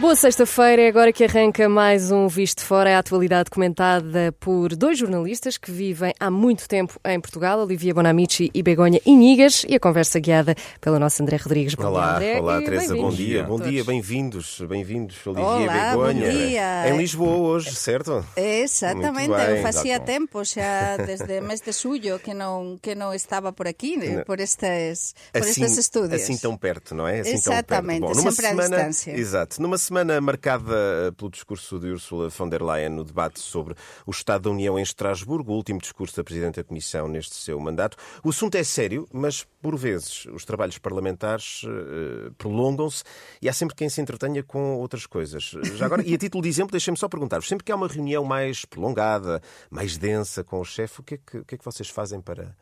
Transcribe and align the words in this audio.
Boa 0.00 0.16
sexta-feira, 0.16 0.80
é 0.80 0.88
agora 0.88 1.12
que 1.12 1.22
arranca 1.22 1.68
mais 1.68 2.10
um 2.10 2.26
Visto 2.26 2.64
Fora, 2.64 2.88
é 2.88 2.94
a 2.94 2.98
atualidade 3.00 3.50
comentada 3.50 4.34
por 4.40 4.74
dois 4.74 4.98
jornalistas 4.98 5.58
que 5.58 5.70
vivem 5.70 6.14
há 6.18 6.30
muito 6.30 6.66
tempo 6.66 6.98
em 7.04 7.20
Portugal, 7.20 7.60
Olivia 7.60 7.92
Bonamici 7.92 8.50
e 8.54 8.62
Begonha 8.62 8.98
Inigas, 9.04 9.66
e 9.68 9.74
a 9.74 9.78
conversa 9.78 10.18
guiada 10.18 10.54
pelo 10.80 10.98
nosso 10.98 11.22
André 11.22 11.36
Rodrigues. 11.36 11.74
Olá, 11.78 12.16
André. 12.16 12.40
Olá, 12.40 12.62
Teresa, 12.62 12.96
bom 12.96 13.10
dia. 13.10 13.44
Bom 13.44 13.60
dia, 13.60 13.84
bem-vindos, 13.84 14.62
bem-vindos, 14.66 15.26
Olivia 15.26 15.66
e 15.66 15.68
Begonha. 15.68 16.26
Bom 16.26 16.38
dia. 16.38 16.88
Em 16.88 16.96
Lisboa 16.96 17.36
hoje, 17.36 17.74
certo? 17.76 18.24
Exatamente, 18.34 19.30
eu 19.30 19.62
fazia 19.62 20.00
tempo, 20.00 20.42
já 20.42 20.96
desde 20.96 21.42
mês 21.42 21.60
de 21.60 21.70
julho, 21.70 22.18
que 22.18 22.32
não, 22.32 22.78
que 22.80 22.94
não 22.94 23.12
estava 23.12 23.52
por 23.52 23.68
aqui, 23.68 23.98
por 24.24 24.40
estes, 24.40 25.14
por 25.30 25.42
assim, 25.42 25.64
estes 25.64 25.76
estúdios. 25.76 26.22
Assim 26.22 26.38
tão 26.38 26.56
perto, 26.56 26.94
não 26.94 27.06
é? 27.06 27.20
Assim 27.20 27.34
Exatamente, 27.34 28.00
tão 28.00 28.08
perto. 28.08 28.24
Bom, 28.24 28.30
sempre 28.30 28.48
semana, 28.48 28.76
à 28.76 28.88
distância. 28.88 29.12
Exato, 29.12 29.60
numa 29.60 29.81
semana 29.82 30.20
marcada 30.20 30.72
eh, 31.08 31.10
pelo 31.10 31.28
discurso 31.28 31.78
de 31.78 31.90
Ursula 31.90 32.28
von 32.28 32.48
der 32.48 32.62
Leyen 32.62 32.90
no 32.90 33.04
debate 33.04 33.40
sobre 33.40 33.74
o 34.06 34.12
Estado 34.12 34.42
da 34.44 34.50
União 34.50 34.78
em 34.78 34.82
Estrasburgo, 34.82 35.52
o 35.52 35.56
último 35.56 35.80
discurso 35.80 36.16
da 36.16 36.22
Presidente 36.22 36.56
da 36.56 36.64
Comissão 36.64 37.08
neste 37.08 37.34
seu 37.34 37.58
mandato. 37.58 37.96
O 38.22 38.30
assunto 38.30 38.54
é 38.54 38.62
sério, 38.62 39.08
mas 39.12 39.44
por 39.60 39.76
vezes 39.76 40.26
os 40.26 40.44
trabalhos 40.44 40.78
parlamentares 40.78 41.64
uh, 41.64 42.32
prolongam-se 42.38 43.02
e 43.40 43.48
há 43.48 43.52
sempre 43.52 43.74
quem 43.74 43.88
se 43.88 44.00
entretenha 44.00 44.42
com 44.42 44.76
outras 44.76 45.04
coisas. 45.04 45.52
Já 45.74 45.86
agora, 45.86 46.06
e 46.06 46.14
a 46.14 46.18
título 46.18 46.42
de 46.42 46.48
exemplo, 46.48 46.70
deixem-me 46.70 46.96
só 46.96 47.08
perguntar-vos: 47.08 47.48
sempre 47.48 47.64
que 47.64 47.72
há 47.72 47.76
uma 47.76 47.88
reunião 47.88 48.24
mais 48.24 48.64
prolongada, 48.64 49.42
mais 49.68 49.98
densa 49.98 50.44
com 50.44 50.60
o 50.60 50.64
chefe, 50.64 51.00
o 51.00 51.02
que 51.02 51.14
é 51.14 51.18
que, 51.18 51.38
o 51.38 51.44
que, 51.44 51.54
é 51.56 51.58
que 51.58 51.64
vocês 51.64 51.88
fazem 51.88 52.20
para, 52.20 52.56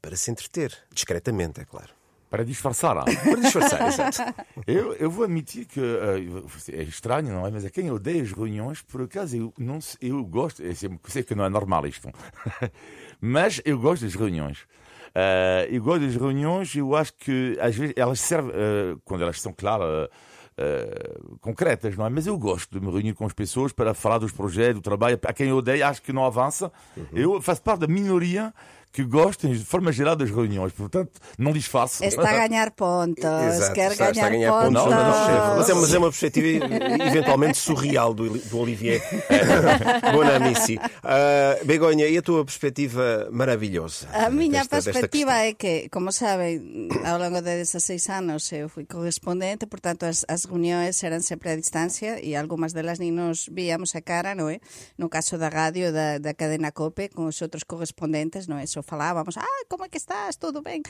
para 0.00 0.16
se 0.16 0.30
entreter? 0.30 0.72
Discretamente, 0.90 1.60
é 1.60 1.64
claro. 1.66 2.05
Para 2.30 2.44
disfarçar. 2.44 3.04
Para 3.04 3.40
disfarçar, 3.40 3.86
exato. 3.88 4.34
Eu, 4.66 4.94
eu 4.94 5.10
vou 5.10 5.24
admitir 5.24 5.64
que 5.64 5.80
uh, 5.80 6.46
é 6.72 6.82
estranho, 6.82 7.32
não 7.32 7.46
é? 7.46 7.50
Mas 7.50 7.64
é 7.64 7.70
quem 7.70 7.90
odeia 7.90 8.22
as 8.22 8.32
reuniões, 8.32 8.82
por 8.82 9.02
acaso, 9.02 9.36
eu, 9.36 9.54
não, 9.58 9.78
eu 10.00 10.24
gosto, 10.24 10.62
eu 10.62 10.74
sei 11.06 11.22
que 11.22 11.34
não 11.34 11.44
é 11.44 11.48
normal 11.48 11.86
isto, 11.86 12.08
mas 13.20 13.60
eu 13.64 13.78
gosto 13.78 14.02
das 14.02 14.14
reuniões. 14.14 14.66
Uh, 15.16 15.64
eu 15.70 15.82
gosto 15.82 16.04
das 16.04 16.16
reuniões, 16.16 16.74
eu 16.74 16.94
acho 16.94 17.14
que 17.14 17.56
às 17.60 17.74
vezes 17.74 17.94
elas 17.96 18.20
servem, 18.20 18.50
uh, 18.50 19.00
quando 19.04 19.22
elas 19.22 19.40
são 19.40 19.52
claras, 19.52 20.08
Uh, 20.58 21.36
concretas, 21.40 21.94
não 21.98 22.06
é? 22.06 22.08
Mas 22.08 22.26
eu 22.26 22.38
gosto 22.38 22.80
de 22.80 22.80
me 22.82 22.90
reunir 22.90 23.12
com 23.12 23.26
as 23.26 23.34
pessoas 23.34 23.74
para 23.74 23.92
falar 23.92 24.16
dos 24.16 24.32
projetos, 24.32 24.76
do 24.76 24.80
trabalho. 24.80 25.20
A 25.22 25.32
quem 25.34 25.48
eu 25.48 25.58
odeio, 25.58 25.86
acho 25.86 26.00
que 26.00 26.14
não 26.14 26.24
avança. 26.24 26.72
Uhum. 26.96 27.04
Eu 27.12 27.42
faço 27.42 27.60
parte 27.60 27.80
da 27.80 27.86
minoria 27.86 28.54
que 28.92 29.04
gostem 29.04 29.52
de 29.52 29.64
forma 29.64 29.92
geral 29.92 30.16
das 30.16 30.30
reuniões, 30.30 30.72
portanto, 30.72 31.12
não 31.38 31.52
disfarce. 31.52 32.04
Está 32.04 32.30
a 32.30 32.48
ganhar 32.48 32.70
pontos, 32.70 33.24
Exato, 33.24 33.74
quer 33.74 33.92
está, 33.92 34.10
ganhar, 34.10 34.12
está 34.12 34.26
a 34.26 34.30
ganhar 34.30 34.52
pontos. 34.52 34.82
pontos. 34.82 34.90
Não, 34.90 34.90
não, 34.90 35.56
mas, 35.56 35.68
é, 35.68 35.74
mas 35.74 35.94
é 35.94 35.98
uma 35.98 36.08
perspectiva 36.08 36.46
eventualmente 37.04 37.58
surreal 37.58 38.14
do, 38.14 38.38
do 38.38 38.58
Olivier 38.58 39.02
Bonamici. 40.12 40.76
Uh, 40.76 41.64
Begonha, 41.64 42.06
e 42.06 42.16
a 42.16 42.22
tua 42.22 42.44
perspectiva 42.44 43.28
maravilhosa? 43.30 44.08
A 44.12 44.30
minha 44.30 44.60
desta, 44.60 44.82
perspectiva 44.82 45.32
desta 45.32 45.46
é 45.46 45.52
que, 45.54 45.88
como 45.90 46.10
sabem, 46.10 46.88
ao 47.04 47.18
longo 47.18 47.42
de 47.42 47.56
16 47.56 48.08
anos 48.08 48.50
eu 48.52 48.68
fui 48.68 48.84
correspondente, 48.86 49.66
portanto 49.66 50.04
as, 50.04 50.24
as 50.26 50.44
reuniões 50.44 51.02
eram 51.04 51.20
sempre 51.20 51.50
a 51.50 51.56
distância 51.56 52.18
e 52.24 52.34
algumas 52.34 52.72
delas 52.72 52.98
nem 52.98 53.10
nos 53.10 53.48
víamos 53.52 53.94
a 53.94 54.00
cara, 54.00 54.34
não 54.34 54.48
é? 54.48 54.58
No 54.96 55.08
caso 55.08 55.36
da 55.36 55.48
rádio, 55.48 55.92
da, 55.92 56.18
da 56.18 56.32
cadena 56.32 56.72
COPE, 56.72 57.10
com 57.10 57.26
os 57.26 57.40
outros 57.42 57.62
correspondentes, 57.62 58.46
não 58.46 58.58
é? 58.58 58.66
Falávamos, 58.82 59.36
ah, 59.36 59.62
como 59.68 59.84
é 59.84 59.88
que 59.88 59.98
estás, 59.98 60.36
tudo 60.36 60.62
ben? 60.62 60.82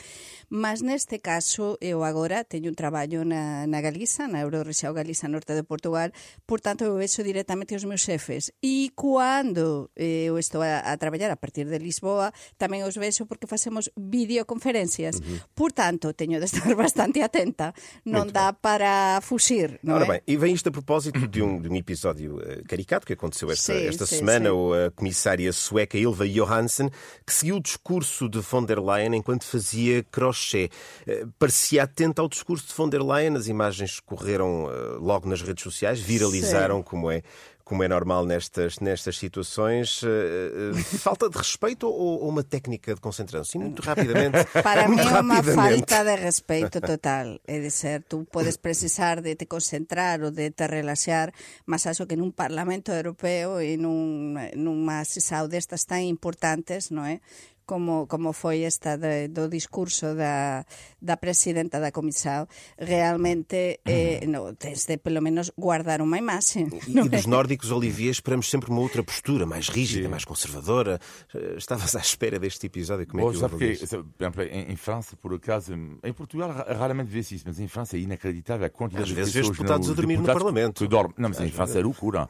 Mas 0.49 0.81
neste 0.81 1.19
caso, 1.19 1.77
eu 1.79 2.03
agora 2.03 2.43
teño 2.43 2.71
un 2.71 2.75
traballo 2.75 3.23
na, 3.23 3.67
na 3.67 3.79
Galiza, 3.79 4.27
na 4.27 4.41
Eurorexao 4.41 4.95
Galiza 4.95 5.27
Norte 5.27 5.53
de 5.53 5.63
Portugal, 5.63 6.11
portanto, 6.45 6.83
eu 6.83 6.95
vexo 6.97 7.23
directamente 7.23 7.75
os 7.75 7.83
meus 7.83 8.01
xefes. 8.01 8.51
E 8.63 8.91
cando 8.95 9.91
eu 9.95 10.37
estou 10.39 10.61
a, 10.61 10.79
a 10.79 10.97
traballar 10.97 11.31
a 11.31 11.39
partir 11.39 11.65
de 11.65 11.77
Lisboa, 11.79 12.31
tamén 12.57 12.83
os 12.87 12.95
vexo 12.95 13.27
porque 13.27 13.47
facemos 13.47 13.91
videoconferencias. 13.95 15.19
Uh 15.19 15.23
-huh. 15.23 15.39
Portanto, 15.53 16.13
teño 16.13 16.39
de 16.39 16.47
estar 16.47 16.67
bastante 16.75 17.21
atenta. 17.21 17.73
Non 18.05 18.29
Muito 18.29 18.33
dá 18.33 18.51
bem. 18.51 18.61
para 18.61 19.19
fuxir, 19.21 19.79
non 19.83 19.99
Ora 19.99 20.05
é? 20.05 20.09
bem, 20.17 20.21
e 20.27 20.33
vem 20.37 20.53
isto 20.53 20.69
a 20.69 20.73
propósito 20.73 21.27
de 21.27 21.41
um, 21.41 21.61
de 21.61 21.67
um 21.69 21.75
episódio 21.75 22.37
uh, 22.37 22.63
caricato 22.67 23.05
que 23.05 23.13
aconteceu 23.13 23.51
esta, 23.51 23.73
sim, 23.73 23.87
esta 23.87 24.05
sim, 24.05 24.23
semana. 24.23 24.49
Sim. 24.49 24.87
A 24.87 24.91
comissária 24.91 25.51
sueca 25.53 25.97
Ilva 25.97 26.27
Johansson, 26.27 26.89
que 27.25 27.33
seguiu 27.33 27.57
o 27.57 27.61
discurso 27.77 28.27
de 28.27 28.39
von 28.39 28.65
der 28.65 28.79
Leyen 28.79 29.13
enquanto 29.13 29.45
fazia 29.45 30.03
crochê. 30.03 30.69
Eh, 31.05 31.25
parecia 31.37 31.83
atenta 31.83 32.21
ao 32.21 32.27
discurso 32.27 32.67
de 32.67 32.73
von 32.73 32.89
der 32.89 33.01
Leyen, 33.01 33.37
as 33.37 33.47
imagens 33.47 33.99
correram 33.99 34.69
eh, 34.69 34.97
logo 34.99 35.29
nas 35.29 35.41
redes 35.41 35.63
sociais, 35.63 35.99
viralizaram, 35.99 36.77
Sim. 36.77 36.83
como 36.83 37.11
é 37.11 37.23
como 37.67 37.83
é 37.83 37.87
normal 37.89 38.25
nestas, 38.25 38.79
nestas 38.79 39.17
situações, 39.17 40.01
uh, 40.01 40.73
falta 40.99 41.29
de 41.29 41.37
respeito 41.37 41.85
ou, 41.85 42.23
ou, 42.23 42.29
uma 42.29 42.41
técnica 42.41 42.95
de 42.95 43.01
concentração? 43.01 43.43
Sim, 43.43 43.59
muito 43.59 43.81
rapidamente. 43.81 44.37
Para 44.63 44.87
muito 44.87 45.03
mí 45.03 45.11
é 45.11 45.19
uma 45.19 45.43
falta 45.43 46.03
de 46.05 46.15
respeito 46.15 46.79
total. 46.79 47.37
É 47.45 47.59
de 47.59 47.69
ser, 47.69 48.03
tu 48.03 48.25
podes 48.31 48.55
precisar 48.65 49.19
de 49.19 49.35
te 49.35 49.45
concentrar 49.45 50.21
ou 50.21 50.31
de 50.31 50.49
te 50.51 50.65
relaxar, 50.65 51.33
mas 51.65 51.85
acho 51.85 52.05
que 52.07 52.15
num 52.15 52.31
Parlamento 52.31 52.89
Europeo 52.89 53.61
e 53.61 53.75
num, 53.75 54.35
numa 54.55 55.03
sessão 55.03 55.49
destas 55.49 55.83
tão 55.83 55.99
importantes, 55.99 56.89
não 56.89 57.03
é? 57.03 57.19
Como, 57.67 58.07
como 58.07 58.31
foi 58.31 58.61
esta 58.61 58.97
de, 58.97 59.27
do 59.27 59.49
discurso 59.49 60.15
da, 60.15 60.65
da 61.01 61.17
presidenta 61.17 61.79
da 61.79 61.91
Comissão, 61.91 62.47
realmente 62.79 63.79
eh, 63.85 64.25
no, 64.25 64.55
tens 64.55 64.85
de 64.85 64.97
pelo 64.97 65.21
menos 65.21 65.51
guardar 65.57 66.01
uma 66.01 66.17
imagem. 66.17 66.69
E, 66.87 66.97
e 66.97 67.09
dos 67.09 67.25
é? 67.25 67.29
nórdicos, 67.29 67.69
Olivier, 67.69 68.11
esperamos 68.11 68.49
sempre 68.49 68.71
uma 68.71 68.79
outra 68.79 69.03
postura, 69.03 69.45
mais 69.45 69.67
rígida, 69.67 70.03
Sim. 70.03 70.09
mais 70.09 70.23
conservadora. 70.23 70.99
Eh, 71.35 71.55
estavas 71.57 71.93
à 71.95 71.99
espera 71.99 72.39
deste 72.39 72.65
episódio, 72.65 73.05
como 73.05 73.29
é 73.29 73.33
que 73.33 73.37
sabe 73.37 73.57
que, 73.57 74.45
em, 74.49 74.71
em, 74.71 74.75
França, 74.77 75.17
por 75.17 75.33
acaso, 75.33 75.73
em 75.73 76.13
Portugal 76.13 76.49
raramente 76.49 77.11
vê-se 77.11 77.35
isso, 77.35 77.43
mas 77.45 77.59
em 77.59 77.67
França 77.67 77.97
é 77.97 77.99
inacreditável 77.99 78.65
a 78.65 78.69
quantidade 78.69 79.03
Às 79.03 79.09
de 79.09 79.15
vezes 79.15 79.33
pessoas... 79.33 79.51
Às 79.51 79.57
vezes 79.57 79.57
deputados 79.57 79.89
a 79.89 79.93
dormir 79.93 80.17
no 80.17 80.23
Parlamento. 80.23 80.87
Dormem. 80.87 81.13
Não, 81.17 81.29
mas 81.29 81.39
Às 81.39 81.47
em 81.47 81.51
França 81.51 81.73
vezes. 81.73 81.81
é 81.81 81.83
loucura. 81.83 82.27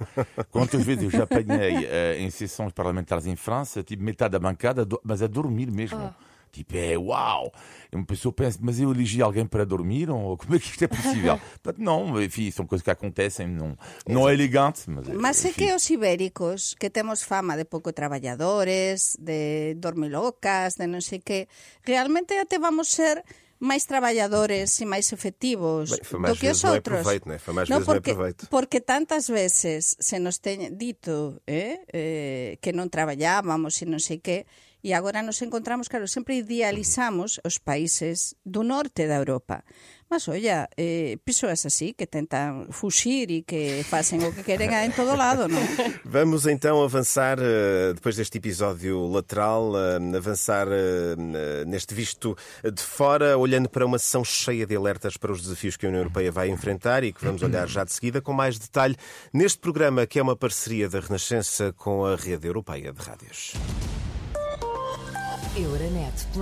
Quantas 0.50 0.84
vezes 0.84 1.04
eu 1.04 1.12
já 1.12 1.24
apanhei 1.24 1.76
uh, 1.76 2.20
em 2.20 2.30
sessões 2.32 2.74
parlamentares 2.74 3.28
em 3.28 3.36
França, 3.36 3.84
tipo 3.84 4.04
metade 4.04 4.32
da 4.32 4.40
bancada, 4.40 4.88
mas 5.04 5.22
a 5.22 5.27
dormir 5.28 5.72
mesmo. 5.72 6.14
Oh. 6.14 6.28
Tipo, 6.52 6.76
é 6.76 6.98
uau! 6.98 7.52
Uma 7.94 8.06
pessoa 8.06 8.34
pensa, 8.34 8.58
mas 8.62 8.80
eu 8.80 8.92
elegi 8.92 9.22
alguém 9.22 9.46
para 9.46 9.66
dormir? 9.66 10.10
Ou 10.10 10.36
como 10.38 10.56
é 10.56 10.60
que 10.60 10.66
isto 10.66 10.84
é 10.84 10.88
possível? 10.88 11.40
não, 11.78 12.22
enfim, 12.22 12.50
são 12.50 12.66
coisas 12.66 12.84
que 12.84 12.90
acontecem, 12.90 13.48
não, 13.48 13.78
não 14.08 14.28
é 14.28 14.34
elegante. 14.34 14.90
Mas, 14.90 15.08
mas 15.08 15.46
é 15.46 15.52
que 15.52 15.74
os 15.74 15.88
ibéricos, 15.90 16.76
que 16.80 16.90
temos 16.90 17.22
fama 17.22 17.56
de 17.56 17.66
pouco 17.66 17.94
trabalhadores, 17.94 19.16
de 19.20 19.76
dormilocas, 19.76 20.76
de 20.76 20.88
non 20.88 21.02
sei 21.02 21.20
que, 21.20 21.48
realmente 21.86 22.34
até 22.34 22.58
vamos 22.58 22.90
ser 22.90 23.24
máis 23.60 23.86
traballadores 23.86 24.80
e 24.82 24.86
máis 24.86 25.12
efectivos 25.12 25.90
Bem, 25.90 26.22
do 26.22 26.36
que 26.36 26.50
os 26.50 26.64
outros. 26.64 27.06
Não 27.06 27.12
é 27.12 27.20
proveito, 27.20 27.30
né? 27.30 27.40
No, 27.48 27.54
vezes 27.54 27.86
porque, 27.86 28.14
não 28.14 28.18
é 28.18 28.18
proveito. 28.18 28.48
porque 28.50 28.82
tantas 28.82 29.30
veces 29.30 29.98
se 30.00 30.20
nos 30.20 30.38
ten 30.38 30.78
dito 30.78 31.42
eh, 31.48 31.82
eh, 31.90 32.58
que 32.62 32.74
non 32.74 32.90
traballábamos 32.90 33.82
e 33.82 33.86
non 33.90 33.98
sei 33.98 34.22
que, 34.22 34.46
e 34.88 34.94
agora 34.94 35.22
nos 35.22 35.42
encontramos, 35.42 35.90
claro, 35.90 36.08
sempre 36.08 36.38
idealizamos 36.38 37.42
os 37.44 37.58
países 37.58 38.40
do 38.46 38.64
norte 38.64 39.06
da 39.06 39.16
Europa. 39.20 39.66
Mas, 40.10 40.30
olla, 40.30 40.70
eh, 40.78 41.20
persoas 41.26 41.66
así 41.66 41.92
que 41.92 42.08
tentan 42.08 42.72
fuxir 42.72 43.28
e 43.28 43.44
que 43.44 43.84
facen 43.84 44.24
o 44.24 44.32
que 44.32 44.48
queren 44.48 44.72
en 44.72 44.96
todo 44.96 45.20
lado, 45.20 45.52
non? 45.52 45.60
Vamos 46.08 46.48
então 46.48 46.80
avançar, 46.80 47.36
eh, 47.36 47.92
depois 47.92 48.16
deste 48.16 48.40
episódio 48.40 49.12
lateral, 49.12 49.76
eh, 49.76 50.00
avançar 50.16 50.72
eh, 50.72 51.20
neste 51.68 51.92
visto 51.92 52.40
de 52.64 52.80
fora, 52.80 53.36
olhando 53.36 53.68
para 53.68 53.84
uma 53.84 54.00
sessão 54.00 54.24
cheia 54.24 54.64
de 54.64 54.72
alertas 54.72 55.20
para 55.20 55.36
os 55.36 55.44
desafios 55.44 55.76
que 55.76 55.84
a 55.84 55.90
União 55.92 56.08
Europeia 56.08 56.32
vai 56.32 56.48
enfrentar 56.48 57.04
e 57.04 57.12
que 57.12 57.20
vamos 57.20 57.44
olhar 57.44 57.68
já 57.68 57.84
de 57.84 57.92
seguida 57.92 58.24
com 58.24 58.32
mais 58.32 58.56
detalhe 58.58 58.96
neste 59.36 59.60
programa 59.60 60.08
que 60.08 60.18
é 60.18 60.24
uma 60.24 60.38
parceria 60.40 60.88
da 60.88 61.02
Renascença 61.02 61.76
com 61.76 62.06
a 62.06 62.16
Rede 62.16 62.48
Europeia 62.48 62.94
de 62.94 63.04
Rádios. 63.04 63.52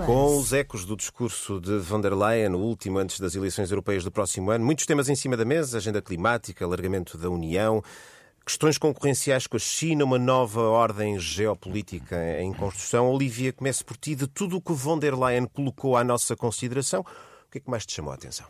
Com 0.05 0.37
os 0.37 0.51
ecos 0.51 0.83
do 0.83 0.95
discurso 0.95 1.59
de 1.61 1.77
von 1.79 2.01
der 2.01 2.13
Leyen, 2.13 2.53
o 2.53 2.59
último 2.59 2.97
antes 2.97 3.17
das 3.19 3.33
eleições 3.33 3.71
europeias 3.71 4.03
do 4.03 4.11
próximo 4.11 4.51
ano, 4.51 4.65
muitos 4.65 4.85
temas 4.85 5.07
em 5.07 5.15
cima 5.15 5.37
da 5.37 5.45
mesa: 5.45 5.77
agenda 5.77 6.01
climática, 6.01 6.65
alargamento 6.65 7.17
da 7.17 7.29
União, 7.29 7.81
questões 8.45 8.77
concorrenciais 8.77 9.47
com 9.47 9.55
a 9.55 9.59
China, 9.59 10.03
uma 10.03 10.19
nova 10.19 10.61
ordem 10.61 11.17
geopolítica 11.17 12.17
em 12.41 12.51
construção. 12.53 13.09
Olivia, 13.09 13.53
comece 13.53 13.85
por 13.85 13.95
ti. 13.95 14.15
De 14.15 14.27
tudo 14.27 14.57
o 14.57 14.61
que 14.61 14.73
von 14.73 14.99
der 14.99 15.17
Leyen 15.17 15.45
colocou 15.45 15.95
à 15.95 16.03
nossa 16.03 16.35
consideração, 16.35 17.01
o 17.01 17.51
que 17.51 17.59
é 17.59 17.61
que 17.61 17.69
mais 17.69 17.85
te 17.85 17.93
chamou 17.93 18.11
a 18.11 18.15
atenção? 18.15 18.45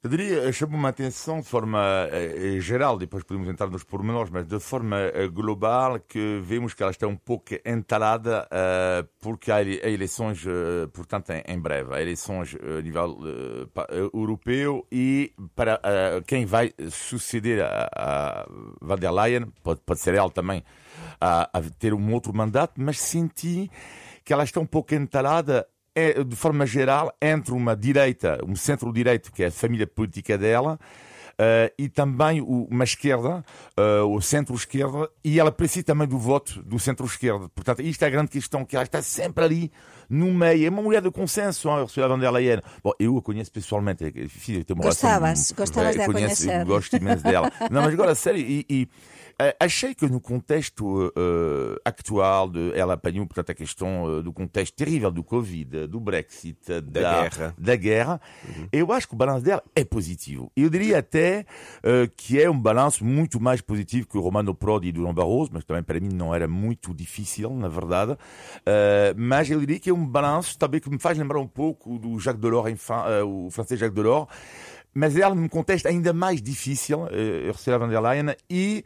Eu 0.00 0.10
diria, 0.10 0.52
chamou 0.52 0.78
uma 0.78 0.90
atenção 0.90 1.40
de 1.40 1.48
forma 1.48 1.80
uh, 1.80 2.60
geral, 2.60 2.96
depois 2.96 3.24
podemos 3.24 3.48
entrar 3.48 3.68
nos 3.68 3.82
pormenores, 3.82 4.30
mas 4.30 4.46
de 4.46 4.60
forma 4.60 4.96
global, 5.32 5.98
que 5.98 6.38
vemos 6.40 6.72
que 6.72 6.84
ela 6.84 6.92
está 6.92 7.08
um 7.08 7.16
pouco 7.16 7.54
entalada, 7.66 8.48
porque 9.20 9.50
há 9.50 9.60
eleições, 9.60 10.44
portanto, 10.92 11.30
em, 11.30 11.58
breve, 11.58 11.92
há 11.92 12.00
eleições 12.00 12.54
a 12.54 12.80
nível 12.80 13.18
europeu 14.14 14.86
e 14.90 15.32
para 15.56 15.80
quem 16.28 16.46
vai 16.46 16.72
suceder 16.90 17.64
a, 17.64 17.90
a 17.92 18.46
Van 18.80 18.98
der 18.98 19.10
Leyen, 19.10 19.52
pode, 19.64 19.80
ser 19.96 20.14
ela 20.14 20.30
também 20.30 20.62
a, 21.20 21.50
a 21.52 21.62
ter 21.76 21.92
um 21.92 22.12
outro 22.14 22.32
mandato, 22.32 22.80
mas 22.80 23.00
senti 23.00 23.68
que 24.24 24.32
ela 24.32 24.44
está 24.44 24.60
um 24.60 24.66
pouco 24.66 24.94
entalada 24.94 25.66
de 26.26 26.36
forma 26.36 26.66
geral, 26.66 27.14
entre 27.20 27.52
uma 27.52 27.74
direita, 27.76 28.38
um 28.46 28.54
centro-direito, 28.54 29.32
que 29.32 29.42
é 29.42 29.46
a 29.46 29.50
família 29.50 29.86
política 29.86 30.36
dela, 30.36 30.78
Uh, 31.40 31.70
e 31.78 31.88
também 31.88 32.40
uma 32.40 32.82
esquerda, 32.82 33.44
uh, 33.78 34.04
o 34.12 34.20
centro-esquerda, 34.20 35.08
e 35.22 35.38
ela 35.38 35.52
precisa 35.52 35.84
também 35.84 36.08
do 36.08 36.18
voto 36.18 36.60
do 36.64 36.80
centro-esquerda. 36.80 37.48
Portanto, 37.50 37.80
isto 37.80 38.02
é 38.02 38.06
a 38.08 38.10
grande 38.10 38.30
questão, 38.30 38.64
que 38.64 38.74
ela 38.74 38.84
está 38.84 39.00
sempre 39.02 39.44
ali 39.44 39.72
no 40.10 40.32
meio. 40.34 40.66
É 40.66 40.68
uma 40.68 40.82
mulher 40.82 41.00
de 41.00 41.12
consenso, 41.12 41.68
a 41.68 41.82
Ursula 41.82 42.08
von 42.08 42.18
der 42.18 42.32
Leyen. 42.32 42.60
Bom, 42.82 42.90
eu 42.98 43.16
a 43.16 43.22
conheço 43.22 43.52
pessoalmente. 43.52 44.10
Filho, 44.28 44.64
gostavas, 44.76 45.52
gostavas 45.52 45.94
de 45.94 46.02
a 46.02 46.06
conhecer. 46.06 46.64
Gosto 46.64 46.96
imenso 46.96 47.22
dela. 47.22 47.52
Não, 47.70 47.82
mas 47.82 47.94
agora, 47.94 48.16
sério, 48.16 48.40
e, 48.40 48.66
e 48.68 48.88
Uh, 49.40 49.54
achei 49.60 49.94
que 49.94 50.04
no 50.08 50.20
contexto 50.20 50.84
uh, 50.84 51.80
actual, 51.84 52.50
de, 52.50 52.72
ela 52.76 52.94
apanhou 52.94 53.24
portanto, 53.24 53.50
a 53.50 53.54
questão 53.54 54.02
uh, 54.02 54.20
do 54.20 54.32
contexto 54.32 54.74
terrível 54.74 55.12
do 55.12 55.22
Covid, 55.22 55.86
do 55.86 56.00
Brexit, 56.00 56.58
da, 56.66 56.80
da 56.80 57.00
guerra, 57.22 57.54
da 57.56 57.76
guerra 57.76 58.20
uhum. 58.44 58.68
eu 58.72 58.92
acho 58.92 59.06
que 59.06 59.14
o 59.14 59.16
balanço 59.16 59.44
dela 59.44 59.62
é 59.76 59.84
positivo. 59.84 60.50
Eu 60.56 60.68
diria 60.68 60.98
até 60.98 61.27
que 62.16 62.40
é 62.40 62.50
um 62.50 62.58
balanço 62.58 63.04
muito 63.04 63.40
mais 63.40 63.60
positivo 63.60 64.06
que 64.06 64.18
o 64.18 64.20
Romano 64.20 64.54
Prodi 64.54 64.92
do 64.92 65.00
João 65.00 65.14
Barroso, 65.14 65.50
mas 65.52 65.64
também 65.64 65.82
para 65.82 66.00
mim 66.00 66.10
não 66.12 66.34
era 66.34 66.48
muito 66.48 66.94
difícil, 66.94 67.50
na 67.50 67.68
verdade. 67.68 68.16
mas 69.16 69.50
eu 69.50 69.60
diria 69.60 69.78
que 69.78 69.90
é 69.90 69.94
um 69.94 70.06
balanço 70.06 70.58
também 70.58 70.80
que 70.80 70.90
me 70.90 70.98
faz 70.98 71.18
lembrar 71.18 71.38
um 71.38 71.46
pouco 71.46 71.98
do 71.98 72.18
Jacques 72.18 72.40
Delors, 72.40 72.74
o 73.26 73.50
francês 73.50 73.78
Jacques 73.78 73.94
Delors, 73.94 74.28
mas 74.94 75.16
ela 75.16 75.34
num 75.34 75.48
contexto 75.48 75.86
ainda 75.86 76.12
mais 76.12 76.42
difícil, 76.42 77.08
Ursula 77.48 77.78
von 77.78 77.88
der 77.88 78.00
Leyen, 78.00 78.34
e 78.48 78.84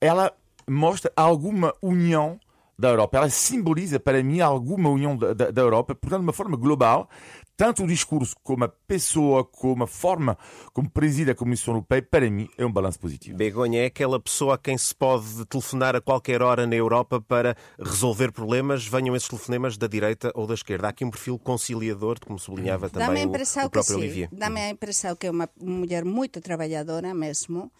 ela 0.00 0.32
mostra 0.68 1.12
alguma 1.16 1.74
união 1.80 2.38
da 2.78 2.88
Europa. 2.88 3.18
Ela 3.18 3.30
simboliza 3.30 4.00
para 4.00 4.22
mim 4.22 4.40
alguma 4.40 4.90
união 4.90 5.16
da, 5.16 5.32
da, 5.32 5.50
da 5.50 5.62
Europa, 5.62 5.94
portanto, 5.94 6.20
de 6.20 6.26
uma 6.26 6.32
forma 6.32 6.56
global, 6.56 7.08
tanto 7.56 7.84
o 7.84 7.86
discurso 7.86 8.34
como 8.42 8.64
a 8.64 8.68
pessoa, 8.68 9.44
como 9.44 9.84
a 9.84 9.86
forma 9.86 10.36
como 10.72 10.90
preside 10.90 11.30
a 11.30 11.34
Comissão 11.34 11.74
Europeia, 11.74 12.02
para 12.02 12.30
mim 12.30 12.48
é 12.56 12.64
um 12.64 12.72
balanço 12.72 12.98
positivo. 12.98 13.36
Begonha 13.36 13.82
é 13.82 13.86
aquela 13.86 14.18
pessoa 14.18 14.54
a 14.54 14.58
quem 14.58 14.76
se 14.76 14.94
pode 14.94 15.44
telefonar 15.46 15.94
a 15.94 16.00
qualquer 16.00 16.42
hora 16.42 16.66
na 16.66 16.74
Europa 16.74 17.20
para 17.20 17.56
resolver 17.78 18.32
problemas, 18.32 18.86
venham 18.86 19.14
esses 19.14 19.28
telefonemas 19.28 19.76
da 19.76 19.86
direita 19.86 20.32
ou 20.34 20.46
da 20.46 20.54
esquerda. 20.54 20.88
Há 20.88 20.90
aqui 20.90 21.04
um 21.04 21.10
perfil 21.10 21.38
conciliador, 21.38 22.18
como 22.20 22.38
sublinhava 22.38 22.88
também 22.88 23.26
o, 23.26 23.30
o 23.30 23.70
próprio 23.70 23.96
Olivier. 23.96 24.28
Dá-me 24.32 24.60
a 24.60 24.70
impressão 24.70 25.14
que 25.16 25.26
é 25.26 25.30
uma 25.30 25.48
mulher 25.60 26.04
muito 26.04 26.40
trabalhadora 26.40 27.14
mesmo, 27.14 27.70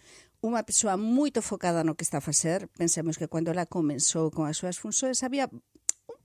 uma 0.41 0.61
pessoa 0.61 0.97
muito 0.97 1.41
focada 1.41 1.83
no 1.83 1.95
que 1.95 2.03
está 2.03 2.17
a 2.17 2.21
fazer. 2.21 2.69
Pensemos 2.77 3.17
que 3.17 3.27
quando 3.27 3.47
ela 3.47 3.65
começou 3.65 4.29
com 4.29 4.43
as 4.43 4.57
suas 4.57 4.77
funções 4.77 5.23
havia 5.23 5.49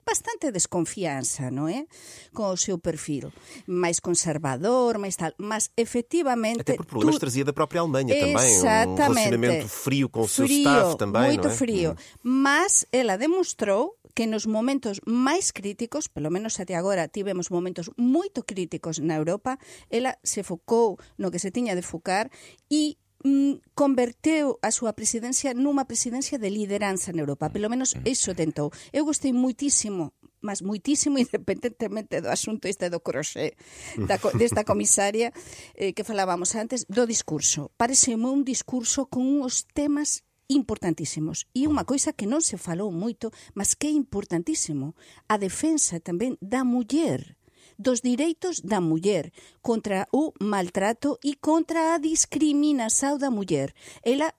bastante 0.08 0.48
desconfianza, 0.48 1.52
non 1.52 1.68
é? 1.68 1.84
Con 2.32 2.48
o 2.48 2.56
seu 2.56 2.80
perfil. 2.80 3.28
Máis 3.68 4.00
conservador, 4.00 4.96
máis 4.96 5.20
tal, 5.20 5.36
mas 5.36 5.68
efectivamente... 5.76 6.64
Até 6.64 6.80
por 6.80 6.88
problemas 6.88 7.20
tu... 7.20 7.28
trazia 7.28 7.44
da 7.44 7.52
própria 7.52 7.84
Alemanha 7.84 8.16
também, 8.16 8.48
um 8.56 8.96
relacionamento 8.96 9.68
frio 9.68 10.08
com 10.08 10.24
o 10.24 10.30
seu 10.30 10.48
staff 10.48 10.96
também, 10.96 11.36
Muito 11.36 11.52
frío, 11.52 11.92
hum. 11.92 11.96
mas 12.24 12.88
ela 12.88 13.20
demostrou 13.20 14.00
que 14.16 14.24
nos 14.26 14.48
momentos 14.48 14.98
máis 15.04 15.52
críticos, 15.52 16.08
pelo 16.08 16.32
menos 16.32 16.58
até 16.58 16.74
agora 16.74 17.06
tivemos 17.06 17.52
momentos 17.52 17.92
moito 17.94 18.42
críticos 18.42 18.98
na 18.98 19.14
Europa, 19.14 19.60
ela 19.92 20.16
se 20.24 20.42
focou 20.42 20.96
no 21.20 21.30
que 21.30 21.38
se 21.38 21.52
tiña 21.52 21.76
de 21.76 21.84
focar 21.84 22.26
e 22.66 22.96
mm, 23.24 23.74
converteu 23.74 24.58
a 24.62 24.70
súa 24.70 24.92
presidencia 24.92 25.54
nunha 25.54 25.86
presidencia 25.86 26.38
de 26.38 26.50
lideranza 26.50 27.10
na 27.12 27.22
Europa. 27.22 27.50
Pelo 27.50 27.70
menos 27.70 27.94
mm. 27.94 28.06
iso 28.06 28.34
tentou. 28.34 28.70
Eu 28.92 29.04
gostei 29.06 29.32
muitísimo 29.32 30.12
mas 30.40 30.62
muitísimo 30.62 31.18
independentemente 31.24 32.22
do 32.22 32.30
asunto 32.30 32.70
este 32.70 32.90
do 32.90 33.02
croxé 33.02 33.58
da, 34.06 34.22
desta 34.38 34.62
comisaria 34.62 35.34
eh, 35.74 35.92
que 35.92 36.06
falábamos 36.06 36.54
antes, 36.54 36.86
do 36.86 37.06
discurso. 37.06 37.74
Parece 37.76 38.14
un 38.14 38.44
discurso 38.44 39.06
con 39.10 39.26
uns 39.26 39.66
temas 39.66 40.22
importantísimos. 40.48 41.46
E 41.52 41.68
unha 41.68 41.84
coisa 41.84 42.16
que 42.16 42.26
non 42.26 42.40
se 42.40 42.56
falou 42.56 42.88
moito, 42.88 43.30
mas 43.52 43.76
que 43.76 43.92
é 43.92 43.94
importantísimo, 43.94 44.96
a 45.28 45.36
defensa 45.36 46.00
tamén 46.00 46.40
da 46.40 46.64
muller 46.64 47.37
dos 47.78 48.02
direitos 48.02 48.60
da 48.60 48.82
muller, 48.82 49.32
contra 49.62 50.10
o 50.12 50.34
maltrato 50.42 51.16
e 51.22 51.38
contra 51.38 51.94
a 51.94 52.02
discriminación 52.02 53.16
da 53.22 53.30
muller. 53.30 53.72
Ela 54.02 54.34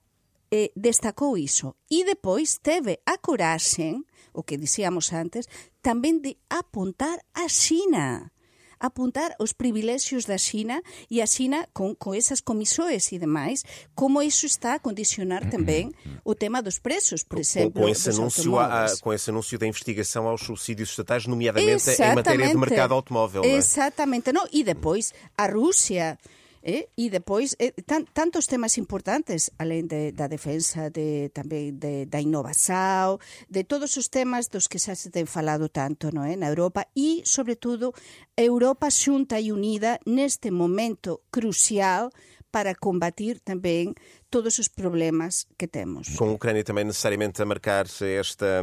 eh, 0.52 0.70
destacou 0.76 1.40
iso. 1.40 1.74
E 1.88 2.04
depois 2.04 2.60
teve 2.60 3.00
a 3.08 3.16
coraxe, 3.16 3.96
o 4.36 4.44
que 4.44 4.60
dicíamos 4.60 5.10
antes, 5.16 5.48
tamén 5.80 6.20
de 6.20 6.36
apontar 6.52 7.24
a 7.32 7.48
Xina 7.48 8.30
apuntar 8.80 9.36
os 9.38 9.52
privilexios 9.52 10.24
da 10.24 10.38
Xina 10.38 10.82
e 11.10 11.20
a 11.20 11.26
Xina 11.26 11.68
con, 11.72 11.94
con 11.94 12.14
esas 12.14 12.40
comisões 12.40 13.12
e 13.12 13.18
demais, 13.18 13.62
como 13.94 14.22
isso 14.22 14.46
está 14.46 14.74
a 14.74 14.78
condicionar 14.80 15.48
também 15.50 15.92
o 16.24 16.34
tema 16.34 16.62
dos 16.62 16.78
preços, 16.78 17.22
por 17.22 17.38
exemplo, 17.38 17.82
com, 17.82 17.88
esse 17.88 18.08
anúncio 18.08 18.58
a, 18.58 18.86
com 19.00 19.12
esse 19.12 19.30
anúncio 19.30 19.58
da 19.58 19.66
investigação 19.66 20.26
aos 20.26 20.40
subsídios 20.40 20.90
estatais, 20.90 21.26
nomeadamente 21.26 21.90
em 21.90 22.14
matéria 22.14 22.48
de 22.48 22.56
mercado 22.56 22.94
automóvel. 22.94 23.42
Não 23.42 23.48
é? 23.48 23.52
Exatamente, 23.52 24.32
não? 24.32 24.46
E 24.50 24.64
depois 24.64 25.12
a 25.36 25.46
Rússia 25.46 26.18
Eh? 26.62 26.92
E 26.92 27.08
depois, 27.08 27.56
eh, 27.56 27.72
tan, 27.88 28.04
tantos 28.12 28.44
temas 28.44 28.76
importantes, 28.76 29.48
além 29.56 29.88
de, 29.88 30.12
da 30.12 30.28
defensa 30.28 30.92
de, 30.92 31.32
tamén 31.32 31.80
de, 31.80 32.04
da 32.04 32.20
innovación, 32.20 33.16
de 33.48 33.64
todos 33.64 33.96
os 33.96 34.12
temas 34.12 34.52
dos 34.52 34.68
que 34.68 34.76
xa 34.76 34.92
se 34.92 35.08
ten 35.08 35.24
falado 35.24 35.72
tanto 35.72 36.12
no, 36.12 36.20
eh, 36.28 36.36
na 36.36 36.52
Europa 36.52 36.84
e, 36.92 37.24
sobre 37.24 37.56
todo, 37.56 37.96
Europa 38.36 38.92
xunta 38.92 39.40
e 39.40 39.56
unida 39.56 39.96
neste 40.04 40.52
momento 40.52 41.24
crucial 41.32 42.12
para 42.52 42.74
combatir 42.76 43.40
tamén 43.40 43.96
todos 44.30 44.58
os 44.58 44.68
problemas 44.68 45.44
que 45.58 45.66
temos. 45.66 46.16
Com 46.16 46.28
a 46.28 46.32
Ucrânia 46.32 46.62
também 46.62 46.84
necessariamente 46.84 47.42
a 47.42 47.44
marcar 47.44 47.86
esta, 47.86 48.62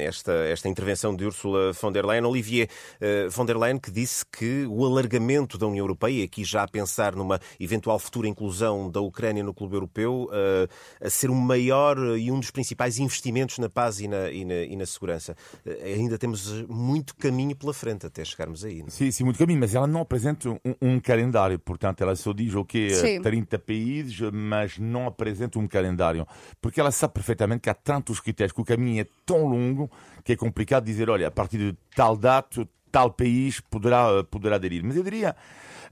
esta, 0.00 0.32
esta 0.32 0.68
intervenção 0.68 1.14
de 1.14 1.24
Ursula 1.24 1.72
von 1.72 1.92
der 1.92 2.04
Leyen. 2.04 2.24
Olivier 2.24 2.68
uh, 3.00 3.30
von 3.30 3.46
der 3.46 3.56
Leyen 3.56 3.78
que 3.78 3.92
disse 3.92 4.24
que 4.26 4.66
o 4.66 4.84
alargamento 4.84 5.56
da 5.56 5.66
União 5.66 5.84
Europeia, 5.84 6.24
aqui 6.24 6.42
já 6.42 6.64
a 6.64 6.68
pensar 6.68 7.14
numa 7.14 7.40
eventual 7.60 7.98
futura 7.98 8.26
inclusão 8.26 8.90
da 8.90 9.00
Ucrânia 9.00 9.44
no 9.44 9.54
Clube 9.54 9.74
Europeu, 9.74 10.28
uh, 10.30 10.68
a 11.00 11.08
ser 11.08 11.30
o 11.30 11.34
maior 11.34 11.96
e 12.18 12.32
um 12.32 12.40
dos 12.40 12.50
principais 12.50 12.98
investimentos 12.98 13.58
na 13.58 13.68
paz 13.68 14.00
e 14.00 14.08
na, 14.08 14.30
e 14.30 14.44
na, 14.44 14.62
e 14.62 14.74
na 14.74 14.84
segurança. 14.84 15.36
Uh, 15.64 15.84
ainda 15.84 16.18
temos 16.18 16.50
muito 16.68 17.14
caminho 17.14 17.54
pela 17.54 17.72
frente 17.72 18.04
até 18.04 18.24
chegarmos 18.24 18.64
aí. 18.64 18.80
Não? 18.80 18.88
É? 18.88 18.90
Sim, 18.90 19.10
sim, 19.12 19.22
muito 19.22 19.38
caminho, 19.38 19.60
mas 19.60 19.74
ela 19.76 19.86
não 19.86 20.00
apresenta 20.00 20.48
um, 20.48 20.58
um 20.82 20.98
calendário, 20.98 21.58
portanto 21.58 22.00
ela 22.00 22.16
só 22.16 22.32
diz 22.32 22.52
o 22.54 22.64
que 22.64 22.88
okay, 22.98 23.20
30 23.20 23.58
países, 23.60 24.18
mas 24.32 24.76
não 24.76 25.03
não 25.04 25.08
apresenta 25.08 25.58
um 25.58 25.68
calendário, 25.68 26.26
porque 26.60 26.80
ela 26.80 26.90
sabe 26.90 27.14
perfeitamente 27.14 27.60
que 27.60 27.70
há 27.70 27.74
tantos 27.74 28.20
critérios, 28.20 28.52
que 28.52 28.60
o 28.60 28.64
caminho 28.64 29.02
é 29.02 29.06
tão 29.24 29.46
longo 29.46 29.90
que 30.24 30.32
é 30.32 30.36
complicado 30.36 30.84
dizer, 30.84 31.10
olha, 31.10 31.28
a 31.28 31.30
partir 31.30 31.58
de 31.58 31.76
tal 31.94 32.16
data, 32.16 32.66
tal 32.90 33.10
país 33.10 33.60
poderá, 33.60 34.24
poderá 34.24 34.56
aderir. 34.56 34.82
Mas 34.84 34.96
eu 34.96 35.02
diria, 35.02 35.34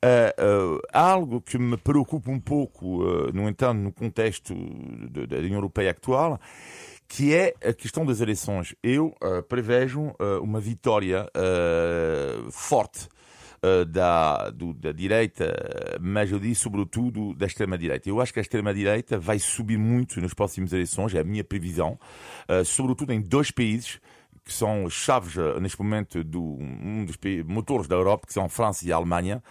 uh, 0.03 0.77
uh, 0.77 0.81
algo 0.93 1.41
que 1.41 1.59
me 1.59 1.77
preocupa 1.77 2.31
um 2.31 2.41
pouco, 2.41 3.03
uh, 3.03 3.33
no 3.33 3.49
entanto, 3.49 3.79
no 3.79 3.93
contexto 3.93 4.55
da 4.55 5.39
União 5.39 5.57
Europeia 5.57 5.91
atual, 5.91 6.41
que 7.09 7.35
é 7.35 7.55
a 7.63 7.73
questão 7.75 8.07
das 8.07 8.21
eleições. 8.21 8.75
Eu 8.83 9.15
prevejo 9.47 10.15
uma 10.41 10.59
vitória 10.59 11.29
forte 12.51 13.07
da, 13.89 14.51
do, 14.51 14.75
da 14.75 14.91
direita, 14.91 15.55
mas 16.01 16.33
eu 16.33 16.41
disse 16.41 16.63
sobretudo 16.63 17.35
da 17.35 17.47
extrema-direita. 17.47 18.09
Eu 18.09 18.21
acho 18.21 18.33
que 18.33 18.41
a 18.41 18.43
extrema-direita 18.43 19.19
vai 19.19 19.39
subir 19.39 19.79
muito 19.79 20.21
nas 20.21 20.35
próximas 20.35 20.73
eleições, 20.73 21.15
é 21.15 21.21
a 21.21 21.25
minha 21.25 21.45
previsão, 21.45 21.99
uh, 22.49 22.65
sobretudo 22.65 23.13
em 23.13 23.21
dois 23.21 23.51
países 23.51 24.01
que 24.45 24.53
são 24.53 24.91
chaves 24.91 25.35
neste 25.61 25.81
momento 25.81 26.25
do 26.25 26.43
um 26.43 27.05
dos 27.05 27.17
motores 27.47 27.87
da 27.87 27.95
Europa, 27.95 28.27
que 28.27 28.33
são 28.33 28.45
a 28.45 28.49
França 28.49 28.87
e 28.87 28.93
a 28.93 28.97
Alemanha. 28.97 29.43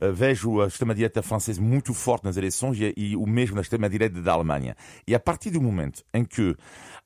Uh, 0.00 0.12
vejo 0.12 0.62
a 0.62 0.66
extrema-direita 0.66 1.22
francesa 1.22 1.60
muito 1.60 1.92
forte 1.92 2.24
nas 2.24 2.38
eleições 2.38 2.78
e, 2.80 2.94
e 2.96 3.16
o 3.16 3.26
mesmo 3.26 3.56
na 3.56 3.60
extrema-direita 3.60 4.22
da 4.22 4.32
Alemanha. 4.32 4.74
E 5.06 5.14
a 5.14 5.20
partir 5.20 5.50
do 5.50 5.60
momento 5.60 6.02
em 6.14 6.24
que 6.24 6.56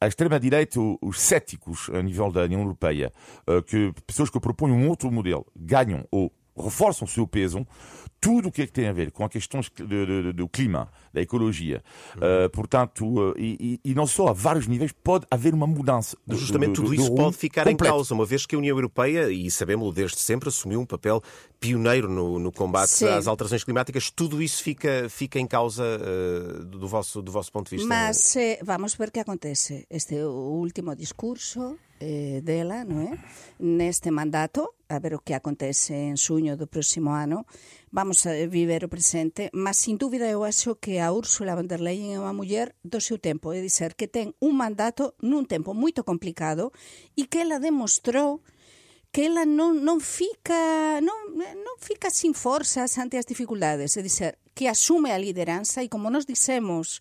a 0.01 0.07
extrema-direita, 0.07 0.79
os 1.01 1.21
céticos 1.21 1.91
a 1.93 2.01
nível 2.03 2.31
da 2.31 2.43
União 2.43 2.61
Europeia, 2.61 3.13
uh, 3.49 3.61
que 3.63 3.93
pessoas 4.07 4.31
que 4.31 4.39
propõem 4.39 4.73
um 4.73 4.89
outro 4.89 5.11
modelo 5.11 5.45
ganham 5.57 6.07
ou 6.11 6.33
reforçam 6.57 7.07
o 7.07 7.09
seu 7.09 7.27
peso 7.27 7.67
tudo 8.23 8.51
o 8.51 8.53
que 8.53 8.63
é 8.63 8.67
que 8.67 8.73
tem 8.73 8.87
a 8.87 8.93
ver 8.93 9.11
com 9.11 9.25
a 9.25 9.29
questão 9.29 9.61
do 10.37 10.49
clima, 10.49 10.89
da 11.13 11.21
ecologia. 11.21 11.83
Uhum. 12.15 12.47
Uh, 12.47 12.51
portanto, 12.51 13.05
uh, 13.05 13.35
e, 13.37 13.81
e, 13.85 13.95
não 13.97 14.07
só 14.07 14.29
a 14.29 14.33
vários 14.33 14.69
níveis, 14.69 14.93
pode 14.93 15.27
haver 15.29 15.53
uma 15.53 15.67
mudança. 15.67 16.17
Do, 16.25 16.37
Justamente 16.37 16.75
do, 16.77 16.83
do, 16.83 16.83
tudo 16.83 16.95
isso 16.95 17.13
pode 17.17 17.37
ficar 17.37 17.65
completo. 17.65 17.85
em 17.85 17.89
causa, 17.89 18.15
uma 18.15 18.25
vez 18.25 18.47
que 18.47 18.55
a 18.55 18.59
União 18.59 18.77
Europeia, 18.77 19.29
e 19.29 19.51
sabemos 19.51 19.93
desde 19.93 20.19
sempre, 20.21 20.49
assumiu 20.49 20.81
um 20.81 20.87
papel 20.87 21.21
pioneiro 21.59 22.09
no, 22.09 22.39
no 22.39 22.53
combate 22.53 22.91
Sim. 22.91 23.09
às 23.09 23.27
alterações 23.27 23.65
climáticas. 23.65 24.09
Tudo 24.09 24.41
isso 24.41 24.63
fica, 24.63 25.09
fica 25.11 25.41
em 25.41 25.47
causa 25.47 25.83
uh, 25.83 26.65
do, 26.65 26.87
vosso, 26.87 27.21
do 27.21 27.33
vosso 27.33 27.51
ponto 27.51 27.71
de 27.71 27.77
vista? 27.77 27.89
Mas 27.89 28.37
eh, 28.37 28.61
vamos 28.63 28.95
ver 28.95 29.09
o 29.09 29.11
que 29.11 29.19
acontece. 29.19 29.85
Este 29.91 30.15
último 30.23 30.95
discurso 30.95 31.77
eh, 32.03 32.43
dela, 32.43 32.83
não 32.85 33.01
é? 33.01 33.15
Neste 33.63 34.11
mandato, 34.11 34.75
a 34.91 34.99
ver 34.99 35.15
o 35.15 35.23
que 35.23 35.39
acontece 35.39 35.95
en 35.95 36.19
suño 36.19 36.59
do 36.59 36.67
próximo 36.67 37.15
ano, 37.15 37.47
vamos 37.95 38.27
a 38.27 38.35
viver 38.51 38.83
o 38.83 38.91
presente, 38.91 39.55
mas 39.55 39.79
sin 39.79 40.03
dúbida 40.03 40.27
eu 40.27 40.43
acho 40.43 40.83
que 40.83 40.99
a 40.99 41.15
Úrsula 41.15 41.55
von 41.55 41.71
der 41.71 41.79
Leyen 41.79 42.11
é 42.11 42.19
unha 42.19 42.35
muller 42.35 42.75
do 42.83 42.99
seu 42.99 43.23
tempo, 43.23 43.55
é 43.55 43.63
dizer, 43.63 43.95
que 43.95 44.11
ten 44.11 44.35
un 44.43 44.59
mandato 44.59 45.15
nun 45.23 45.47
tempo 45.47 45.79
moito 45.79 46.03
complicado 46.03 46.75
e 47.15 47.31
que 47.31 47.47
ela 47.47 47.63
demostrou 47.63 48.43
que 49.13 49.29
ela 49.29 49.45
non, 49.45 49.85
non 49.85 50.01
fica 50.01 50.99
non, 51.05 51.37
non 51.39 51.77
fica 51.79 52.09
sin 52.09 52.35
forzas 52.35 52.99
ante 52.99 53.21
as 53.21 53.29
dificultades, 53.29 53.95
é 53.95 54.03
dizer, 54.03 54.43
que 54.57 54.69
asume 54.69 55.13
a 55.13 55.21
lideranza 55.21 55.85
e 55.85 55.89
como 55.89 56.11
nos 56.11 56.27
dixemos 56.27 57.01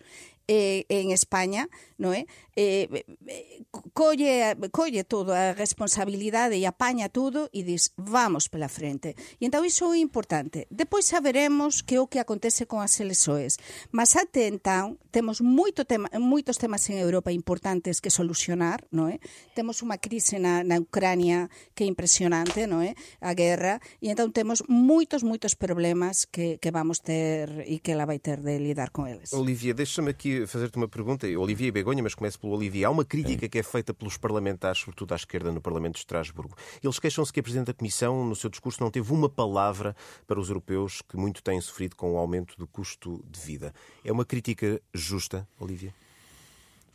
eh, 0.51 0.83
en 0.91 1.15
España, 1.15 1.71
non 1.95 2.11
é? 2.11 2.27
Eh, 2.59 2.91
eh, 2.91 3.63
colle, 3.95 4.59
colle 4.75 5.07
todo 5.07 5.31
a 5.31 5.55
responsabilidade 5.55 6.59
e 6.59 6.67
apaña 6.67 7.07
tudo 7.07 7.47
e 7.55 7.63
dis, 7.63 7.95
vamos 7.95 8.51
pela 8.51 8.67
frente. 8.67 9.15
E 9.39 9.47
entón 9.47 9.63
iso 9.63 9.95
é 9.95 10.03
importante. 10.03 10.67
Depois 10.67 11.07
saberemos 11.07 11.79
que 11.79 12.03
o 12.03 12.11
que 12.11 12.19
acontece 12.19 12.67
con 12.67 12.83
as 12.83 12.99
LSOEs. 12.99 13.63
Mas 13.95 14.19
até 14.19 14.51
entón, 14.51 14.99
temos 15.15 15.39
moito 15.39 15.87
tema, 15.87 16.11
moitos 16.19 16.59
temas 16.59 16.83
en 16.91 16.99
Europa 16.99 17.31
importantes 17.31 18.03
que 18.03 18.11
solucionar, 18.11 18.83
non 18.91 19.07
é? 19.07 19.23
Temos 19.55 19.79
unha 19.79 19.95
crise 19.95 20.35
na, 20.35 20.67
na 20.67 20.83
Ucrania 20.83 21.47
que 21.71 21.85
é 21.85 21.87
impresionante, 21.87 22.67
é? 22.83 22.91
A 23.23 23.31
guerra, 23.31 23.79
e 24.03 24.11
entón 24.11 24.35
temos 24.35 24.67
moitos, 24.67 25.23
moitos 25.23 25.55
problemas 25.55 26.27
que, 26.27 26.59
que 26.59 26.75
vamos 26.75 26.99
ter 26.99 27.63
e 27.63 27.79
que 27.79 27.95
ela 27.95 28.03
vai 28.03 28.19
ter 28.19 28.43
de 28.43 28.59
lidar 28.59 28.91
con 28.91 29.07
eles. 29.07 29.31
Olivia, 29.31 29.71
deixa-me 29.71 30.11
aqui 30.11 30.40
fazer-te 30.47 30.77
uma 30.77 30.87
pergunta. 30.87 31.27
Olivia 31.27 31.67
e 31.67 31.71
vergonha, 31.71 32.01
mas 32.03 32.15
começo 32.15 32.39
pelo 32.39 32.53
Olivia. 32.53 32.87
Há 32.87 32.89
uma 32.89 33.05
crítica 33.05 33.47
que 33.47 33.59
é 33.59 33.63
feita 33.63 33.93
pelos 33.93 34.17
parlamentares, 34.17 34.79
sobretudo 34.79 35.13
à 35.13 35.15
esquerda, 35.15 35.51
no 35.51 35.61
Parlamento 35.61 35.93
de 35.93 35.99
Estrasburgo. 35.99 36.55
Eles 36.83 36.99
queixam-se 36.99 37.31
que 37.31 37.39
a 37.39 37.43
Presidente 37.43 37.67
da 37.67 37.73
Comissão, 37.73 38.25
no 38.25 38.35
seu 38.35 38.49
discurso, 38.49 38.81
não 38.81 38.91
teve 38.91 39.11
uma 39.11 39.29
palavra 39.29 39.95
para 40.27 40.39
os 40.39 40.49
europeus 40.49 41.01
que 41.01 41.17
muito 41.17 41.43
têm 41.43 41.59
sofrido 41.61 41.95
com 41.95 42.13
o 42.13 42.17
aumento 42.17 42.55
do 42.57 42.67
custo 42.67 43.23
de 43.29 43.39
vida. 43.39 43.73
É 44.03 44.11
uma 44.11 44.25
crítica 44.25 44.81
justa, 44.93 45.47
Olivia? 45.59 45.93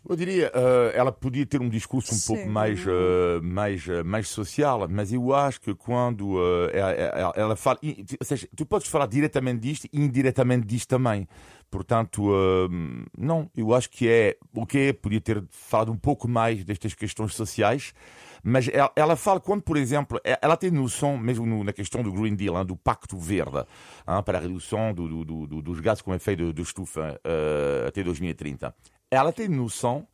Eu 0.08 0.14
diria, 0.14 0.52
uh, 0.54 0.94
ela 0.94 1.10
podia 1.10 1.44
ter 1.44 1.60
um 1.60 1.68
discurso 1.68 2.14
um 2.14 2.16
Sim. 2.16 2.34
pouco 2.34 2.48
mais, 2.48 2.80
uh, 2.86 3.42
mais, 3.42 3.84
uh, 3.88 4.04
mais 4.04 4.28
social, 4.28 4.86
mas 4.88 5.12
eu 5.12 5.34
acho 5.34 5.60
que 5.60 5.74
quando 5.74 6.38
ela, 6.72 7.32
ela, 7.34 7.56
fala. 7.56 7.78
Ou 7.82 8.24
seja, 8.24 8.48
tu 8.54 8.64
podes 8.64 8.86
falar 8.86 9.06
diretamente 9.06 9.60
disto 9.60 9.88
e 9.92 10.00
indiretamente 10.00 10.64
disto 10.64 10.88
também. 10.88 11.26
Portanto, 11.70 12.22
não, 13.16 13.50
eu 13.56 13.74
acho 13.74 13.90
que 13.90 14.08
é. 14.08 14.36
O 14.54 14.66
que 14.66 14.78
é, 14.78 14.92
podia 14.92 15.20
ter 15.20 15.44
falado 15.50 15.92
um 15.92 15.96
pouco 15.96 16.28
mais 16.28 16.64
destas 16.64 16.94
questões 16.94 17.34
sociais, 17.34 17.92
mas 18.42 18.68
ela, 18.68 18.92
ela 18.94 19.16
fala 19.16 19.40
quando, 19.40 19.62
por 19.62 19.76
exemplo, 19.76 20.20
ela 20.24 20.56
tem 20.56 20.70
noção, 20.70 21.18
mesmo 21.18 21.44
no, 21.44 21.64
na 21.64 21.72
questão 21.72 22.02
do 22.02 22.12
Green 22.12 22.34
Deal, 22.34 22.58
hein, 22.58 22.64
do 22.64 22.76
Pacto 22.76 23.18
Verde, 23.18 23.58
hein, 23.58 24.22
para 24.24 24.38
a 24.38 24.40
redução 24.40 24.94
do, 24.94 25.24
do, 25.24 25.46
do, 25.46 25.62
dos 25.62 25.80
gases 25.80 26.02
com 26.02 26.14
efeito 26.14 26.52
de 26.52 26.62
estufa 26.62 27.20
até 27.86 28.02
2030 28.02 28.74
ela 29.10 29.32
tem 29.32 29.48
noção 29.48 30.06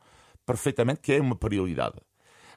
perfeitamente 0.47 1.01
que 1.01 1.13
é 1.13 1.21
uma 1.21 1.37
prioridade. 1.37 1.97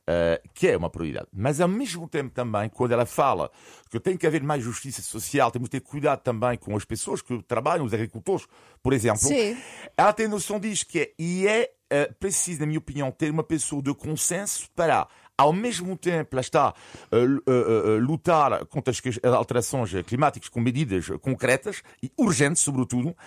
Uh, 0.07 0.37
que 0.53 0.67
é 0.67 0.77
uma 0.77 0.87
prioridade. 0.87 1.25
Mas, 1.33 1.59
ao 1.59 1.67
mesmo 1.67 2.07
tempo, 2.07 2.29
também, 2.29 2.69
quando 2.69 2.91
ela 2.91 3.07
fala 3.07 3.49
que 3.89 3.99
tem 3.99 4.15
que 4.15 4.27
haver 4.27 4.43
mais 4.43 4.63
justiça 4.63 5.01
social, 5.01 5.49
temos 5.49 5.67
que 5.67 5.79
ter 5.79 5.83
cuidado 5.83 6.21
também 6.21 6.59
com 6.59 6.75
as 6.77 6.85
pessoas 6.85 7.23
que 7.23 7.41
trabalham, 7.41 7.83
os 7.83 7.91
agricultores, 7.91 8.45
por 8.83 8.93
exemplo, 8.93 9.27
Sim. 9.27 9.57
ela 9.97 10.13
tem 10.13 10.27
noção 10.27 10.59
disso 10.59 10.85
que 10.85 10.99
é, 10.99 11.11
e 11.17 11.47
é 11.47 11.71
uh, 11.91 12.13
preciso, 12.19 12.59
na 12.59 12.67
minha 12.67 12.77
opinião, 12.77 13.09
ter 13.09 13.31
uma 13.31 13.43
pessoa 13.43 13.81
de 13.81 13.95
consenso 13.95 14.69
para 14.75 15.07
ao 15.35 15.51
mesmo 15.51 15.97
tempo, 15.97 16.35
lá 16.35 16.41
está, 16.41 16.69
uh, 17.11 17.99
lutar 17.99 18.63
contra 18.67 18.91
as 18.91 19.01
alterações 19.33 19.91
climáticas 20.05 20.49
com 20.49 20.61
medidas 20.61 21.07
concretas 21.19 21.81
e 22.01 22.11
urgentes, 22.15 22.61
sobretudo, 22.61 23.17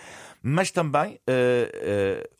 mas 0.41 0.71
também 0.71 1.21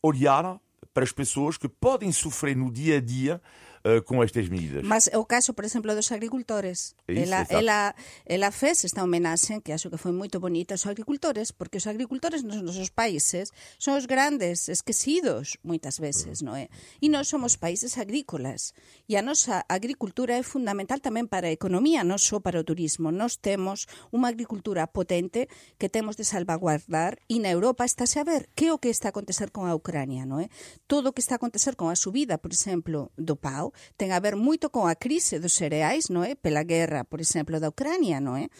olhar 0.03 0.59
para 0.95 1.05
as 1.05 1.13
pessoas 1.13 1.59
que 1.59 1.69
podem 1.69 2.11
sofrer 2.13 2.57
no 2.57 2.71
dia 2.71 2.97
a 2.97 3.01
dia 3.01 3.43
uh, 3.89 4.05
con 4.05 4.21
estas 4.21 4.53
medidas. 4.53 4.85
Mas 4.85 5.09
o 5.17 5.25
caso, 5.25 5.57
por 5.57 5.65
exemplo, 5.65 5.97
dos 5.97 6.13
agricultores. 6.13 6.93
Isso, 7.09 7.25
ela, 7.25 7.47
ela, 7.49 7.95
ela 8.29 8.51
fez 8.53 8.85
esta 8.85 9.03
homenaxe, 9.03 9.61
que 9.65 9.73
acho 9.73 9.89
que 9.89 9.97
foi 9.97 10.13
moito 10.13 10.37
bonita, 10.39 10.77
aos 10.77 10.85
agricultores, 10.85 11.51
porque 11.51 11.81
os 11.81 11.89
agricultores 11.89 12.45
nos 12.45 12.61
nosos 12.61 12.93
países 12.93 13.51
son 13.81 13.97
os 13.97 14.05
grandes 14.05 14.69
esquecidos 14.69 15.57
moitas 15.65 15.97
veces, 15.97 16.45
non 16.45 16.53
é? 16.53 16.69
E 17.01 17.09
nós 17.09 17.33
somos 17.33 17.57
países 17.57 17.97
agrícolas. 17.97 18.77
E 19.09 19.17
a 19.17 19.25
nosa 19.25 19.65
agricultura 19.69 20.37
é 20.37 20.45
fundamental 20.45 21.01
tamén 21.01 21.25
para 21.25 21.49
a 21.49 21.55
economía, 21.55 22.05
non 22.05 22.21
só 22.21 22.39
para 22.45 22.61
o 22.61 22.67
turismo. 22.67 23.09
Nós 23.09 23.41
temos 23.41 23.89
unha 24.13 24.29
agricultura 24.29 24.85
potente 24.85 25.49
que 25.81 25.89
temos 25.89 26.21
de 26.21 26.29
salvaguardar 26.29 27.17
e 27.31 27.41
na 27.41 27.49
Europa 27.49 27.89
está 27.89 28.05
a 28.05 28.25
ver 28.27 28.51
que 28.53 28.69
é 28.69 28.73
o 28.75 28.79
que 28.79 28.93
está 28.93 29.09
a 29.09 29.15
acontecer 29.15 29.49
con 29.55 29.65
a 29.65 29.75
Ucrania, 29.75 30.29
non 30.29 30.45
é? 30.45 30.53
Todo 30.91 31.11
o 31.11 31.15
que 31.15 31.23
está 31.23 31.39
a 31.39 31.41
acontecer 31.41 31.79
con 31.79 31.89
a 31.89 31.97
subida, 31.97 32.37
por 32.37 32.53
exemplo, 32.53 33.09
do 33.17 33.39
pau, 33.39 33.73
ten 33.99 34.11
a 34.15 34.21
ver 34.23 34.35
moito 34.39 34.71
con 34.71 34.87
a 34.91 34.99
crise 34.99 35.43
dos 35.43 35.55
cereais, 35.55 36.11
non 36.11 36.23
é? 36.25 36.35
Pela 36.35 36.63
guerra, 36.63 37.05
por 37.05 37.19
exemplo, 37.19 37.59
da 37.59 37.71
Ucrania, 37.71 38.23
non 38.23 38.39
é? 38.39 38.51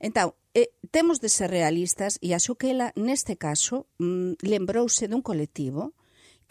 Entón, 0.00 0.34
E 0.54 0.70
eh, 0.70 0.70
temos 0.94 1.18
de 1.18 1.26
ser 1.26 1.50
realistas 1.50 2.22
e 2.22 2.30
a 2.30 2.38
ela, 2.38 2.94
neste 2.94 3.34
caso, 3.34 3.90
mm, 3.98 4.38
lembrouse 4.46 5.10
dun 5.10 5.18
colectivo 5.18 5.98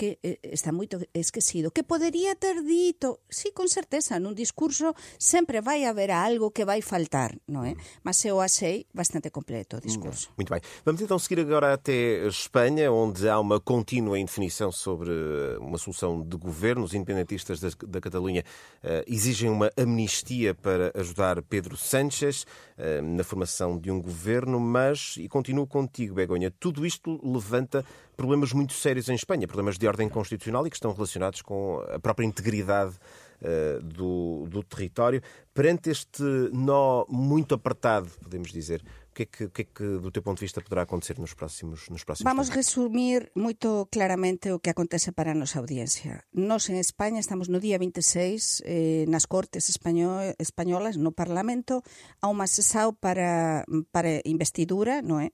que 0.03 0.19
eh, 0.21 0.39
está 0.43 0.75
moito 0.75 0.99
esquecido, 1.13 1.71
que 1.71 1.83
podería 1.83 2.35
ter 2.35 2.61
dito, 2.63 3.21
sí, 3.29 3.55
con 3.55 3.71
certeza, 3.71 4.19
nun 4.19 4.35
discurso 4.35 4.91
sempre 5.15 5.63
vai 5.63 5.87
haber 5.87 6.11
algo 6.11 6.51
que 6.51 6.67
vai 6.67 6.83
faltar, 6.83 7.39
non 7.47 7.63
é? 7.63 7.79
Mas 8.03 8.19
eu 8.27 8.43
achei 8.43 8.83
bastante 8.91 9.31
completo 9.31 9.79
o 9.79 9.81
discurso. 9.81 10.27
Muito 10.35 10.51
bem. 10.51 10.59
Vamos 10.83 10.99
então 10.99 11.15
seguir 11.15 11.39
agora 11.39 11.71
até 11.71 12.27
Espanha, 12.27 12.91
onde 12.91 13.31
há 13.31 13.39
uma 13.39 13.63
contínua 13.63 14.19
indefinição 14.19 14.75
sobre 14.75 15.07
eh, 15.07 15.57
uma 15.63 15.79
solução 15.79 16.19
de 16.19 16.35
governo. 16.35 16.83
Os 16.83 16.93
independentistas 16.93 17.63
da, 17.63 17.71
da 17.87 18.01
Catalunha 18.01 18.43
uh, 18.83 19.07
exigem 19.07 19.49
uma 19.49 19.71
amnistia 19.77 20.53
para 20.53 20.91
ajudar 20.99 21.41
Pedro 21.43 21.77
Sánchez 21.77 22.43
uh, 22.75 23.01
na 23.01 23.23
formação 23.23 23.79
de 23.79 23.89
um 23.89 24.01
governo, 24.01 24.59
mas, 24.59 25.15
e 25.15 25.29
continuo 25.29 25.65
contigo, 25.65 26.15
Begonha, 26.15 26.51
tudo 26.51 26.85
isto 26.85 27.21
levanta 27.23 27.85
problemas 28.15 28.53
muito 28.53 28.73
sérios 28.73 29.09
em 29.09 29.15
Espanha, 29.15 29.47
problemas 29.47 29.77
de 29.77 29.87
ordem 29.87 30.09
constitucional 30.09 30.65
e 30.65 30.69
que 30.69 30.75
estão 30.75 30.93
relacionados 30.93 31.41
com 31.41 31.83
a 31.93 31.99
própria 31.99 32.25
integridade 32.25 32.95
uh, 33.41 33.81
do, 33.81 34.47
do 34.49 34.63
território. 34.63 35.21
Perante 35.53 35.89
este 35.89 36.23
nó 36.51 37.05
muito 37.09 37.53
apertado, 37.53 38.09
podemos 38.21 38.51
dizer, 38.51 38.83
o 39.11 39.13
que, 39.13 39.23
é 39.23 39.25
que, 39.27 39.43
o 39.43 39.49
que, 39.51 39.61
é 39.61 39.65
que, 39.65 39.83
do 40.01 40.09
teu 40.09 40.23
ponto 40.23 40.39
de 40.39 40.45
vista, 40.45 40.59
poderá 40.59 40.81
acontecer 40.81 41.19
nos 41.19 41.35
próximos, 41.35 41.87
nos 41.87 42.03
próximos 42.03 42.25
Vamos 42.25 42.49
tempos? 42.49 42.65
resumir 42.65 43.31
muito 43.35 43.87
claramente 43.91 44.51
o 44.51 44.59
que 44.59 44.71
acontece 44.71 45.11
para 45.11 45.31
a 45.31 45.35
nosa 45.35 45.59
audiencia. 45.59 46.25
Nós, 46.33 46.67
en 46.69 46.77
España, 46.81 47.19
estamos 47.19 47.45
no 47.47 47.61
día 47.61 47.77
26 47.77 48.65
eh, 48.65 49.05
nas 49.05 49.29
Cortes 49.29 49.69
Españolas, 49.69 50.97
no 50.97 51.13
Parlamento, 51.13 51.85
a 52.25 52.33
unha 52.33 52.49
sesao 52.49 52.97
para, 52.97 53.69
para 53.93 54.17
investidura, 54.25 55.05
non 55.05 55.21
é? 55.21 55.29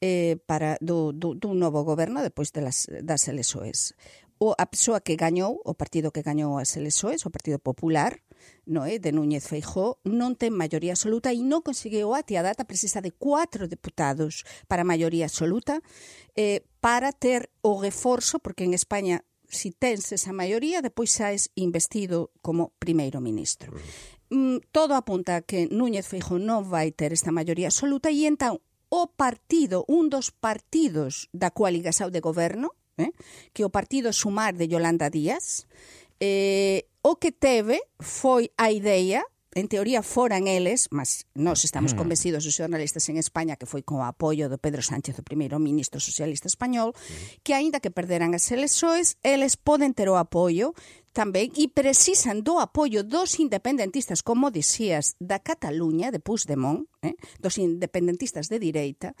eh, 0.00 0.36
para 0.48 0.76
do, 0.80 1.12
do, 1.12 1.36
do 1.36 1.54
novo 1.54 1.84
goberno 1.84 2.24
depois 2.24 2.52
de 2.52 2.60
las, 2.64 2.88
das 3.04 3.28
LSOEs. 3.28 3.94
O, 4.40 4.56
a 4.56 4.64
persoa 4.64 5.04
que 5.04 5.20
gañou, 5.20 5.60
o 5.64 5.76
partido 5.76 6.10
que 6.10 6.24
gañou 6.24 6.56
as 6.56 6.72
LSOEs, 6.72 7.28
o 7.28 7.30
Partido 7.30 7.60
Popular, 7.60 8.24
no 8.64 8.88
é, 8.88 8.96
de 8.96 9.12
Núñez 9.12 9.44
Feijó, 9.44 10.00
non 10.08 10.32
ten 10.32 10.56
maioría 10.56 10.96
absoluta 10.96 11.28
e 11.28 11.44
non 11.44 11.60
conseguiu 11.60 12.16
até 12.16 12.40
a 12.40 12.46
data 12.46 12.64
precisa 12.64 13.04
de 13.04 13.12
cuatro 13.12 13.68
deputados 13.68 14.48
para 14.64 14.80
maioría 14.80 15.28
absoluta 15.28 15.84
eh, 16.32 16.64
para 16.80 17.12
ter 17.12 17.52
o 17.60 17.76
reforzo, 17.76 18.40
porque 18.40 18.64
en 18.64 18.72
España 18.72 19.20
si 19.50 19.72
tens 19.72 20.12
esa 20.12 20.32
maioría, 20.32 20.80
depois 20.80 21.10
xa 21.10 21.34
es 21.34 21.50
investido 21.58 22.30
como 22.40 22.72
primeiro 22.78 23.20
ministro. 23.20 23.74
Mm, 24.30 24.62
todo 24.70 24.94
apunta 24.94 25.36
a 25.36 25.44
que 25.44 25.66
Núñez 25.68 26.06
Feijó 26.06 26.38
non 26.38 26.64
vai 26.64 26.94
ter 26.94 27.10
esta 27.10 27.34
maioría 27.34 27.68
absoluta 27.68 28.14
e 28.14 28.24
entón 28.24 28.62
o 28.90 29.14
partido, 29.14 29.86
un 29.88 30.10
dos 30.10 30.34
partidos 30.34 31.30
da 31.32 31.54
coaligación 31.54 32.10
de 32.10 32.20
goberno, 32.20 32.74
eh, 32.98 33.14
que 33.54 33.64
o 33.64 33.70
partido 33.70 34.12
Sumar 34.12 34.58
de 34.58 34.68
Yolanda 34.68 35.08
Díaz, 35.08 35.70
eh, 36.20 36.90
o 37.00 37.16
que 37.16 37.32
teve 37.32 37.80
foi 38.02 38.52
a 38.60 38.68
idea 38.74 39.24
en 39.54 39.66
teoría 39.66 40.02
foran 40.02 40.46
eles, 40.46 40.86
mas 40.94 41.26
nós 41.34 41.66
estamos 41.66 41.94
hmm. 41.94 41.98
convencidos 41.98 42.46
os 42.46 42.54
xornalistas 42.54 43.08
en 43.10 43.18
España 43.18 43.58
que 43.58 43.66
foi 43.66 43.82
con 43.82 43.98
o 43.98 44.06
apoio 44.06 44.46
do 44.46 44.62
Pedro 44.62 44.78
Sánchez, 44.78 45.18
o 45.18 45.26
primeiro 45.26 45.58
ministro 45.58 45.98
socialista 45.98 46.46
español, 46.46 46.94
hmm. 46.94 47.42
que 47.42 47.54
aínda 47.54 47.82
que 47.82 47.90
perderan 47.90 48.30
as 48.30 48.46
elexoes, 48.54 49.18
eles 49.26 49.58
poden 49.58 49.90
ter 49.90 50.06
o 50.06 50.14
apoio 50.14 50.70
tamén 51.10 51.50
e 51.58 51.66
precisan 51.66 52.46
do 52.46 52.62
apoio 52.62 53.02
dos 53.02 53.42
independentistas, 53.42 54.22
como 54.22 54.54
dixías, 54.54 55.18
da 55.18 55.42
Cataluña, 55.42 56.14
de 56.14 56.22
Puigdemont, 56.22 56.86
eh? 57.02 57.18
dos 57.42 57.58
independentistas 57.58 58.46
de 58.46 58.62
direita, 58.62 59.16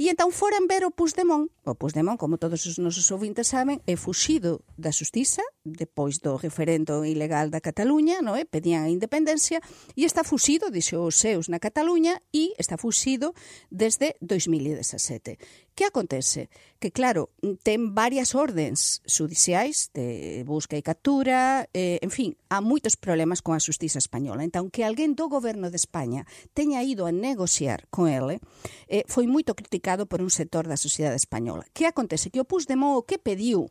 e 0.00 0.08
entón 0.08 0.32
foran 0.32 0.64
ver 0.64 0.88
o 0.88 0.90
Puigdemont, 0.90 1.52
o 1.68 1.76
Puigdemont, 1.76 2.16
como 2.16 2.40
todos 2.40 2.64
os 2.64 2.80
nosos 2.80 3.04
ouvintes 3.12 3.52
saben, 3.52 3.84
é 3.84 3.94
fuxido 4.00 4.64
da 4.80 4.88
Justiza, 4.88 5.44
depois 5.60 6.24
do 6.24 6.40
referendo 6.40 7.04
ilegal 7.04 7.52
da 7.52 7.60
Cataluña, 7.60 8.24
no 8.24 8.32
é? 8.32 8.48
pedían 8.48 8.88
a 8.88 8.90
independencia, 8.90 9.60
e 9.92 10.08
está 10.08 10.24
fuxido, 10.24 10.72
dixo 10.72 11.04
os 11.04 11.20
seus 11.20 11.52
na 11.52 11.60
Cataluña, 11.60 12.24
e 12.32 12.56
está 12.56 12.80
fuxido 12.80 13.36
desde 13.68 14.16
2017. 14.24 15.36
Que 15.76 15.84
acontece? 15.84 16.48
Que, 16.80 16.88
claro, 16.88 17.28
ten 17.60 17.92
varias 17.92 18.32
ordens 18.32 19.04
judiciais 19.04 19.92
de 19.92 20.40
busca 20.48 20.80
e 20.80 20.82
captura, 20.82 21.19
eh, 21.28 21.98
en 22.00 22.10
fin, 22.10 22.36
há 22.48 22.64
moitos 22.64 22.96
problemas 22.96 23.42
con 23.42 23.52
a 23.52 23.60
justiza 23.60 23.98
española. 24.00 24.46
Entón, 24.46 24.70
que 24.70 24.86
alguén 24.86 25.12
do 25.12 25.28
goberno 25.28 25.68
de 25.68 25.76
España 25.76 26.24
teña 26.56 26.80
ido 26.80 27.04
a 27.04 27.12
negociar 27.12 27.84
con 27.92 28.08
ele 28.08 28.40
eh, 28.88 29.04
foi 29.10 29.28
moito 29.28 29.52
criticado 29.52 30.08
por 30.08 30.24
un 30.24 30.32
sector 30.32 30.64
da 30.64 30.80
sociedade 30.80 31.20
española. 31.20 31.68
Que 31.76 31.84
acontece? 31.84 32.32
Que 32.32 32.40
o 32.40 32.48
Puigdemont 32.48 32.96
o 32.96 33.04
que 33.04 33.20
pediu 33.20 33.68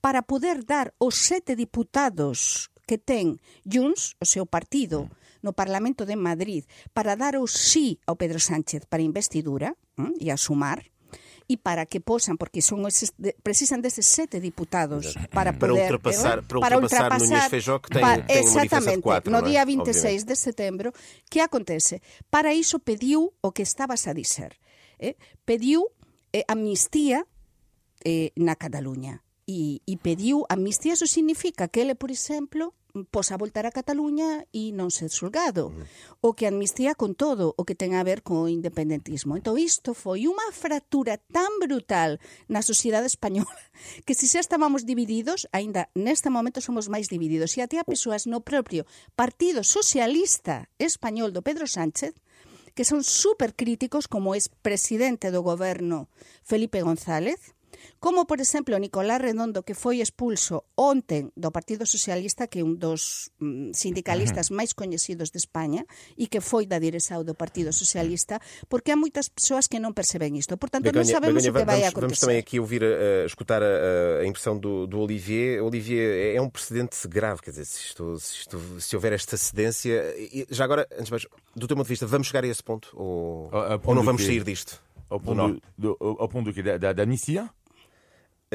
para 0.00 0.22
poder 0.22 0.64
dar 0.64 0.94
os 0.96 1.18
sete 1.18 1.58
diputados 1.58 2.70
que 2.86 2.96
ten 2.96 3.42
Junts, 3.66 4.14
o 4.22 4.24
seu 4.24 4.46
partido, 4.46 5.10
no 5.42 5.52
Parlamento 5.52 6.06
de 6.06 6.16
Madrid, 6.16 6.64
para 6.94 7.18
dar 7.18 7.36
o 7.36 7.50
sí 7.50 7.98
ao 8.06 8.16
Pedro 8.16 8.38
Sánchez 8.38 8.86
para 8.86 9.02
investidura 9.02 9.74
eh, 9.98 10.14
e 10.22 10.30
a 10.30 10.38
sumar, 10.38 10.86
e 11.46 11.56
para 11.56 11.86
que 11.86 12.02
posan, 12.02 12.36
porque 12.36 12.58
son 12.58 12.82
esses, 12.90 13.14
precisan 13.42 13.78
deses 13.82 14.06
sete 14.06 14.42
diputados 14.42 15.14
para 15.30 15.54
poder... 15.54 15.58
Para 15.58 15.72
ultrapasar, 15.72 16.42
para, 16.42 16.60
para 16.60 16.76
ultrapasar, 16.78 17.12
ultrapasar 17.12 17.20
Núñez 17.22 17.50
Feijó, 17.50 17.78
que 17.80 17.90
ten, 17.94 18.02
para, 18.02 18.26
ten 18.26 18.38
Exactamente, 18.42 19.02
quatro, 19.02 19.30
no 19.30 19.42
día 19.42 19.64
26 19.64 19.94
obviamente. 19.94 20.26
de 20.26 20.36
setembro, 20.36 20.88
que 21.30 21.40
acontece? 21.40 22.02
Para 22.30 22.50
iso 22.50 22.82
pediu 22.82 23.34
o 23.40 23.52
que 23.54 23.62
estabas 23.62 24.10
a 24.10 24.12
dizer. 24.12 24.58
Eh? 24.98 25.14
Pediu 25.46 25.86
eh, 26.32 26.42
amnistía 26.48 27.26
eh, 28.02 28.34
na 28.34 28.58
Cataluña. 28.58 29.22
E, 29.46 29.78
e 29.86 29.94
pediu 30.02 30.42
amnistía, 30.50 30.98
eso 30.98 31.06
significa 31.06 31.70
que 31.70 31.86
ele, 31.86 31.94
por 31.94 32.10
exemplo, 32.10 32.74
posa 33.04 33.36
voltar 33.36 33.68
a 33.68 33.74
Cataluña 33.74 34.48
e 34.56 34.72
non 34.72 34.88
ser 34.88 35.12
xulgado. 35.12 35.74
Mm. 35.74 35.84
O 36.24 36.32
que 36.32 36.48
amnistía 36.48 36.96
con 36.96 37.12
todo, 37.12 37.52
o 37.58 37.62
que 37.68 37.76
ten 37.76 37.92
a 37.92 38.06
ver 38.06 38.24
co 38.24 38.48
independentismo. 38.48 39.36
Entón 39.36 39.60
isto 39.60 39.92
foi 39.92 40.24
unha 40.24 40.48
fratura 40.56 41.20
tan 41.20 41.52
brutal 41.60 42.16
na 42.48 42.64
sociedade 42.64 43.10
española 43.10 43.52
que 44.08 44.16
se 44.16 44.24
xa 44.24 44.40
estábamos 44.40 44.88
divididos, 44.88 45.44
aínda 45.52 45.92
neste 45.92 46.32
momento 46.32 46.64
somos 46.64 46.88
máis 46.88 47.12
divididos. 47.12 47.52
E 47.58 47.60
até 47.60 47.76
a 47.76 47.84
persoas 47.84 48.24
no 48.24 48.40
propio 48.40 48.88
Partido 49.12 49.60
Socialista 49.60 50.72
Español 50.80 51.36
do 51.36 51.44
Pedro 51.44 51.68
Sánchez 51.68 52.16
que 52.76 52.84
son 52.84 53.02
supercríticos 53.02 54.06
como 54.06 54.36
es 54.36 54.52
presidente 54.52 55.32
do 55.32 55.40
goberno 55.40 56.12
Felipe 56.44 56.84
González, 56.84 57.55
como, 58.00 58.26
por 58.26 58.40
exemplo, 58.40 58.76
Nicolás 58.78 59.20
Redondo, 59.20 59.62
que 59.62 59.74
foi 59.74 60.00
expulso 60.00 60.64
onten 60.76 61.32
do 61.36 61.50
Partido 61.50 61.86
Socialista, 61.86 62.46
que 62.46 62.60
é 62.60 62.64
un 62.64 62.76
dos 62.78 63.30
mm, 63.40 63.72
sindicalistas 63.74 64.50
máis 64.52 64.72
coñecidos 64.76 65.30
de 65.32 65.38
España, 65.38 65.84
e 66.18 66.26
que 66.30 66.40
foi 66.40 66.66
da 66.66 66.78
direção 66.78 67.24
do 67.24 67.34
Partido 67.34 67.72
Socialista, 67.72 68.38
porque 68.68 68.92
há 68.92 68.96
moitas 68.96 69.28
persoas 69.28 69.66
que 69.66 69.80
non 69.80 69.92
perceben 69.96 70.36
isto. 70.36 70.54
Portanto, 70.60 70.88
non 70.92 71.02
sabemos 71.06 71.42
Begonha, 71.42 71.50
o 71.50 71.54
que 71.54 71.64
vai 71.64 71.80
vamos, 71.80 71.82
vamos 71.82 71.96
acontecer. 71.96 72.20
também 72.26 72.38
aqui 72.38 72.56
ouvir, 72.60 72.82
a 72.84 73.24
escutar 73.26 73.62
a, 73.62 74.22
a 74.22 74.26
impressão 74.26 74.58
do, 74.58 74.86
do 74.86 75.00
Olivier. 75.00 75.62
Olivier, 75.64 76.36
é 76.36 76.40
um 76.40 76.48
precedente 76.50 76.96
grave, 77.08 77.42
quer 77.42 77.50
dizer, 77.50 77.64
se, 77.66 77.80
isto, 77.90 78.18
se, 78.18 78.32
isto, 78.44 78.56
se 78.80 78.94
houver 78.96 79.12
esta 79.12 79.36
cedência. 79.36 80.14
e- 80.18 80.46
Já 80.50 80.64
agora, 80.64 80.86
antes 80.92 81.06
de 81.06 81.10
mais, 81.10 81.26
do 81.54 81.66
teu 81.66 81.76
ponto 81.76 81.86
de 81.86 81.92
vista, 81.92 82.06
vamos 82.06 82.26
chegar 82.28 82.44
a 82.44 82.48
esse 82.48 82.62
ponto? 82.62 82.90
Ou, 82.94 83.48
A- 83.52 83.72
a 83.72 83.72
ou 83.74 83.78
ponto 83.80 83.94
não 83.96 84.02
de 84.02 84.06
vamos 84.06 84.24
sair 84.24 84.44
disto? 84.44 84.80
Ao 85.08 85.20
ponto, 85.20 85.60
do, 85.78 85.96
do- 85.98 86.16
ao 86.18 86.28
ponto 86.28 86.46
do 86.50 86.52
quê? 86.54 86.62
Da, 86.62 86.78
da, 86.78 86.92
da 86.92 87.02
amnistia? 87.04 87.48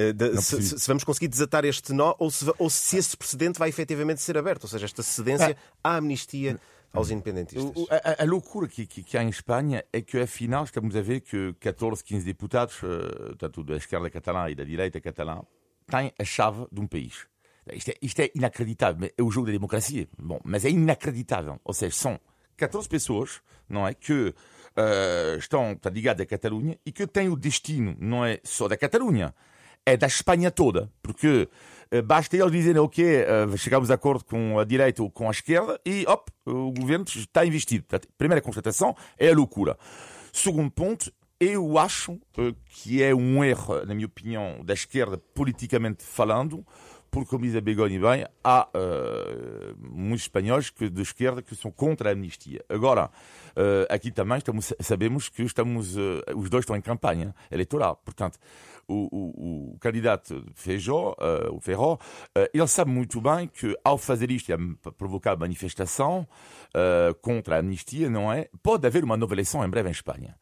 Eh, 0.10 0.13
de- 0.13 0.41
se, 0.41 0.62
se- 0.79 0.88
vamos 0.88 1.03
conseguir 1.03 1.27
desatar 1.27 1.65
este 1.65 1.93
nó 1.93 2.15
ou 2.20 2.29
se, 2.31 2.46
ou 2.58 2.70
se 2.70 2.98
esse 2.98 3.15
precedente 3.17 3.60
vai 3.60 3.70
efetivamente 3.70 4.22
ser 4.22 4.38
aberto, 4.38 4.63
ou 4.63 4.70
seja, 4.70 4.86
esta 4.86 5.03
cedência 5.03 5.56
à 5.84 5.95
amnistia 5.97 6.60
aos 6.93 7.10
independentistas. 7.10 7.63
O- 7.76 7.84
o- 7.84 7.88
A, 7.89 8.23
a 8.23 8.26
loucura 8.26 8.67
que, 8.67 8.86
que, 8.86 9.02
que 9.04 9.17
há 9.17 9.23
em 9.23 9.30
Espanha 9.30 9.84
é 9.93 10.02
que, 10.02 10.17
afinal, 10.19 10.63
estamos 10.63 10.95
a 10.95 11.02
ver 11.02 11.21
que 11.21 11.54
14, 11.60 12.04
15 12.04 12.26
deputados, 12.26 12.76
eh, 12.84 13.36
tanto 13.38 13.63
da 13.63 13.76
esquerda 13.78 14.10
catalã 14.10 14.49
e 14.49 14.56
da 14.56 14.63
direita 14.63 14.99
catalã, 14.99 15.41
têm 15.88 16.12
a 16.19 16.23
chave 16.26 16.65
de 16.71 16.80
um 16.82 16.88
país. 16.88 17.28
Isto 17.73 17.91
é, 17.91 17.95
isto 18.02 18.19
é 18.21 18.32
inacreditável. 18.36 19.10
É 19.17 19.21
o 19.23 19.30
jogo 19.32 19.45
da 19.47 19.54
democracia. 19.54 20.08
Bom, 20.17 20.39
mas 20.43 20.65
é 20.65 20.69
inacreditável. 20.69 21.60
Ou 21.63 21.73
seja, 21.73 21.95
são 21.95 22.19
14 22.58 22.89
pessoas, 22.89 23.39
não 23.69 23.88
é, 23.88 23.93
que 23.93 24.34
eh, 24.76 25.36
estão 25.38 25.78
ligadas 25.91 26.21
à 26.23 26.26
Catalunha 26.26 26.78
e 26.86 26.91
que 26.91 27.06
têm 27.08 27.30
o 27.30 27.36
destino, 27.36 27.95
não 27.99 28.26
é 28.26 28.39
só 28.43 28.67
da 28.67 28.76
Catalunha, 28.76 29.34
é 29.86 29.98
da 29.98 30.08
Espanha 30.08 30.52
toda. 30.52 30.91
Porque 31.02 31.50
eh, 31.91 32.02
basta 32.02 32.38
eles 32.38 32.52
dizerem, 32.52 32.82
ok, 32.82 33.04
eh, 33.06 33.58
chegamos 33.58 33.91
a 33.91 33.96
acordo 33.96 34.24
com 34.24 34.60
a 34.60 34.63
direita 34.63 35.04
ou 35.04 35.10
com 35.10 35.28
a 35.28 35.32
esquerda 35.32 35.80
e, 35.86 36.06
op, 36.08 36.32
o 36.46 36.72
governo 36.72 37.06
está 37.08 37.46
investido. 37.46 37.86
Primeira 38.17 38.41
constatação 38.41 38.96
é 39.17 39.30
a 39.30 39.36
loucura. 39.36 39.78
Segundo 40.32 40.72
ponto, 40.72 41.12
eu 41.39 41.78
acho 41.78 42.20
eh, 42.38 42.54
que 42.70 43.02
é 43.02 43.13
um 43.13 43.44
erro, 43.44 43.86
na 43.86 43.94
minha 43.94 44.06
opinião, 44.06 44.63
da 44.63 44.74
esquerda, 44.74 45.17
politicamente 45.17 46.04
falando, 46.04 46.65
porque, 47.12 47.30
como 47.30 47.43
diz 47.43 47.56
a 47.58 47.62
Begonha 47.62 48.00
bem, 48.00 48.26
há 48.41 48.69
eh, 48.74 49.74
muitos 49.78 50.24
espanhóis 50.24 50.69
que, 50.69 50.89
de 50.89 51.02
esquerda 51.02 51.41
que 51.41 51.54
são 51.56 51.69
contra 51.69 52.10
a 52.10 52.13
amnistia. 52.13 52.63
Agora, 52.69 53.12
eh, 53.54 53.86
aqui 53.89 54.12
também 54.12 54.38
estamos, 54.38 54.74
sabemos 54.80 55.28
que 55.28 55.43
estamos, 55.43 55.97
eh, 55.97 56.34
os 56.34 56.50
dois 56.50 56.63
estão 56.63 56.76
em 56.76 56.82
campanha 56.82 57.36
eleitoral. 57.52 58.02
Portanto, 58.06 58.39
o, 58.88 59.10
o, 59.12 59.74
o 59.74 59.80
candidato 59.80 60.45
Feijó, 60.56 61.15
o 61.52 61.62
Ferró, 61.62 61.97
ele 62.54 62.67
sabe 62.67 62.91
muito 62.91 63.21
bem 63.21 63.47
que, 63.47 63.78
ao 63.86 63.97
fazer 63.97 64.30
isto 64.32 64.52
e 64.52 64.91
provocar 64.97 65.38
manifestação 65.38 66.28
contra 67.21 67.56
a 67.56 67.60
amnistia, 67.60 68.10
não 68.10 68.34
é? 68.34 68.50
Pode 68.62 68.86
haver 68.86 69.06
uma 69.06 69.15
nova 69.15 69.34
eleição 69.34 69.63
em 69.63 69.69
breve 69.69 69.88
em 69.88 69.93
Espanha. 69.93 70.36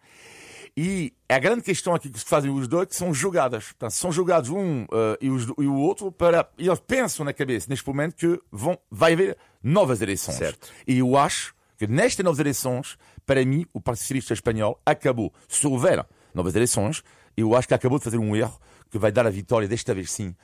E 0.77 1.13
a 1.27 1.37
grande 1.39 1.61
questão 1.61 1.93
aqui 1.93 2.09
que 2.09 2.19
se 2.19 2.25
fazem 2.25 2.49
os 2.51 2.67
dois 2.67 2.87
que 2.87 2.95
são 2.95 3.13
jogadas. 3.13 3.65
Portanto, 3.65 3.91
são 3.91 4.11
jogados 4.11 4.49
um 4.49 4.83
eh, 4.91 5.17
e, 5.21 5.29
os- 5.29 5.47
e 5.57 5.67
o 5.67 5.75
outro 5.75 6.11
para. 6.11 6.49
E 6.57 6.67
eles 6.67 6.79
pensam 6.79 7.25
na 7.25 7.33
cabeça, 7.33 7.67
neste 7.69 7.87
momento, 7.87 8.15
que 8.15 8.39
vão, 8.51 8.77
vai 8.89 9.13
haver 9.13 9.37
novas 9.63 10.01
eleições. 10.01 10.35
Certo. 10.37 10.69
E 10.87 10.99
eu 10.99 11.17
acho 11.17 11.53
que 11.77 11.87
nestas 11.87 12.23
novas 12.23 12.39
eleições, 12.39 12.97
para 13.25 13.43
mim, 13.45 13.65
o 13.73 13.79
Partido 13.81 14.01
Socialista 14.03 14.33
Espanhol 14.33 14.79
acabou. 14.85 15.33
Se 15.47 15.65
houver 15.67 16.05
novas 16.33 16.55
eleições, 16.55 17.03
eu 17.37 17.55
acho 17.55 17.67
que 17.67 17.73
acabou 17.73 17.97
de 17.97 18.03
fazer 18.03 18.17
um 18.17 18.35
erro 18.35 18.59
que 18.89 18.97
vai 18.97 19.11
dar 19.11 19.25
a 19.25 19.29
vitória, 19.29 19.67
desta 19.67 19.93
vez 19.93 20.11
sim, 20.11 20.35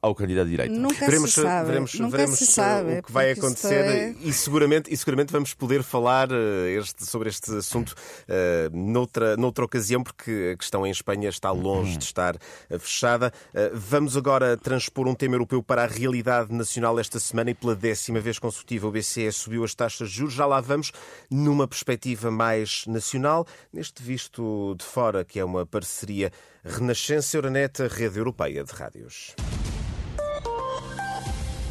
ao 0.00 0.14
candidato 0.14 0.44
de 0.46 0.50
direita. 0.50 0.74
Nunca 0.74 1.06
veremos, 1.06 1.32
se 1.32 1.42
sabe. 1.42 1.66
veremos, 1.68 1.94
Nunca 1.94 2.16
veremos 2.16 2.38
se 2.38 2.46
sabe. 2.46 2.98
o 2.98 3.02
que 3.02 3.12
vai 3.12 3.30
acontecer 3.30 3.74
é- 3.84 4.14
e, 4.20 4.32
seguramente, 4.32 4.92
e 4.92 4.96
seguramente 4.96 5.32
vamos 5.32 5.54
poder 5.54 5.82
falar 5.84 6.28
eh, 6.32 6.78
este- 6.80 7.06
sobre 7.06 7.28
este 7.28 7.54
assunto 7.56 7.94
eh, 8.26 8.68
noutra, 8.72 9.36
noutra 9.36 9.64
ocasião, 9.64 10.02
porque 10.02 10.52
a 10.54 10.56
questão 10.58 10.84
em 10.86 10.90
Espanha 10.90 11.28
está 11.28 11.50
longe 11.52 11.96
de 11.96 12.04
estar 12.04 12.34
eh, 12.68 12.78
fechada. 12.78 13.32
Eh, 13.54 13.70
vamos 13.72 14.16
agora 14.16 14.56
transpor 14.56 15.06
um 15.06 15.14
tema 15.14 15.34
europeu 15.36 15.62
para 15.62 15.84
a 15.84 15.86
realidade 15.86 16.52
nacional 16.52 16.98
esta 16.98 17.20
semana 17.20 17.50
e 17.50 17.54
pela 17.54 17.76
décima 17.76 18.18
vez 18.20 18.38
consecutiva 18.38 18.88
o 18.88 18.90
BCE 18.90 19.30
subiu 19.30 19.62
as 19.64 19.74
taxas 19.74 20.10
de 20.10 20.16
juros. 20.16 20.34
Já 20.34 20.44
lá 20.46 20.60
vamos 20.60 20.90
numa 21.30 21.68
perspectiva 21.68 22.30
mais 22.30 22.84
nacional, 22.86 23.46
neste 23.72 24.02
visto 24.02 24.74
de 24.76 24.84
fora, 24.84 25.24
que 25.24 25.38
é 25.38 25.44
uma 25.44 25.64
parceria 25.64 26.32
Renascença 26.64 27.36
Euronet, 27.36 27.82
a 27.82 27.88
rede 27.88 28.18
europeia 28.18 28.62
de 28.62 28.72
rádios. 28.72 29.34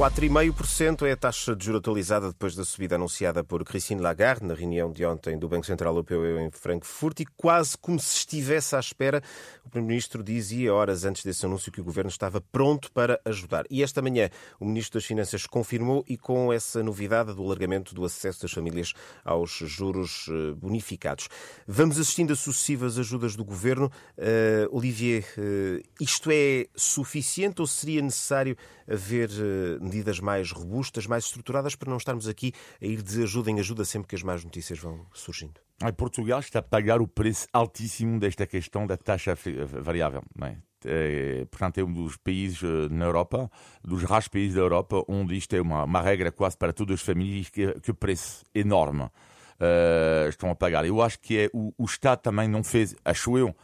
4,5% 0.00 1.06
é 1.06 1.12
a 1.12 1.16
taxa 1.16 1.54
de 1.54 1.62
juros 1.62 1.80
atualizada 1.80 2.28
depois 2.28 2.54
da 2.54 2.64
subida 2.64 2.94
anunciada 2.94 3.44
por 3.44 3.62
Christine 3.62 4.00
Lagarde 4.00 4.46
na 4.46 4.54
reunião 4.54 4.90
de 4.90 5.04
ontem 5.04 5.38
do 5.38 5.46
Banco 5.46 5.66
Central 5.66 5.92
Europeu 5.92 6.40
em 6.40 6.50
Frankfurt 6.50 7.20
e 7.20 7.26
quase 7.36 7.76
como 7.76 8.00
se 8.00 8.16
estivesse 8.16 8.74
à 8.74 8.80
espera. 8.80 9.22
O 9.62 9.68
Primeiro-Ministro 9.68 10.22
dizia 10.22 10.72
horas 10.72 11.04
antes 11.04 11.22
desse 11.22 11.44
anúncio 11.44 11.70
que 11.70 11.82
o 11.82 11.84
Governo 11.84 12.08
estava 12.08 12.40
pronto 12.40 12.90
para 12.92 13.20
ajudar. 13.26 13.66
E 13.68 13.82
esta 13.82 14.00
manhã 14.00 14.30
o 14.58 14.64
Ministro 14.64 14.98
das 14.98 15.04
Finanças 15.04 15.46
confirmou 15.46 16.02
e 16.08 16.16
com 16.16 16.50
essa 16.50 16.82
novidade 16.82 17.34
do 17.34 17.44
alargamento 17.44 17.94
do 17.94 18.02
acesso 18.02 18.40
das 18.40 18.52
famílias 18.52 18.94
aos 19.22 19.50
juros 19.50 20.28
eh, 20.30 20.54
bonificados. 20.54 21.28
Vamos 21.68 21.98
assistindo 21.98 22.32
a 22.32 22.36
sucessivas 22.36 22.98
ajudas 22.98 23.36
do 23.36 23.44
Governo. 23.44 23.92
Uh, 24.16 24.74
Olivier, 24.74 25.26
uh, 25.36 25.82
isto 26.00 26.30
é 26.32 26.68
suficiente 26.74 27.60
ou 27.60 27.66
seria 27.66 28.00
necessário 28.00 28.56
haver 28.90 29.30
uh, 29.30 29.82
medidas 29.82 30.20
mais 30.20 30.50
robustas, 30.50 31.06
mais 31.06 31.24
estruturadas, 31.24 31.74
para 31.74 31.88
não 31.90 31.96
estarmos 31.96 32.26
aqui 32.28 32.52
a 32.82 32.86
ir 32.86 33.02
de 33.02 33.22
ajuda 33.22 33.50
em 33.50 33.60
ajuda 33.60 33.84
sempre 33.84 34.08
que 34.08 34.16
as 34.16 34.22
más 34.22 34.44
notícias 34.44 34.78
vão 34.78 35.06
surgindo. 35.14 35.60
Portugal 35.96 36.40
está 36.40 36.58
a 36.58 36.62
pagar 36.62 37.00
o 37.00 37.08
preço 37.08 37.46
altíssimo 37.52 38.18
desta 38.18 38.46
questão 38.46 38.86
da 38.86 38.96
taxa 38.96 39.36
variável. 39.80 40.22
Não 40.36 40.48
é? 40.48 40.58
É, 40.84 41.46
portanto, 41.50 41.78
é 41.78 41.84
um 41.84 41.92
dos 41.92 42.16
países 42.16 42.62
uh, 42.62 42.88
na 42.90 43.04
Europa, 43.04 43.50
dos 43.84 44.02
raros 44.02 44.28
países 44.28 44.54
da 44.54 44.60
Europa, 44.60 45.04
onde 45.06 45.36
isto 45.36 45.54
é 45.54 45.60
uma, 45.60 45.84
uma 45.84 46.00
regra 46.00 46.32
quase 46.32 46.56
para 46.56 46.72
todas 46.72 46.94
as 46.94 47.02
famílias, 47.02 47.50
que, 47.50 47.78
que 47.80 47.92
preço 47.92 48.44
enorme 48.54 49.02
uh, 49.02 50.28
estão 50.28 50.50
a 50.50 50.54
pagar. 50.54 50.86
Eu 50.86 51.02
acho 51.02 51.20
que 51.20 51.38
é, 51.38 51.50
o, 51.52 51.72
o 51.76 51.84
Estado 51.84 52.20
também 52.20 52.48
não 52.48 52.64
fez, 52.64 52.94
acho 53.04 53.36
eu, 53.36 53.54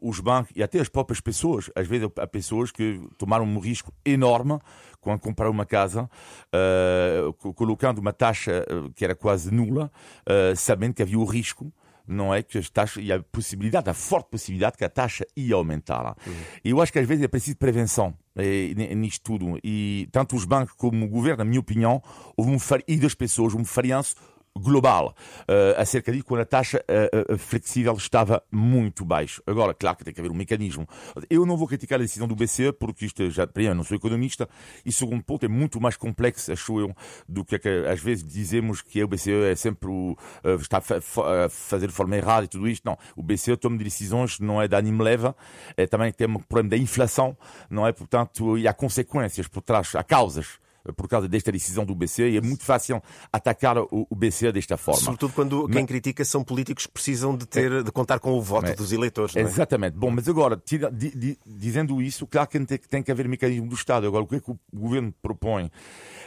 os 0.00 0.20
bancos 0.20 0.52
e 0.56 0.62
até 0.62 0.80
as 0.80 0.88
próprias 0.88 1.20
pessoas. 1.20 1.70
Às 1.74 1.86
vezes 1.86 2.08
há 2.16 2.26
pessoas 2.26 2.70
que 2.70 3.00
tomaram 3.18 3.44
um 3.44 3.58
risco 3.58 3.92
enorme 4.04 4.58
quando 5.00 5.20
compraram 5.20 5.52
uma 5.52 5.66
casa, 5.66 6.08
uh, 6.54 7.52
colocando 7.52 7.98
uma 7.98 8.12
taxa 8.12 8.64
uh, 8.70 8.90
que 8.94 9.04
era 9.04 9.14
quase 9.14 9.52
nula, 9.52 9.90
uh, 10.26 10.56
sabendo 10.56 10.94
que 10.94 11.02
havia 11.02 11.18
o 11.18 11.24
risco 11.24 11.70
não 12.06 12.34
é 12.34 12.42
que 12.42 12.58
as 12.58 12.68
taxas 12.68 13.02
e 13.02 13.10
a 13.10 13.22
possibilidade, 13.22 13.88
a 13.88 13.94
forte 13.94 14.28
possibilidade 14.30 14.76
que 14.76 14.84
a 14.84 14.90
taxa 14.90 15.26
ia 15.34 15.54
aumentar. 15.54 16.14
Uhum. 16.26 16.34
Eu 16.62 16.80
acho 16.82 16.92
que 16.92 16.98
às 16.98 17.08
vezes 17.08 17.24
é 17.24 17.28
preciso 17.28 17.56
prevenção 17.56 18.14
é, 18.36 18.74
nisto 18.94 19.22
tudo 19.22 19.58
e 19.64 20.08
tanto 20.12 20.36
os 20.36 20.44
bancos 20.44 20.74
como 20.76 21.06
o 21.06 21.08
governo, 21.08 21.38
na 21.38 21.44
minha 21.44 21.60
opinião, 21.60 22.02
houve 22.36 22.50
um 22.50 22.58
e 22.86 22.96
das 22.96 23.14
pessoas 23.14 23.54
um 23.54 23.64
falhanço 23.64 24.16
global 24.56 25.14
uh, 25.40 25.80
acerca 25.80 26.12
disso 26.12 26.24
quando 26.24 26.40
a 26.40 26.44
taxa 26.44 26.82
uh, 26.88 27.34
uh, 27.34 27.38
flexível 27.38 27.94
estava 27.94 28.42
muito 28.50 29.04
baixo. 29.04 29.42
Agora, 29.46 29.74
claro 29.74 29.96
que 29.96 30.04
tem 30.04 30.14
que 30.14 30.20
haver 30.20 30.30
um 30.30 30.36
mecanismo. 30.36 30.86
Eu 31.28 31.44
não 31.44 31.56
vou 31.56 31.66
criticar 31.66 31.98
a 31.98 32.02
decisão 32.02 32.28
do 32.28 32.36
BCE 32.36 32.72
porque 32.72 33.06
isto 33.06 33.28
já, 33.30 33.46
primeiro, 33.46 33.74
não 33.76 33.84
sou 33.84 33.96
economista 33.96 34.48
e 34.86 34.92
segundo 34.92 35.22
ponto, 35.24 35.44
é 35.44 35.48
muito 35.48 35.80
mais 35.80 35.96
complexo, 35.96 36.52
acho 36.52 36.78
eu, 36.78 36.94
do 37.28 37.44
que, 37.44 37.58
que 37.58 37.68
às 37.68 38.00
vezes 38.00 38.24
dizemos 38.24 38.80
que 38.80 39.02
o 39.02 39.08
BCE 39.08 39.32
é 39.50 39.56
sempre 39.56 39.90
o, 39.90 40.16
está 40.60 40.78
a 40.78 41.48
fazer 41.48 41.88
de 41.88 41.92
forma 41.92 42.16
errada 42.16 42.44
e 42.44 42.48
tudo 42.48 42.68
isto. 42.68 42.84
Não, 42.84 42.96
o 43.16 43.22
BCE 43.22 43.56
toma 43.56 43.76
decisões, 43.78 44.38
não 44.38 44.62
é 44.62 44.68
de 44.68 44.76
ânimo 44.76 45.02
leva, 45.02 45.36
é 45.76 45.86
também 45.86 46.12
tem 46.12 46.28
um 46.28 46.38
problema 46.38 46.70
da 46.70 46.76
inflação, 46.76 47.36
não 47.68 47.86
é? 47.86 47.92
Portanto, 47.92 48.56
e 48.56 48.68
há 48.68 48.72
consequências 48.72 49.48
por 49.48 49.62
trás, 49.62 49.94
há 49.94 50.04
causas 50.04 50.63
por 50.92 51.08
causa 51.08 51.28
desta 51.28 51.50
decisão 51.50 51.84
do 51.84 51.94
BCE 51.94 52.30
e 52.30 52.36
é 52.36 52.40
muito 52.40 52.64
fácil 52.64 53.02
atacar 53.32 53.78
o, 53.78 53.88
o 53.90 54.14
BCE 54.14 54.52
desta 54.52 54.76
forma. 54.76 55.00
Sobretudo 55.00 55.32
quando 55.32 55.66
quem 55.68 55.82
mas... 55.82 55.86
critica 55.86 56.24
são 56.24 56.44
políticos 56.44 56.86
que 56.86 56.92
precisam 56.92 57.36
de, 57.36 57.46
ter, 57.46 57.82
de 57.82 57.90
contar 57.90 58.18
com 58.18 58.32
o 58.32 58.42
voto 58.42 58.68
mas... 58.68 58.76
dos 58.76 58.92
eleitores. 58.92 59.34
É? 59.36 59.40
Exatamente. 59.40 59.96
Bom, 59.96 60.10
mas 60.10 60.28
agora, 60.28 60.56
tira, 60.56 60.90
di, 60.90 61.10
di, 61.16 61.38
dizendo 61.46 62.02
isso, 62.02 62.26
claro 62.26 62.48
que 62.48 62.60
tem, 62.60 62.78
tem 62.78 63.02
que 63.02 63.10
haver 63.10 63.28
mecanismo 63.28 63.68
do 63.68 63.74
Estado. 63.74 64.06
Agora, 64.06 64.24
o 64.24 64.26
que 64.26 64.36
é 64.36 64.40
que 64.40 64.50
o 64.50 64.58
governo 64.72 65.14
propõe? 65.22 65.70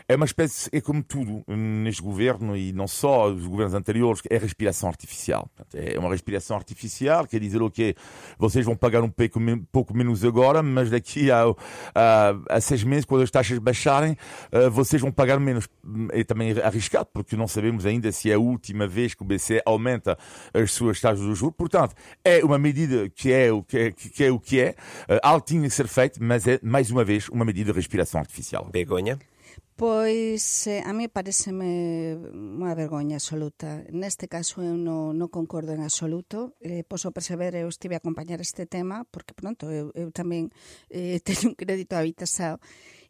É 0.07 0.15
uma 0.15 0.25
espécie, 0.25 0.69
é 0.71 0.79
como 0.79 1.03
tudo 1.03 1.43
neste 1.47 2.01
governo 2.01 2.55
e 2.55 2.71
não 2.71 2.87
só 2.87 3.27
os 3.29 3.45
governos 3.45 3.73
anteriores, 3.73 4.21
é 4.29 4.37
respiração 4.37 4.87
artificial. 4.87 5.49
É 5.73 5.99
uma 5.99 6.09
respiração 6.09 6.55
artificial, 6.55 7.27
quer 7.27 7.41
dizer 7.41 7.61
o 7.61 7.65
okay, 7.65 7.93
que 7.93 7.99
vocês 8.39 8.65
vão 8.65 8.75
pagar 8.75 9.03
um 9.03 9.09
pouco, 9.09 9.39
pouco 9.69 9.93
menos 9.95 10.23
agora, 10.23 10.63
mas 10.63 10.89
daqui 10.89 11.29
a, 11.29 11.43
a, 11.93 12.33
a 12.49 12.61
seis 12.61 12.83
meses, 12.83 13.03
quando 13.03 13.23
as 13.23 13.31
taxas 13.31 13.59
baixarem, 13.59 14.17
uh, 14.51 14.69
vocês 14.71 15.01
vão 15.01 15.11
pagar 15.11 15.39
menos. 15.39 15.67
É 16.11 16.23
também 16.23 16.51
arriscado, 16.59 17.07
porque 17.13 17.35
não 17.35 17.47
sabemos 17.47 17.85
ainda 17.85 18.11
se 18.11 18.31
é 18.31 18.35
a 18.35 18.39
última 18.39 18.87
vez 18.87 19.13
que 19.13 19.23
o 19.23 19.25
BCE 19.25 19.61
aumenta 19.65 20.17
as 20.53 20.71
suas 20.71 20.99
taxas 20.99 21.25
de 21.25 21.35
juros. 21.35 21.55
Portanto, 21.55 21.95
é 22.23 22.43
uma 22.43 22.57
medida 22.57 23.09
que 23.09 23.31
é 23.31 23.51
o 23.51 23.63
que 23.63 23.77
é, 23.77 23.91
que 23.91 24.23
é, 24.23 24.31
o 24.31 24.39
que 24.39 24.59
é. 24.59 24.75
Uh, 25.09 25.19
algo 25.23 25.45
tinha 25.45 25.63
que 25.63 25.69
ser 25.69 25.87
feito, 25.87 26.21
mas 26.23 26.47
é, 26.47 26.59
mais 26.61 26.91
uma 26.91 27.03
vez, 27.03 27.29
uma 27.29 27.45
medida 27.45 27.71
de 27.71 27.77
respiração 27.77 28.19
artificial. 28.19 28.67
Begonha? 28.71 29.17
Pois 29.77 30.65
eh, 30.65 30.81
a 30.83 30.91
mí 30.91 31.05
pareceme 31.05 32.17
unha 32.33 32.73
vergoña 32.73 33.21
absoluta. 33.21 33.85
Neste 33.93 34.25
caso 34.25 34.65
eu 34.65 34.73
non, 34.73 35.13
non 35.13 35.29
concordo 35.29 35.69
en 35.69 35.85
absoluto. 35.85 36.57
Eh, 36.65 36.81
poso 36.81 37.13
perceber, 37.13 37.53
eu 37.53 37.69
estive 37.69 37.93
a 37.93 38.01
acompañar 38.01 38.41
este 38.41 38.65
tema, 38.65 39.05
porque 39.13 39.37
pronto, 39.37 39.69
eu, 39.69 39.93
eu 39.93 40.09
tamén 40.09 40.49
eh, 40.89 41.21
teño 41.27 41.53
un 41.53 41.55
crédito 41.61 41.93
habitasado 41.93 42.57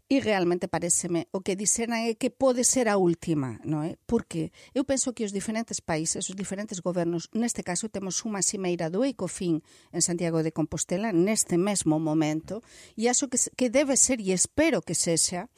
E 0.08 0.24
realmente 0.24 0.72
pareceme 0.72 1.28
o 1.36 1.44
que 1.44 1.60
dixeran 1.60 2.08
é 2.08 2.16
que 2.16 2.32
pode 2.32 2.64
ser 2.64 2.88
a 2.88 2.96
última, 2.96 3.60
non 3.68 3.84
é? 3.84 3.92
Eh, 3.92 3.96
porque 4.08 4.56
eu 4.72 4.88
penso 4.88 5.12
que 5.12 5.28
os 5.28 5.36
diferentes 5.36 5.84
países, 5.84 6.32
os 6.32 6.40
diferentes 6.40 6.80
gobernos, 6.80 7.28
neste 7.36 7.60
caso 7.60 7.92
temos 7.92 8.24
unha 8.24 8.40
cimeira 8.40 8.88
do 8.88 9.04
ECOFIN 9.04 9.60
en 9.92 10.00
Santiago 10.00 10.40
de 10.48 10.56
Compostela 10.56 11.12
neste 11.12 11.60
mesmo 11.60 12.00
momento, 12.00 12.64
e 12.96 13.12
acho 13.12 13.28
que, 13.28 13.36
que 13.60 13.68
debe 13.68 14.00
ser, 14.00 14.24
e 14.24 14.32
espero 14.32 14.80
que 14.80 14.96
sexa, 14.96 15.52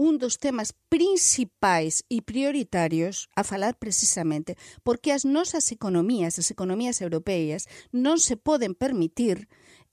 un 0.00 0.16
dos 0.16 0.40
temas 0.40 0.72
principais 0.88 2.00
e 2.08 2.24
prioritarios 2.24 3.28
a 3.36 3.44
falar 3.44 3.76
precisamente, 3.76 4.56
porque 4.80 5.12
as 5.12 5.28
nosas 5.28 5.68
economías, 5.76 6.40
as 6.40 6.48
economías 6.48 7.04
europeas, 7.04 7.68
non 7.92 8.16
se 8.16 8.40
poden 8.40 8.72
permitir 8.72 9.44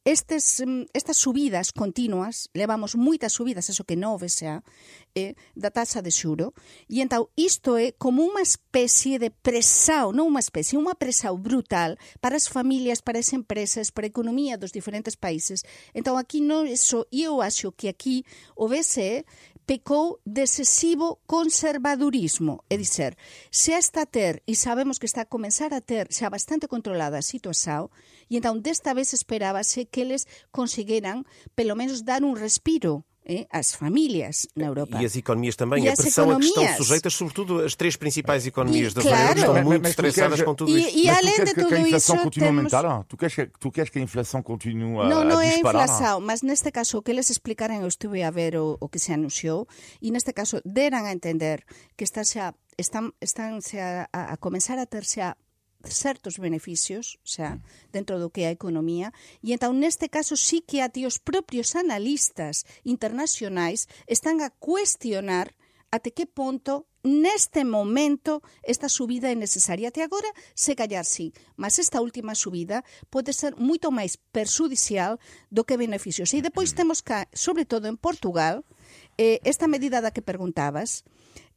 estes, 0.08 0.64
mm, 0.66 0.84
estas 0.94 1.18
subidas 1.18 1.74
continuas, 1.74 2.50
levamos 2.54 2.96
moitas 2.96 3.36
subidas, 3.36 3.68
eso 3.68 3.84
que 3.84 4.00
non 4.00 4.16
xa, 4.24 4.64
eh, 5.12 5.36
da 5.52 5.68
taxa 5.68 6.00
de 6.00 6.16
xuro, 6.16 6.56
e 6.88 7.04
entao 7.04 7.28
isto 7.36 7.76
é 7.76 7.92
como 7.92 8.24
unha 8.24 8.40
especie 8.40 9.20
de 9.20 9.36
presao, 9.36 10.16
non 10.16 10.32
unha 10.32 10.40
especie, 10.40 10.80
unha 10.80 10.96
presao 10.96 11.36
brutal 11.36 12.00
para 12.24 12.40
as 12.40 12.48
familias, 12.48 13.04
para 13.04 13.20
as 13.20 13.36
empresas, 13.36 13.92
para 13.92 14.08
a 14.08 14.14
economía 14.16 14.56
dos 14.56 14.72
diferentes 14.72 15.20
países. 15.20 15.68
Entao 15.92 16.16
aquí 16.16 16.40
non 16.40 16.64
iso, 16.64 17.04
eu 17.12 17.44
acho 17.44 17.76
que 17.76 17.92
aquí 17.92 18.24
o 18.56 18.72
BCE 18.72 19.28
pecou 19.68 20.24
de 20.24 20.48
excesivo 20.48 21.20
conservadurismo. 21.28 22.64
É 22.72 22.80
dizer, 22.80 23.20
se 23.52 23.76
está 23.76 24.04
a 24.04 24.10
ter, 24.10 24.42
e 24.48 24.56
sabemos 24.56 24.98
que 24.98 25.06
está 25.06 25.28
a 25.28 25.30
comenzar 25.30 25.76
a 25.76 25.84
ter 25.84 26.08
xa 26.08 26.32
bastante 26.32 26.72
controlada 26.72 27.20
a 27.20 27.28
situación, 27.34 27.92
e 28.32 28.40
entón 28.40 28.64
desta 28.64 28.96
vez 28.96 29.12
esperábase 29.12 29.84
que 29.84 30.08
eles 30.08 30.24
conseguiran 30.56 31.28
pelo 31.52 31.76
menos 31.76 32.08
dar 32.08 32.24
un 32.24 32.40
respiro 32.40 33.04
eh, 33.28 33.46
às 33.52 33.76
famílias 33.76 34.48
na 34.56 34.68
Europa. 34.68 35.02
E 35.02 35.06
as 35.06 35.16
economias 35.16 35.56
também. 35.56 35.84
E 35.84 35.90
a 35.90 35.96
pressão 35.96 36.32
economias... 36.32 36.52
a 36.52 36.54
que 36.54 36.60
estão 36.60 36.78
sujeitas, 36.78 37.14
sobretudo 37.14 37.60
as 37.60 37.76
três 37.76 37.96
principais 37.96 38.48
economias 38.48 38.94
e, 38.94 38.96
da 38.96 39.02
claro. 39.02 39.18
zona 39.18 39.30
euro, 39.30 39.40
estão 39.40 39.64
muito 39.64 39.88
estressadas 39.88 40.42
com 40.42 40.56
tudo 40.56 40.78
isto. 40.78 40.98
E, 40.98 41.04
e 41.04 41.10
além 41.10 41.44
de 41.44 41.54
tudo 41.54 41.68
que 41.68 41.76
a 41.76 41.80
inflação 41.80 42.16
isso, 42.16 42.24
continue 42.24 42.48
temos... 42.48 42.74
a 42.74 42.78
aumentar? 42.78 43.04
Tu 43.08 43.18
queres, 43.18 43.36
que, 43.36 43.46
tu 43.60 43.72
queres 43.72 43.90
que 43.90 44.00
a 44.00 44.02
inflação 44.02 44.42
continue 44.42 45.00
a, 45.00 45.10
não, 45.10 45.24
não 45.24 45.40
a 45.40 45.46
é 45.46 45.52
disparar? 45.52 45.88
Não, 45.88 45.88
não 45.88 45.88
é 45.88 45.88
a 45.88 45.92
inflação, 45.92 46.22
mas 46.22 46.42
neste 46.42 46.72
caso 46.72 46.98
o 46.98 47.02
que 47.02 47.12
eles 47.12 47.30
explicaram, 47.30 47.82
eu 47.82 47.88
estive 47.88 48.24
a 48.24 48.32
ver 48.32 48.56
o, 48.56 48.78
o 48.80 48.88
que 48.88 49.00
se 49.00 49.12
anunciou, 49.12 49.68
e 50.02 50.10
neste 50.12 50.32
caso 50.32 50.62
deram 50.64 51.06
a 51.06 51.12
entender 51.12 51.64
que 51.98 52.04
está 52.04 52.24
xa, 52.24 52.56
están, 52.78 53.12
están 53.20 53.60
xa 53.62 54.08
a, 54.14 54.34
a 54.34 54.38
comenzar 54.38 54.80
a 54.80 54.88
xa 55.02 55.36
certos 55.84 56.38
beneficios, 56.38 57.20
xa, 57.24 57.62
dentro 57.92 58.20
do 58.20 58.30
que 58.30 58.46
é 58.46 58.48
a 58.50 58.58
economía, 58.58 59.14
e 59.44 59.54
entón 59.54 59.78
neste 59.78 60.10
caso 60.10 60.34
sí 60.34 60.64
que 60.66 60.82
ati 60.82 61.06
os 61.06 61.22
propios 61.22 61.76
analistas 61.78 62.66
internacionais 62.84 63.86
están 64.08 64.42
a 64.42 64.50
cuestionar 64.50 65.54
até 65.92 66.12
que 66.12 66.28
ponto 66.28 66.86
neste 67.04 67.64
momento 67.64 68.44
esta 68.64 68.90
subida 68.90 69.32
é 69.32 69.36
necesaria. 69.36 69.88
Até 69.88 70.04
agora, 70.04 70.28
se 70.54 70.76
callar 70.76 71.06
sí, 71.06 71.32
mas 71.56 71.80
esta 71.80 72.02
última 72.02 72.36
subida 72.36 72.84
pode 73.10 73.32
ser 73.32 73.56
moito 73.56 73.88
máis 73.92 74.20
perjudicial 74.36 75.16
do 75.48 75.64
que 75.64 75.80
beneficios. 75.80 76.36
E 76.36 76.44
depois 76.48 76.76
temos 76.76 77.00
que, 77.00 77.16
sobre 77.32 77.64
todo 77.64 77.88
en 77.88 77.96
Portugal, 77.96 78.68
eh, 79.16 79.40
esta 79.48 79.72
medida 79.72 80.04
da 80.04 80.12
que 80.12 80.22
preguntabas, 80.22 81.08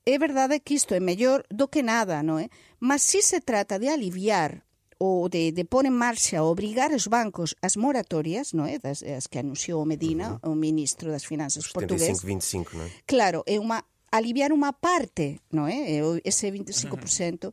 é 0.07 0.17
verdade 0.19 0.61
que 0.61 0.75
isto 0.75 0.95
é 0.95 1.01
mellor 1.01 1.45
do 1.51 1.69
que 1.69 1.83
nada, 1.83 2.23
non 2.23 2.41
é? 2.41 2.49
Mas 2.81 3.03
si 3.05 3.21
se 3.21 3.41
trata 3.41 3.79
de 3.79 3.89
aliviar 3.89 4.65
ou 5.01 5.33
de, 5.33 5.53
de 5.53 5.65
pôr 5.65 5.89
en 5.89 5.97
marcha, 5.97 6.45
obrigar 6.45 6.93
os 6.93 7.09
bancos 7.09 7.57
as 7.65 7.77
moratorias, 7.81 8.53
non 8.53 8.69
é? 8.69 8.77
Das, 8.77 9.01
as 9.01 9.29
que 9.29 9.41
anunciou 9.41 9.85
Medina, 9.89 10.37
uh 10.37 10.45
-huh. 10.45 10.53
o 10.53 10.59
ministro 10.59 11.09
das 11.09 11.25
Finanzas 11.25 11.69
os 11.69 11.73
portugués. 11.73 12.21
25, 12.21 12.75
25, 12.75 12.77
non 12.77 12.85
é? 12.85 12.91
Claro, 13.09 13.41
é 13.49 13.57
unha 13.57 13.81
aliviar 14.13 14.53
unha 14.53 14.77
parte, 14.77 15.41
non 15.53 15.69
é? 15.69 16.01
Ese 16.25 16.53
25% 16.53 17.49
uh 17.49 17.53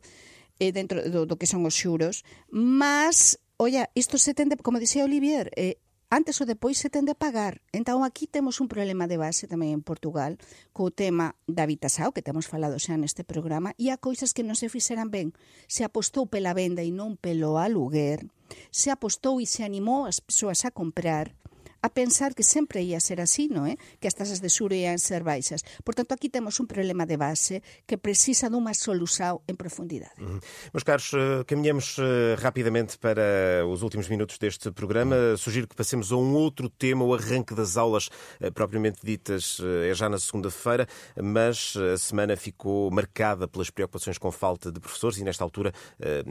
é 0.60 0.68
dentro 0.72 1.04
do, 1.08 1.24
do 1.24 1.38
que 1.40 1.48
son 1.48 1.64
os 1.64 1.76
xuros, 1.76 2.24
mas 2.52 3.40
Oia, 3.58 3.90
isto 3.96 4.18
se 4.22 4.34
tende, 4.38 4.54
como 4.62 4.78
dixía 4.78 5.02
Olivier, 5.02 5.50
eh, 5.58 5.82
antes 6.10 6.40
ou 6.40 6.46
depois 6.48 6.80
se 6.80 6.88
ten 6.88 7.04
de 7.04 7.14
pagar. 7.14 7.60
Entón, 7.72 8.00
aquí 8.04 8.26
temos 8.26 8.60
un 8.64 8.68
problema 8.68 9.04
de 9.04 9.20
base 9.20 9.44
tamén 9.44 9.76
en 9.76 9.82
Portugal 9.84 10.40
co 10.72 10.88
tema 10.88 11.36
da 11.44 11.68
Vitasao, 11.68 12.16
que 12.16 12.24
temos 12.24 12.48
falado 12.48 12.80
xa 12.80 12.96
neste 12.96 13.22
programa, 13.22 13.76
e 13.76 13.92
a 13.92 14.00
coisas 14.00 14.32
que 14.32 14.46
non 14.46 14.56
se 14.56 14.72
fixeran 14.72 15.12
ben. 15.12 15.36
Se 15.68 15.84
apostou 15.84 16.24
pela 16.24 16.56
venda 16.56 16.80
e 16.80 16.90
non 16.90 17.20
pelo 17.20 17.60
aluguer, 17.60 18.24
se 18.72 18.88
apostou 18.88 19.40
e 19.40 19.46
se 19.46 19.60
animou 19.60 20.08
as 20.08 20.24
persoas 20.24 20.64
a 20.64 20.72
comprar, 20.72 21.36
a 21.82 21.88
pensar 21.90 22.34
que 22.34 22.42
sempre 22.42 22.82
ia 22.82 22.98
ser 23.00 23.20
así, 23.20 23.46
non 23.48 23.66
é? 23.66 23.78
Que 24.02 24.10
as 24.10 24.14
tasas 24.14 24.42
de 24.42 24.50
xuro 24.50 24.74
ian 24.74 24.98
ser 24.98 25.22
baixas. 25.22 25.62
Por 25.86 25.94
tanto, 25.94 26.14
aquí 26.14 26.26
temos 26.26 26.58
un 26.58 26.66
problema 26.66 27.06
de 27.06 27.14
base 27.14 27.62
que 27.86 27.94
precisa 27.94 28.50
dunha 28.50 28.74
solução 28.74 29.42
en 29.46 29.54
profundidade. 29.54 30.18
Uhum. 30.18 30.42
Meus 30.74 30.82
caros, 30.82 31.14
eh, 31.14 31.46
caminhamos 31.46 31.96
eh, 31.98 32.34
rapidamente 32.38 32.98
para 32.98 33.62
os 33.62 33.82
últimos 33.82 34.08
minutos 34.08 34.38
deste 34.38 34.72
programa. 34.72 35.36
Sugiro 35.36 35.68
que 35.68 35.76
passemos 35.76 36.10
a 36.10 36.16
um 36.16 36.34
outro 36.34 36.68
tema. 36.68 37.04
O 37.04 37.14
arranque 37.14 37.54
das 37.54 37.76
aulas 37.76 38.10
eh, 38.40 38.50
propriamente 38.50 38.98
ditas 39.04 39.60
é 39.88 39.94
já 39.94 40.08
na 40.08 40.18
segunda-feira, 40.18 40.86
mas 41.20 41.76
a 41.76 41.96
semana 41.96 42.36
ficou 42.36 42.90
marcada 42.90 43.46
pelas 43.46 43.70
preocupações 43.70 44.18
com 44.18 44.30
falta 44.30 44.72
de 44.72 44.80
professores 44.80 45.18
e, 45.18 45.24
nesta 45.24 45.44
altura, 45.44 45.72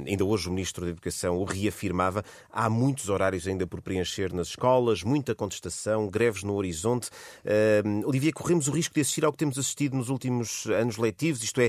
ainda 0.05 0.25
hoje 0.25 0.47
o 0.47 0.51
Ministro 0.51 0.85
da 0.85 0.91
Educação 0.91 1.37
o 1.37 1.43
reafirmava. 1.43 2.23
Há 2.51 2.69
muitos 2.69 3.09
horários 3.09 3.47
ainda 3.47 3.65
por 3.65 3.81
preencher 3.81 4.33
nas 4.33 4.49
escolas, 4.49 5.03
muita 5.03 5.35
contestação, 5.37 6.07
greves 6.07 6.43
no 6.43 6.53
horizonte. 6.55 7.09
Uh, 7.45 8.05
Olivia, 8.07 8.33
corremos 8.33 8.67
o 8.67 8.71
risco 8.71 8.93
de 8.93 9.01
assistir 9.01 9.23
ao 9.23 9.31
que 9.31 9.37
temos 9.37 9.57
assistido 9.57 9.95
nos 9.95 10.09
últimos 10.09 10.65
anos 10.65 10.97
letivos, 10.97 11.43
isto 11.43 11.61
é, 11.61 11.67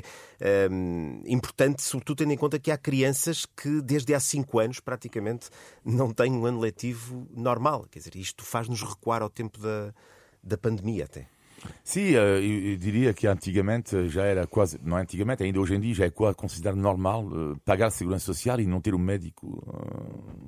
uh, 0.68 1.22
importante, 1.26 1.82
sobretudo 1.82 2.18
tendo 2.18 2.32
em 2.32 2.36
conta 2.36 2.58
que 2.58 2.70
há 2.70 2.78
crianças 2.78 3.46
que 3.46 3.80
desde 3.80 4.14
há 4.14 4.20
cinco 4.20 4.58
anos 4.58 4.80
praticamente 4.80 5.48
não 5.84 6.12
têm 6.12 6.32
um 6.32 6.46
ano 6.46 6.58
letivo 6.58 7.28
normal. 7.30 7.86
Quer 7.90 8.00
dizer, 8.00 8.16
isto 8.16 8.44
faz-nos 8.44 8.82
recuar 8.82 9.22
ao 9.22 9.30
tempo 9.30 9.58
da, 9.58 9.94
da 10.42 10.58
pandemia 10.58 11.04
até. 11.04 11.37
Eu, 11.96 12.42
eu, 12.42 12.76
diria 12.76 13.12
que 13.14 13.26
antigamente 13.26 14.08
já 14.08 14.22
era 14.24 14.46
quase, 14.46 14.78
não 14.82 14.96
antigamente, 14.96 15.42
ainda 15.42 15.60
hoje 15.60 15.74
em 15.74 15.80
dia 15.80 15.94
já 15.94 16.04
é 16.04 16.10
quase 16.10 16.36
considerado 16.36 16.76
normal 16.76 17.24
uh, 17.24 17.58
pagar 17.64 17.86
a 17.86 17.90
segurança 17.90 18.26
social 18.26 18.60
e 18.60 18.66
não 18.66 18.80
ter 18.80 18.94
um 18.94 18.98
médico, 18.98 19.62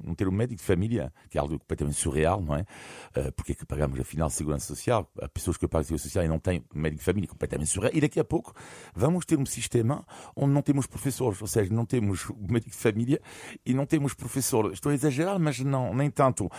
um 0.06 0.14
médico 0.30 0.60
de 0.60 0.66
família, 0.66 1.12
que 1.28 1.38
é 1.38 1.40
algo 1.40 1.58
completamente 1.58 1.98
surreal, 1.98 2.40
não 2.40 2.54
é? 2.54 2.60
Uh, 3.16 3.32
porque 3.32 3.52
é 3.52 3.54
que 3.54 3.66
pagamos 3.66 3.98
afinal 3.98 4.28
a 4.28 4.30
segurança 4.30 4.66
social? 4.66 5.10
Há 5.20 5.28
pessoas 5.28 5.56
que 5.56 5.66
pagam 5.66 5.80
a 5.80 5.84
segurança 5.84 6.04
social 6.04 6.24
e 6.24 6.28
não 6.28 6.38
têm 6.38 6.64
médico 6.74 6.98
de 6.98 7.04
família, 7.04 7.28
completamente 7.28 7.70
surreal. 7.70 7.92
E 7.94 8.00
daqui 8.00 8.20
a 8.20 8.24
pouco 8.24 8.52
vamos 8.94 9.24
ter 9.24 9.38
um 9.38 9.46
sistema 9.46 10.06
onde 10.36 10.52
não 10.52 10.62
temos 10.62 10.86
professores, 10.86 11.40
ou 11.40 11.48
seja, 11.48 11.72
não 11.72 11.86
temos 11.86 12.30
médico 12.38 12.70
de 12.70 12.76
família 12.76 13.20
e 13.64 13.74
não 13.74 13.86
temos 13.86 14.14
professor. 14.14 14.72
Estou 14.72 14.92
a 14.92 14.94
exagerar, 14.94 15.38
mas 15.38 15.58
não, 15.60 15.94
nem 15.94 16.10
tanto. 16.10 16.50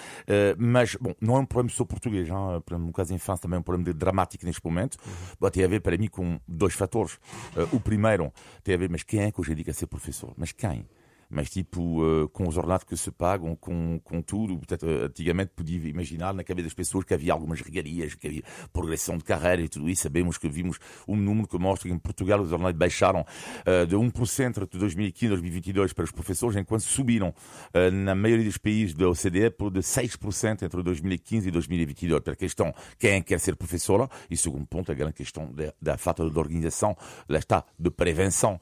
Mas, 0.58 0.96
bom, 0.96 1.14
não 1.22 1.38
é 1.38 1.40
um 1.40 1.46
problema 1.46 1.70
só 1.70 1.86
português? 1.86 2.28
É? 2.28 2.78
no 2.78 2.92
caso 2.92 3.10
da 3.10 3.16
infância 3.16 3.44
também 3.44 3.58
é 3.58 3.60
um 3.60 3.64
problema 3.64 3.94
dramático 3.94 4.41
neste 4.46 4.64
momento, 4.64 4.98
uhum. 5.06 5.50
tem 5.50 5.64
a 5.64 5.68
ver 5.68 5.82
para 5.82 5.98
mim 5.98 6.08
com 6.08 6.40
dois 6.48 6.74
fatores. 6.74 7.16
Uh, 7.56 7.76
o 7.76 7.80
primeiro 7.80 8.32
tem 8.64 8.76
a 8.76 8.78
ver, 8.78 8.90
mas 8.90 9.04
quem 9.04 9.22
é 9.22 9.32
que 9.32 9.40
hoje 9.40 9.52
dia 9.56 9.66
quer 9.66 9.74
ser 9.74 9.88
professor? 9.88 10.34
Mas 10.38 10.52
quem? 10.52 10.86
Mas 11.32 11.50
tipo 11.50 12.04
uh, 12.04 12.30
com 12.30 12.48
os 12.48 12.58
ordenados 12.58 12.84
que 12.84 12.96
se 12.98 13.12
pagam, 13.12 13.56
com, 13.56 14.00
com 14.04 14.22
tudo. 14.22 14.58
Portanto, 14.58 14.86
antigamente 14.86 15.52
podia 15.56 15.88
imaginar 15.88 16.34
na 16.34 16.44
cabeça 16.44 16.66
das 16.66 16.74
pessoas 16.74 17.06
que 17.06 17.14
havia 17.14 17.34
algumas 17.34 17.62
regalias, 17.62 18.14
que 18.16 18.28
havia 18.28 18.44
progressão 18.72 19.18
de 19.18 19.24
carreira 19.24 19.62
e 19.62 19.70
tudo 19.70 19.90
isso. 19.90 20.04
Sabemos 20.04 20.38
que 20.38 20.50
vimos 20.50 20.78
um 21.08 21.16
número 21.16 21.48
que 21.48 21.58
mostra 21.58 21.90
que 21.90 21.96
em 21.96 21.98
Portugal 21.98 22.42
os 22.42 22.52
ordenados 22.52 22.78
baixaram 22.78 23.22
uh, 23.22 23.88
de 23.88 23.96
1% 23.96 24.62
entre 24.62 24.80
2015 24.80 25.26
e 25.26 25.30
2022 25.30 25.94
para 25.94 26.04
os 26.04 26.12
professores, 26.12 26.58
enquanto 26.58 26.82
subiram 26.82 27.30
uh, 27.30 27.92
na 27.92 28.14
maioria 28.14 28.46
dos 28.46 28.58
países 28.58 28.94
da 28.94 29.08
OCDE 29.08 29.52
por 29.52 29.72
de 29.72 29.80
6% 29.80 30.64
entre 30.64 30.84
2015 30.84 31.48
e 31.48 31.52
2022. 31.52 32.22
Para 32.22 32.34
a 32.34 32.36
questão 32.36 32.74
quem 33.00 33.22
quer 33.22 33.40
ser 33.40 33.56
professora 33.56 34.10
e 34.30 34.36
segundo 34.36 34.66
ponto 34.66 34.92
a 34.92 34.96
grande 34.96 35.14
questão 35.14 35.52
da, 35.52 35.74
da 35.82 35.98
falta 35.98 36.30
de 36.30 36.38
organização, 36.38 36.96
lá 37.28 37.40
está, 37.40 37.64
de 37.80 37.90
prevenção. 37.90 38.60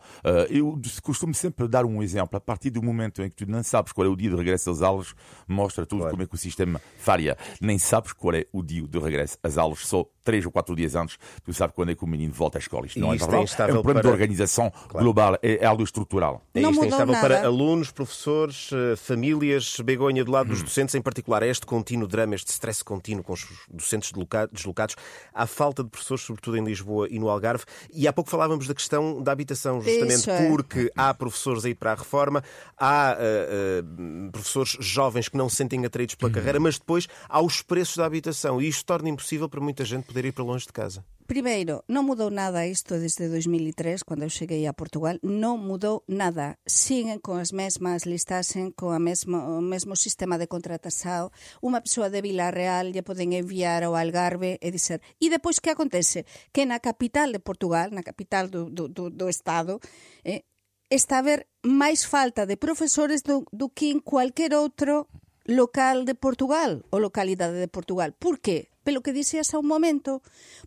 eu 0.49 0.79
costumo 1.01 1.33
sempre 1.33 1.67
dar 1.67 1.85
um 1.85 2.01
exemplo. 2.03 2.37
A 2.37 2.39
partir 2.59 2.69
do 2.71 2.83
momento 2.83 3.23
em 3.23 3.29
que 3.29 3.45
tu 3.45 3.49
não 3.49 3.63
sabes 3.63 3.93
qual 3.93 4.05
é 4.05 4.09
o 4.09 4.15
dia 4.17 4.29
de 4.29 4.35
regresso 4.35 4.69
às 4.69 4.81
aulas, 4.81 5.15
mostra 5.47 5.85
tudo 5.85 5.99
claro. 5.99 6.11
como 6.11 6.23
é 6.23 6.27
que 6.27 6.35
o 6.35 6.37
sistema 6.37 6.81
falha. 6.99 7.37
Nem 7.61 7.79
sabes 7.79 8.11
qual 8.11 8.35
é 8.35 8.45
o 8.51 8.61
dia 8.61 8.85
de 8.85 8.99
regresso 8.99 9.37
às 9.41 9.57
aulas, 9.57 9.87
só 9.87 10.05
três 10.29 10.45
ou 10.45 10.51
quatro 10.51 10.75
dias 10.75 10.93
antes, 10.93 11.17
tu 11.43 11.51
sabes 11.53 11.73
quando 11.73 11.89
é 11.89 11.95
que 11.95 12.03
o 12.03 12.07
menino 12.07 12.31
volta 12.31 12.57
à 12.57 12.59
escola. 12.59 12.85
Isto 12.85 12.99
não 12.99 13.11
é 13.11 13.15
isto 13.15 13.27
é 13.27 13.31
verdade. 13.31 13.61
É, 13.61 13.65
um 13.65 13.67
problema 13.81 14.01
para... 14.01 14.09
de 14.09 14.13
organização 14.13 14.69
claro. 14.69 15.05
global, 15.05 15.35
é, 15.41 15.55
é, 15.55 15.65
algo 15.65 15.81
estrutural. 15.81 16.43
É 16.53 16.59
não 16.59 16.69
isto 16.69 16.83
é 16.83 16.87
instável 16.87 17.13
nada. 17.13 17.27
para 17.27 17.45
alunos, 17.47 17.89
professores, 17.89 18.69
eh, 18.71 18.95
famílias, 18.95 19.79
Begonha, 19.79 20.23
do 20.23 20.31
lado 20.31 20.49
dos 20.49 20.61
hum. 20.61 20.65
docentes, 20.65 20.93
em 20.93 21.01
particular, 21.01 21.41
este 21.41 21.65
contínuo 21.65 22.07
drama, 22.07 22.35
este 22.35 22.51
stress 22.51 22.83
contínuo 22.83 23.23
com 23.23 23.33
os 23.33 23.47
docentes 23.71 24.11
deslocados, 24.51 24.95
há 25.33 25.47
falta 25.47 25.83
de 25.83 25.89
professores, 25.89 26.23
sobretudo 26.23 26.57
em 26.57 26.63
Lisboa 26.63 27.07
e 27.09 27.17
no 27.17 27.27
Algarve. 27.27 27.63
E 27.91 28.07
há 28.07 28.13
pouco 28.13 28.29
falávamos 28.29 28.67
da 28.67 28.75
questão 28.75 29.23
da 29.23 29.31
habitação, 29.31 29.81
justamente 29.81 30.29
é. 30.29 30.47
porque 30.47 30.91
há 30.95 31.11
professores 31.11 31.65
aí 31.65 31.73
para 31.73 31.93
a 31.93 31.95
reforma, 31.95 32.43
há 32.77 33.17
uh, 33.17 34.27
uh, 34.27 34.31
professores 34.31 34.77
jovens 34.79 35.27
que 35.27 35.37
não 35.37 35.49
se 35.49 35.57
sentem 35.57 35.85
atraídos 35.85 36.15
pela 36.15 36.29
uhum. 36.29 36.35
carreira, 36.35 36.59
mas 36.59 36.79
depois 36.79 37.07
há 37.27 37.41
os 37.41 37.61
preços 37.61 37.97
da 37.97 38.05
habitação 38.05 38.61
e 38.61 38.67
isto 38.67 38.85
torna 38.85 39.09
impossível 39.09 39.49
para 39.49 39.61
muita 39.61 39.83
gente 39.83 40.05
poder 40.05 40.25
ir 40.25 40.31
para 40.31 40.43
longe 40.43 40.65
de 40.65 40.73
casa. 40.73 41.03
Primeiro, 41.29 41.85
non 41.85 42.09
mudou 42.09 42.33
nada 42.33 42.65
isto 42.65 42.97
desde 42.97 43.29
2003, 43.29 44.01
cando 44.01 44.25
eu 44.25 44.33
cheguei 44.33 44.65
a 44.65 44.73
Portugal, 44.73 45.21
non 45.21 45.61
mudou 45.61 46.01
nada. 46.09 46.57
Siguen 46.65 47.21
con 47.21 47.37
as 47.37 47.53
mesmas 47.53 48.09
listasen, 48.09 48.73
con 48.73 48.97
a 48.97 48.99
mesmo, 48.99 49.37
o 49.37 49.61
mesmo 49.61 49.93
sistema 49.93 50.41
de 50.41 50.49
contratação. 50.49 51.29
Unha 51.61 51.85
persoa 51.85 52.09
de 52.09 52.25
Vila 52.25 52.49
Real 52.49 52.89
lle 52.89 53.05
poden 53.05 53.37
enviar 53.37 53.85
ao 53.85 53.93
Algarve 53.93 54.57
e 54.57 54.73
dizer... 54.73 55.05
E 55.21 55.29
depois 55.29 55.61
que 55.61 55.69
acontece? 55.69 56.25
Que 56.49 56.65
na 56.65 56.81
capital 56.81 57.29
de 57.29 57.37
Portugal, 57.37 57.93
na 57.93 58.01
capital 58.01 58.49
do, 58.49 58.65
do, 58.65 58.89
do, 58.89 59.13
do 59.13 59.29
Estado, 59.29 59.77
eh, 60.25 60.48
está 60.89 61.17
a 61.17 61.23
haber 61.23 61.47
máis 61.61 62.05
falta 62.09 62.49
de 62.49 62.57
profesores 62.57 63.21
do, 63.21 63.45
do 63.53 63.69
que 63.69 63.93
en 63.93 64.01
cualquier 64.01 64.57
outro 64.57 65.05
local 65.45 66.05
de 66.05 66.13
Portugal 66.17 66.85
ou 66.89 66.97
localidade 67.01 67.57
de 67.57 67.69
Portugal. 67.69 68.13
Por 68.17 68.41
qué? 68.41 68.69
Pelo 68.85 69.01
que 69.05 69.13
dixías 69.13 69.53
a 69.53 69.61
un 69.61 69.69
momento, 69.69 70.21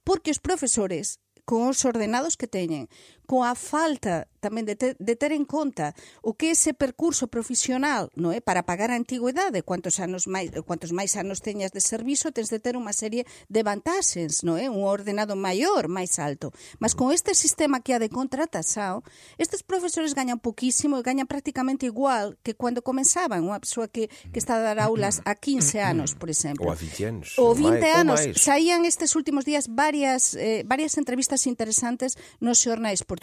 porque 0.07 0.31
os 0.31 0.43
profesores 0.43 1.19
con 1.43 1.67
os 1.67 1.83
ordenados 1.83 2.39
que 2.39 2.47
teñen, 2.47 2.87
coa 3.33 3.57
falta 3.57 4.29
tamén 4.45 4.69
de 4.69 4.77
ter, 4.77 4.93
de 4.99 5.15
ter 5.17 5.33
en 5.33 5.47
conta 5.49 5.95
o 6.21 6.35
que 6.35 6.51
ese 6.51 6.75
percurso 6.75 7.31
profesional, 7.33 8.11
non 8.13 8.35
é, 8.35 8.45
para 8.45 8.67
pagar 8.67 8.93
a 8.93 8.99
antigüedade, 8.99 9.65
cuantos 9.65 10.03
anos 10.03 10.29
máis 10.29 10.53
cuantos 10.69 10.93
máis 10.93 11.17
anos 11.17 11.41
teñas 11.41 11.73
de 11.73 11.81
servizo, 11.81 12.29
tens 12.29 12.53
de 12.53 12.61
ter 12.61 12.77
unha 12.77 12.93
serie 12.93 13.25
de 13.49 13.65
vantaxes, 13.65 14.45
non 14.45 14.61
é, 14.61 14.69
un 14.69 14.85
ordenado 14.85 15.33
maior, 15.33 15.89
máis 15.89 16.21
alto. 16.21 16.53
Mas 16.77 16.93
con 16.93 17.09
este 17.09 17.33
sistema 17.33 17.81
que 17.81 17.97
ha 17.97 18.03
de 18.03 18.13
contratasao, 18.13 19.01
estes 19.41 19.65
profesores 19.65 20.13
gañan 20.13 20.37
poquísimo 20.37 21.01
e 21.01 21.07
gañan 21.07 21.31
prácticamente 21.31 21.89
igual 21.89 22.37
que 22.45 22.53
cando 22.53 22.85
comenzaban, 22.85 23.49
unha 23.49 23.63
persoa 23.63 23.89
que 23.89 24.13
que 24.29 24.43
está 24.43 24.61
a 24.61 24.67
dar 24.67 24.77
aulas 24.77 25.25
a 25.25 25.33
15 25.39 25.81
anos, 25.81 26.13
por 26.19 26.29
exemplo. 26.29 26.69
Ou 26.69 26.75
a 26.75 26.77
20 26.77 27.09
anos. 27.09 27.27
Ou 27.41 27.57
20 27.57 27.81
anos. 27.97 28.21
Saían 28.37 28.85
estes 28.85 29.17
últimos 29.17 29.49
días 29.49 29.73
varias 29.73 30.37
eh, 30.37 30.67
varias 30.69 31.01
entrevistas 31.01 31.49
interesantes 31.49 32.21
nos 32.43 32.61
xornais 32.61 33.01
portugueses 33.01 33.22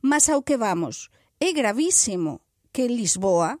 Mas 0.00 0.26
ao 0.26 0.42
que 0.42 0.58
vamos, 0.58 1.12
é 1.38 1.52
gravísimo 1.52 2.42
que 2.72 2.88
Lisboa, 2.88 3.60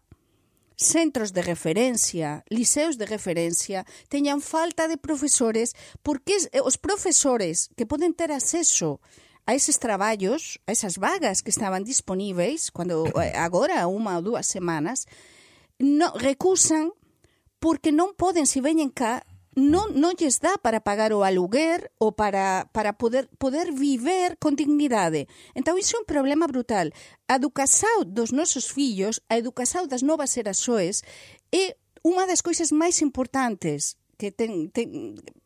centros 0.74 1.30
de 1.30 1.42
referencia, 1.42 2.42
liceos 2.48 2.98
de 2.98 3.06
referencia, 3.06 3.86
teñan 4.08 4.40
falta 4.40 4.88
de 4.88 4.98
profesores 4.98 5.76
porque 6.02 6.34
os 6.64 6.76
profesores 6.80 7.70
que 7.76 7.86
poden 7.86 8.16
ter 8.16 8.32
acceso 8.32 8.98
a 9.46 9.54
eses 9.54 9.78
traballos, 9.78 10.58
a 10.66 10.72
esas 10.72 10.98
vagas 10.98 11.42
que 11.42 11.50
estaban 11.50 11.84
disponíveis, 11.84 12.70
cando 12.70 13.06
eh, 13.18 13.34
agora 13.34 13.86
unha 13.90 14.18
ou 14.18 14.22
dúas 14.22 14.46
semanas, 14.46 15.06
no, 15.82 16.14
recusan 16.14 16.94
porque 17.58 17.90
non 17.90 18.14
poden, 18.14 18.46
se 18.46 18.62
veñen 18.62 18.90
cá, 18.90 19.26
non, 19.54 19.92
non 20.00 20.16
lles 20.16 20.40
dá 20.40 20.56
para 20.56 20.80
pagar 20.80 21.12
o 21.12 21.24
aluguer 21.24 21.92
ou 22.00 22.12
para, 22.16 22.72
para 22.72 22.96
poder, 22.96 23.28
poder 23.36 23.72
viver 23.72 24.40
con 24.40 24.56
dignidade. 24.56 25.28
Entón, 25.52 25.76
iso 25.76 25.96
é 25.96 26.00
un 26.00 26.08
problema 26.08 26.48
brutal. 26.48 26.88
A 27.28 27.36
educação 27.36 28.04
dos 28.08 28.32
nosos 28.32 28.72
fillos, 28.72 29.20
a 29.28 29.36
educação 29.36 29.84
das 29.84 30.00
novas 30.00 30.32
erasoes, 30.40 31.04
é 31.52 31.76
unha 32.00 32.24
das 32.24 32.40
coisas 32.40 32.72
máis 32.72 33.04
importantes 33.04 34.00
que 34.22 34.30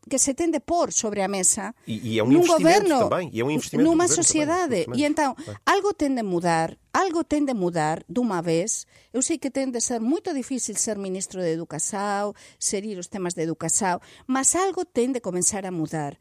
que 0.07 0.19
se 0.21 0.35
ten 0.39 0.53
de 0.53 0.61
pôr 0.61 0.93
sobre 0.93 1.25
a 1.25 1.29
mesa 1.29 1.75
e, 1.83 2.15
e 2.15 2.19
é 2.19 2.23
un 2.23 2.31
num 2.31 2.47
goberno, 2.47 3.11
tamén, 3.11 3.33
e 3.35 3.41
é 3.41 3.45
investimento 3.49 3.89
nunha 3.89 4.07
sociedade. 4.07 4.87
E 4.95 5.03
entón, 5.03 5.35
algo 5.67 5.97
ten 5.99 6.15
de 6.15 6.23
mudar, 6.23 6.79
algo 6.95 7.25
ten 7.27 7.43
de 7.43 7.57
mudar 7.57 8.07
dunha 8.07 8.39
vez. 8.39 8.87
Eu 9.11 9.25
sei 9.25 9.41
que 9.43 9.51
ten 9.51 9.75
de 9.75 9.83
ser 9.83 9.99
moito 9.99 10.31
difícil 10.31 10.79
ser 10.79 10.95
ministro 11.01 11.43
de 11.43 11.51
Educação, 11.51 12.37
ser 12.61 12.87
ir 12.87 13.01
os 13.03 13.11
temas 13.11 13.35
de 13.35 13.43
Educação, 13.43 13.99
mas 14.31 14.55
algo 14.55 14.87
ten 14.87 15.11
de 15.11 15.19
comenzar 15.19 15.67
a 15.67 15.75
mudar 15.75 16.15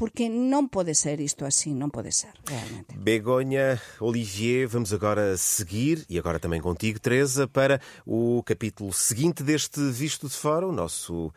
porque 0.00 0.32
non 0.32 0.72
pode 0.72 0.96
ser 0.96 1.20
isto 1.20 1.44
así, 1.44 1.76
non 1.76 1.92
pode 1.92 2.08
ser, 2.08 2.32
realmente. 2.48 2.96
Begonha, 2.96 3.76
Olivier, 4.00 4.64
vamos 4.64 4.96
agora 4.96 5.36
seguir, 5.36 6.08
e 6.08 6.16
agora 6.16 6.40
também 6.40 6.56
contigo, 6.56 6.96
Teresa, 6.96 7.44
para 7.44 7.84
o 8.08 8.40
capítulo 8.40 8.96
seguinte 8.96 9.44
deste 9.44 9.76
Visto 9.92 10.24
de 10.24 10.32
Fora, 10.32 10.64
o 10.64 10.72
nosso 10.72 11.28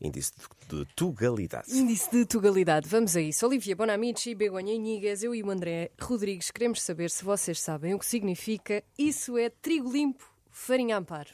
índice 0.00 0.32
de, 0.68 0.76
de 0.76 0.84
tugalidade. 0.94 1.76
Índice 1.76 2.10
de 2.10 2.24
Tugalidade. 2.24 2.88
Vamos 2.88 3.16
a 3.16 3.20
isso. 3.20 3.46
Olivia 3.46 3.74
Bonamici, 3.74 4.34
Begonha 4.34 4.72
Inigas, 4.72 5.22
eu 5.22 5.34
e 5.34 5.42
o 5.42 5.50
André 5.50 5.90
Rodrigues 6.00 6.50
queremos 6.50 6.82
saber 6.82 7.10
se 7.10 7.24
vocês 7.24 7.60
sabem 7.60 7.94
o 7.94 7.98
que 7.98 8.06
significa 8.06 8.82
isso 8.96 9.36
é 9.36 9.50
trigo 9.50 9.90
limpo, 9.90 10.24
farinha 10.50 10.96
amparo. 10.96 11.30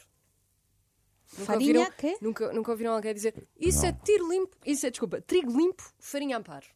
Nunca 1.38 1.53
Farinha 1.53 1.81
ouviram, 1.81 1.96
quê? 1.96 2.18
Nunca, 2.20 2.53
nunca 2.53 2.70
ouviram 2.70 2.92
alguém 2.92 3.12
dizer 3.12 3.35
isso 3.59 3.85
é 3.85 3.92
tiro 3.92 4.31
limpo, 4.31 4.57
isso 4.64 4.87
é, 4.87 4.90
desculpa, 4.90 5.20
trigo 5.20 5.50
limpo, 5.50 5.83
farinha 5.98 6.38
amparo. 6.38 6.66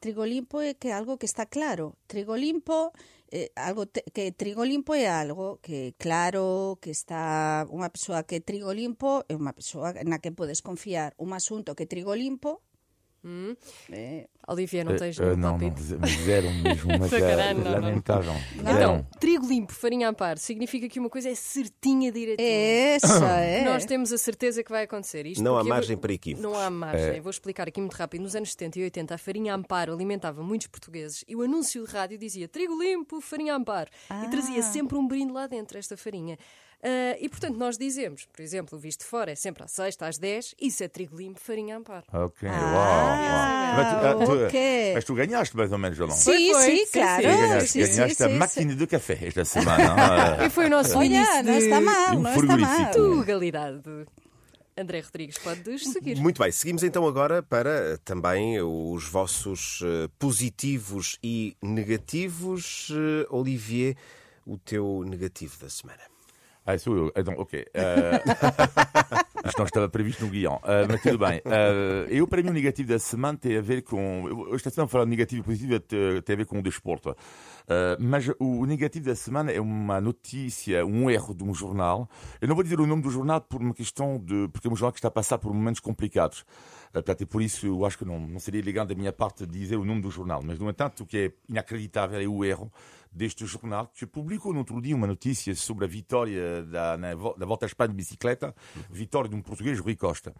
Trigo 0.00 0.24
limpo 0.24 0.60
é 0.60 0.72
que 0.72 0.88
é 0.88 0.92
algo 0.92 1.18
que 1.18 1.26
está 1.26 1.44
claro. 1.44 1.94
Trigo 2.08 2.34
limpo 2.34 2.90
eh, 3.30 3.50
algo 3.56 3.86
te, 3.86 4.02
que 4.12 4.32
trigo 4.32 4.64
limpo 4.64 4.94
é 4.94 5.08
algo 5.08 5.58
que 5.62 5.94
claro, 5.98 6.78
que 6.82 6.90
está 6.90 7.66
unha 7.70 7.90
persoa 7.90 8.26
que 8.26 8.42
trigo 8.42 8.74
limpo 8.74 9.22
é 9.30 9.34
unha 9.38 9.54
persoa 9.54 9.94
na 10.02 10.18
que 10.18 10.34
podes 10.34 10.60
confiar 10.60 11.14
un 11.16 11.32
asunto 11.32 11.78
que 11.78 11.86
trigo 11.86 12.14
limpo 12.14 12.62
eh, 13.92 14.26
Olivia, 14.48 14.82
não 14.82 14.96
tens 14.96 15.18
Eh, 15.18 15.22
nenhum 15.22 15.36
não, 15.36 15.52
não, 15.52 15.58
palpite? 15.58 15.96
mas 16.00 16.10
zero 16.10 16.50
mesmo, 16.50 16.90
mas 16.98 17.12
é 17.12 17.20
Sacanagem, 17.20 17.54
não, 17.54 17.64
não. 17.64 17.70
lamentável. 17.72 18.32
Então, 18.58 19.06
trigo 19.20 19.46
limpo, 19.46 19.72
farinha 19.72 20.08
amparo, 20.08 20.38
significa 20.40 20.88
que 20.88 20.98
uma 20.98 21.10
coisa 21.10 21.28
é 21.28 21.34
certinha 21.34 22.10
direitinho. 22.10 22.48
é 22.48 22.94
essa, 22.96 23.26
é. 23.40 23.64
Nós 23.64 23.84
temos 23.84 24.12
a 24.12 24.18
certeza 24.18 24.64
que 24.64 24.70
vai 24.70 24.84
acontecer. 24.84 25.26
Isto 25.26 25.42
Não 25.42 25.54
há 25.56 25.58
porque 25.60 25.70
eu- 25.70 25.74
margem 25.74 25.96
para 25.96 26.12
equívocos. 26.12 26.42
Não 26.50 26.58
há 26.58 26.70
margem. 26.70 27.16
É. 27.16 27.20
Vou 27.20 27.30
explicar 27.30 27.68
aqui 27.68 27.80
muito 27.80 27.94
rápido. 27.94 28.22
Nos 28.22 28.34
anos 28.34 28.50
70 28.52 28.78
e 28.78 28.84
80, 28.84 29.14
a 29.14 29.18
farinha 29.18 29.54
Amparo 29.54 29.92
alimentava 29.92 30.42
muitos 30.42 30.66
portugueses 30.66 31.24
e 31.28 31.36
o 31.36 31.42
anúncio 31.42 31.86
de 31.86 31.92
rádio 31.92 32.18
dizia 32.18 32.48
trigo 32.48 32.80
limpo, 32.82 33.20
farinha 33.20 33.54
Amparo. 33.54 33.90
E 34.24 34.28
trazia 34.30 34.62
sempre 34.62 34.96
um 34.96 35.06
brinde 35.06 35.32
lá 35.32 35.46
dentro, 35.46 35.78
esta 35.78 35.96
farinha. 35.96 36.38
Ah, 36.82 37.16
e 37.20 37.28
portanto, 37.28 37.56
nós 37.58 37.76
dizemos, 37.76 38.24
por 38.32 38.40
exemplo, 38.40 38.78
o 38.78 38.80
visto 38.80 39.00
de 39.00 39.06
fora 39.06 39.30
é 39.30 39.34
sempre 39.34 39.62
às 39.62 39.70
6, 39.72 39.96
às 40.00 40.16
10, 40.18 40.54
isso 40.58 40.82
é 40.82 40.88
trigo 40.88 41.14
limpo, 41.16 41.38
farinha 41.38 41.76
Amparo. 41.76 42.06
Ok, 42.12 42.48
Ah, 42.48 42.72
uau, 42.72 43.20
uau. 43.20 43.76
Mas, 43.76 43.88
tu, 43.88 43.94
ah, 44.06 44.24
tu- 44.26 44.46
ok. 44.46 44.94
mas 44.94 45.04
tu 45.04 45.14
ganhaste 45.14 45.56
mais 45.56 45.70
ou 45.72 45.78
menos, 45.78 45.96
João. 45.98 46.10
Sim, 46.10 46.52
foi, 46.52 46.62
sim, 46.62 46.86
sim, 46.86 46.92
claro. 47.00 47.22
sim. 47.22 47.28
ganhaste 47.28 47.68
sim, 47.68 47.86
sim, 47.86 47.96
ganhaste 47.96 48.22
a 48.22 48.28
sim, 48.28 48.34
máquina 48.34 48.74
de 48.74 48.86
café 48.86 49.18
esta 49.22 49.44
semana. 49.44 50.44
E 50.46 50.50
foi 50.50 50.66
o 50.66 50.70
nosso 50.70 50.96
Olha, 50.98 51.42
não 51.42 51.52
de 51.58 51.64
está 51.64 51.80
mal, 51.82 52.16
um 52.16 52.22
não 52.22 52.34
está 52.34 52.56
mal. 52.56 52.68
frigorífico. 52.76 52.92
tugalidade. 53.20 53.82
André 54.76 55.00
Rodrigues, 55.00 55.36
podes 55.36 55.82
seguir. 55.92 56.16
Muito 56.16 56.40
bem, 56.42 56.50
seguimos 56.50 56.82
então 56.82 57.06
agora 57.06 57.42
para 57.42 57.98
também 57.98 58.58
os 58.62 59.04
vossos 59.04 59.80
eh, 59.84 60.08
positivos 60.18 61.18
e 61.22 61.54
negativos. 61.62 62.88
Eh, 62.90 63.26
Olivier, 63.28 63.94
o 64.46 64.56
teu 64.56 65.04
negativo 65.06 65.58
da 65.60 65.68
semana. 65.68 66.00
Ah, 66.66 66.78
sou 66.78 66.96
eu. 66.96 67.12
Então, 67.16 67.34
ok. 67.38 67.66
Eh, 67.74 68.22
isto 69.46 69.58
não 69.58 69.64
estava 69.66 69.88
previsto 69.88 70.24
no 70.24 70.30
guião. 70.30 70.60
Eh, 70.64 70.86
mas 70.88 71.02
tudo 71.02 71.18
bem. 71.18 71.40
Eh, 71.44 72.06
eu, 72.10 72.26
para 72.28 72.42
mim, 72.42 72.50
o 72.50 72.52
negativo 72.52 72.88
da 72.90 72.98
semana 72.98 73.36
tem 73.38 73.56
a 73.56 73.60
ver 73.60 73.82
com. 73.82 74.24
Esta 74.54 74.70
semana, 74.70 74.88
falar 74.88 75.06
negativo 75.06 75.40
e 75.40 75.44
positivo 75.44 75.80
te- 75.80 76.22
tem 76.24 76.34
a 76.34 76.36
ver 76.36 76.46
com 76.46 76.58
o 76.58 76.62
desporto. 76.62 77.16
Eh, 77.68 77.96
mas 77.98 78.30
o 78.38 78.66
negativo 78.66 79.06
da 79.06 79.14
semana 79.16 79.50
é 79.50 79.60
uma 79.60 80.00
notícia, 80.00 80.84
um 80.86 81.10
erro 81.10 81.34
de 81.34 81.42
um 81.42 81.54
jornal. 81.54 82.08
Eu 82.40 82.46
não 82.48 82.54
vou 82.54 82.62
dizer 82.62 82.78
o 82.80 82.86
nome 82.86 83.02
do 83.02 83.10
jornal 83.10 83.40
por 83.40 83.60
uma 83.60 83.74
questão 83.74 84.18
de. 84.22 84.48
porque 84.52 84.68
é 84.68 84.70
um 84.70 84.76
jornal 84.76 84.92
que 84.92 84.98
está 84.98 85.08
a 85.08 85.12
passar 85.12 85.38
por 85.38 85.52
momentos 85.52 85.80
complicados. 85.80 86.44
Portanto, 86.92 87.22
é 87.22 87.26
por 87.26 87.40
isso 87.40 87.66
eu 87.66 87.84
acho 87.84 87.98
que 87.98 88.04
não, 88.04 88.18
não 88.18 88.40
seria 88.40 88.62
legal 88.62 88.84
da 88.84 88.94
minha 88.94 89.12
parte 89.12 89.46
dizer 89.46 89.76
o 89.76 89.84
nome 89.84 90.02
do 90.02 90.10
jornal. 90.10 90.42
Mas, 90.44 90.58
no 90.58 90.68
entanto, 90.68 91.04
o 91.04 91.06
que 91.06 91.16
é 91.16 91.32
inacreditável 91.48 92.20
é 92.20 92.26
o 92.26 92.44
erro 92.44 92.72
deste 93.12 93.44
jornal 93.44 93.90
que 93.92 94.06
publicou 94.06 94.52
no 94.52 94.60
outro 94.60 94.80
dia 94.80 94.94
uma 94.94 95.06
notícia 95.06 95.54
sobre 95.54 95.84
a 95.84 95.88
vitória 95.88 96.62
da, 96.62 96.96
na 96.96 97.08
da 97.14 97.46
Volta 97.46 97.66
à 97.66 97.68
Espanha 97.68 97.88
de 97.88 97.96
bicicleta, 97.96 98.54
vitória 98.88 99.28
de 99.28 99.34
um 99.34 99.42
português, 99.42 99.78
Rui 99.80 99.96
Costa. 99.96 100.32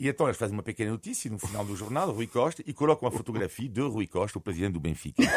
E 0.00 0.08
então 0.08 0.26
eles 0.26 0.36
fazem 0.36 0.56
uma 0.56 0.62
pequena 0.62 0.90
notícia 0.90 1.30
no 1.30 1.38
final 1.38 1.64
do 1.64 1.76
jornal, 1.76 2.10
Rui 2.10 2.26
Costa, 2.26 2.62
e 2.66 2.72
colocam 2.72 3.08
a 3.08 3.10
fotografia 3.10 3.68
de 3.68 3.80
Rui 3.80 4.06
Costa, 4.06 4.38
o 4.38 4.40
presidente 4.40 4.72
do 4.72 4.80
Benfica. 4.80 5.22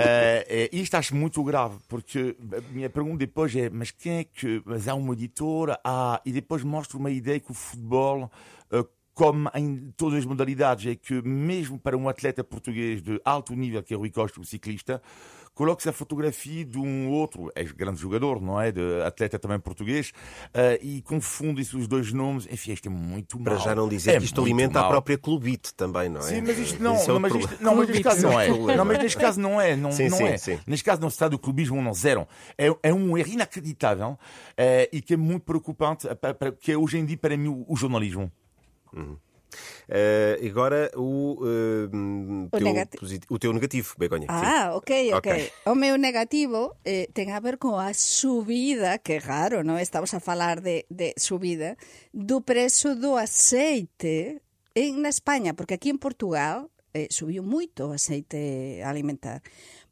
Eh, 0.00 0.68
isto 0.72 0.94
acho 0.94 1.14
muito 1.14 1.42
grave, 1.42 1.78
porque 1.88 2.36
a 2.56 2.72
minha 2.72 2.88
pergunta 2.88 3.18
depois 3.18 3.54
é: 3.56 3.68
mas 3.68 3.90
quem 3.90 4.18
é 4.18 4.24
que. 4.24 4.62
Mas 4.64 4.86
há 4.86 4.94
uma 4.94 5.12
editora, 5.12 5.78
ah, 5.84 6.20
e 6.24 6.32
depois 6.32 6.62
mostra 6.62 6.96
uma 6.96 7.10
ideia 7.10 7.40
que 7.40 7.50
o 7.50 7.54
futebol. 7.54 8.30
eh, 8.70 8.84
como 9.18 9.50
em 9.52 9.92
todas 9.96 10.20
as 10.20 10.24
modalidades, 10.24 10.86
é 10.86 10.94
que 10.94 11.20
mesmo 11.22 11.76
para 11.76 11.96
um 11.96 12.08
atleta 12.08 12.44
português 12.44 13.02
de 13.02 13.20
alto 13.24 13.52
nível, 13.52 13.82
que 13.82 13.92
é 13.92 13.96
Rui 13.96 14.10
Costa, 14.12 14.40
o 14.40 14.44
ciclista, 14.44 15.02
coloca-se 15.52 15.88
a 15.88 15.92
fotografia 15.92 16.64
de 16.64 16.78
um 16.78 17.08
outro, 17.10 17.50
é 17.56 17.64
grande 17.64 18.00
jogador, 18.00 18.40
não 18.40 18.60
é? 18.60 18.70
De 18.70 19.02
atleta 19.04 19.36
também 19.36 19.58
português, 19.58 20.12
eh, 20.54 20.78
e 20.80 21.02
confunde-se 21.02 21.76
os 21.76 21.88
dois 21.88 22.12
nomes. 22.12 22.46
Enfim, 22.48 22.74
isto 22.74 22.86
é 22.86 22.90
muito 22.92 23.36
Para 23.40 23.54
mau. 23.56 23.64
já 23.64 23.74
não 23.74 23.88
dizer 23.88 24.12
É 24.12 24.18
que 24.20 24.24
isto 24.24 24.40
alimenta 24.40 24.78
a 24.78 24.82
mau. 24.82 24.90
própria 24.92 25.18
clubite 25.18 25.74
também, 25.74 26.08
não 26.08 26.20
é? 26.20 26.22
Sim, 26.22 26.42
mas 26.42 26.56
isto 26.56 26.80
não, 26.80 26.94
é 26.94 27.06
não, 27.08 27.18
mas, 27.18 27.34
isto, 27.34 27.56
não, 27.60 27.74
mas 27.74 27.88
neste 27.88 28.02
caso 28.04 28.22
não 28.22 28.40
é. 28.40 28.48
Não, 28.76 28.84
mas 28.84 28.98
neste 29.02 29.18
caso 29.18 29.40
não 29.40 29.60
é. 29.60 29.74
Não, 29.74 29.90
Sim, 29.90 30.08
não 30.10 30.16
sim, 30.18 30.24
é. 30.26 30.38
sim. 30.38 30.60
Neste 30.64 30.84
caso 30.84 31.00
não 31.02 31.10
se 31.10 31.18
trata 31.18 31.30
do 31.32 31.40
clubismo 31.40 31.82
não 31.82 31.92
zero. 31.92 32.24
É, 32.56 32.68
é 32.84 32.94
um 32.94 33.18
erro 33.18 33.30
inacreditável 33.30 34.16
eh, 34.56 34.88
e 34.92 35.02
que 35.02 35.14
é 35.14 35.16
muito 35.16 35.42
preocupante, 35.42 36.06
eh, 36.06 36.14
para- 36.14 36.34
para- 36.34 36.52
que 36.52 36.70
é 36.70 36.78
hoje 36.78 36.98
em 36.98 37.04
dia 37.04 37.16
para 37.18 37.36
mim 37.36 37.48
o, 37.48 37.64
o 37.68 37.74
jornalismo. 37.74 38.30
Eh, 39.88 40.36
agora 40.44 40.90
o, 41.00 41.40
eh, 41.40 41.88
teu 42.52 42.60
negati- 42.60 42.98
posi- 43.00 43.24
o 43.32 43.38
teu 43.40 43.52
negativo, 43.56 43.96
Begonha. 43.96 44.28
Ah, 44.28 44.76
ok, 44.76 45.14
ok. 45.16 45.32
Ok. 45.32 45.52
O 45.64 45.74
meu 45.74 45.96
negativo 45.96 46.76
eh, 46.84 47.08
ten 47.16 47.32
a 47.32 47.40
ver 47.40 47.56
con 47.56 47.80
a 47.80 47.96
subida, 47.96 49.00
que 49.00 49.16
é 49.16 49.20
raro, 49.24 49.64
non? 49.64 49.80
Estamos 49.80 50.12
a 50.12 50.20
falar 50.20 50.60
de, 50.60 50.84
de 50.92 51.16
subida, 51.16 51.80
do 52.12 52.44
preço 52.44 52.92
do 53.00 53.16
aceite 53.16 54.44
en 54.76 55.00
na 55.00 55.08
España, 55.08 55.56
porque 55.56 55.80
aquí 55.80 55.88
en 55.88 55.96
Portugal 55.96 56.68
eh, 56.92 57.08
subiu 57.08 57.40
moito 57.40 57.88
o 57.88 57.96
aceite 57.96 58.84
alimentar, 58.84 59.40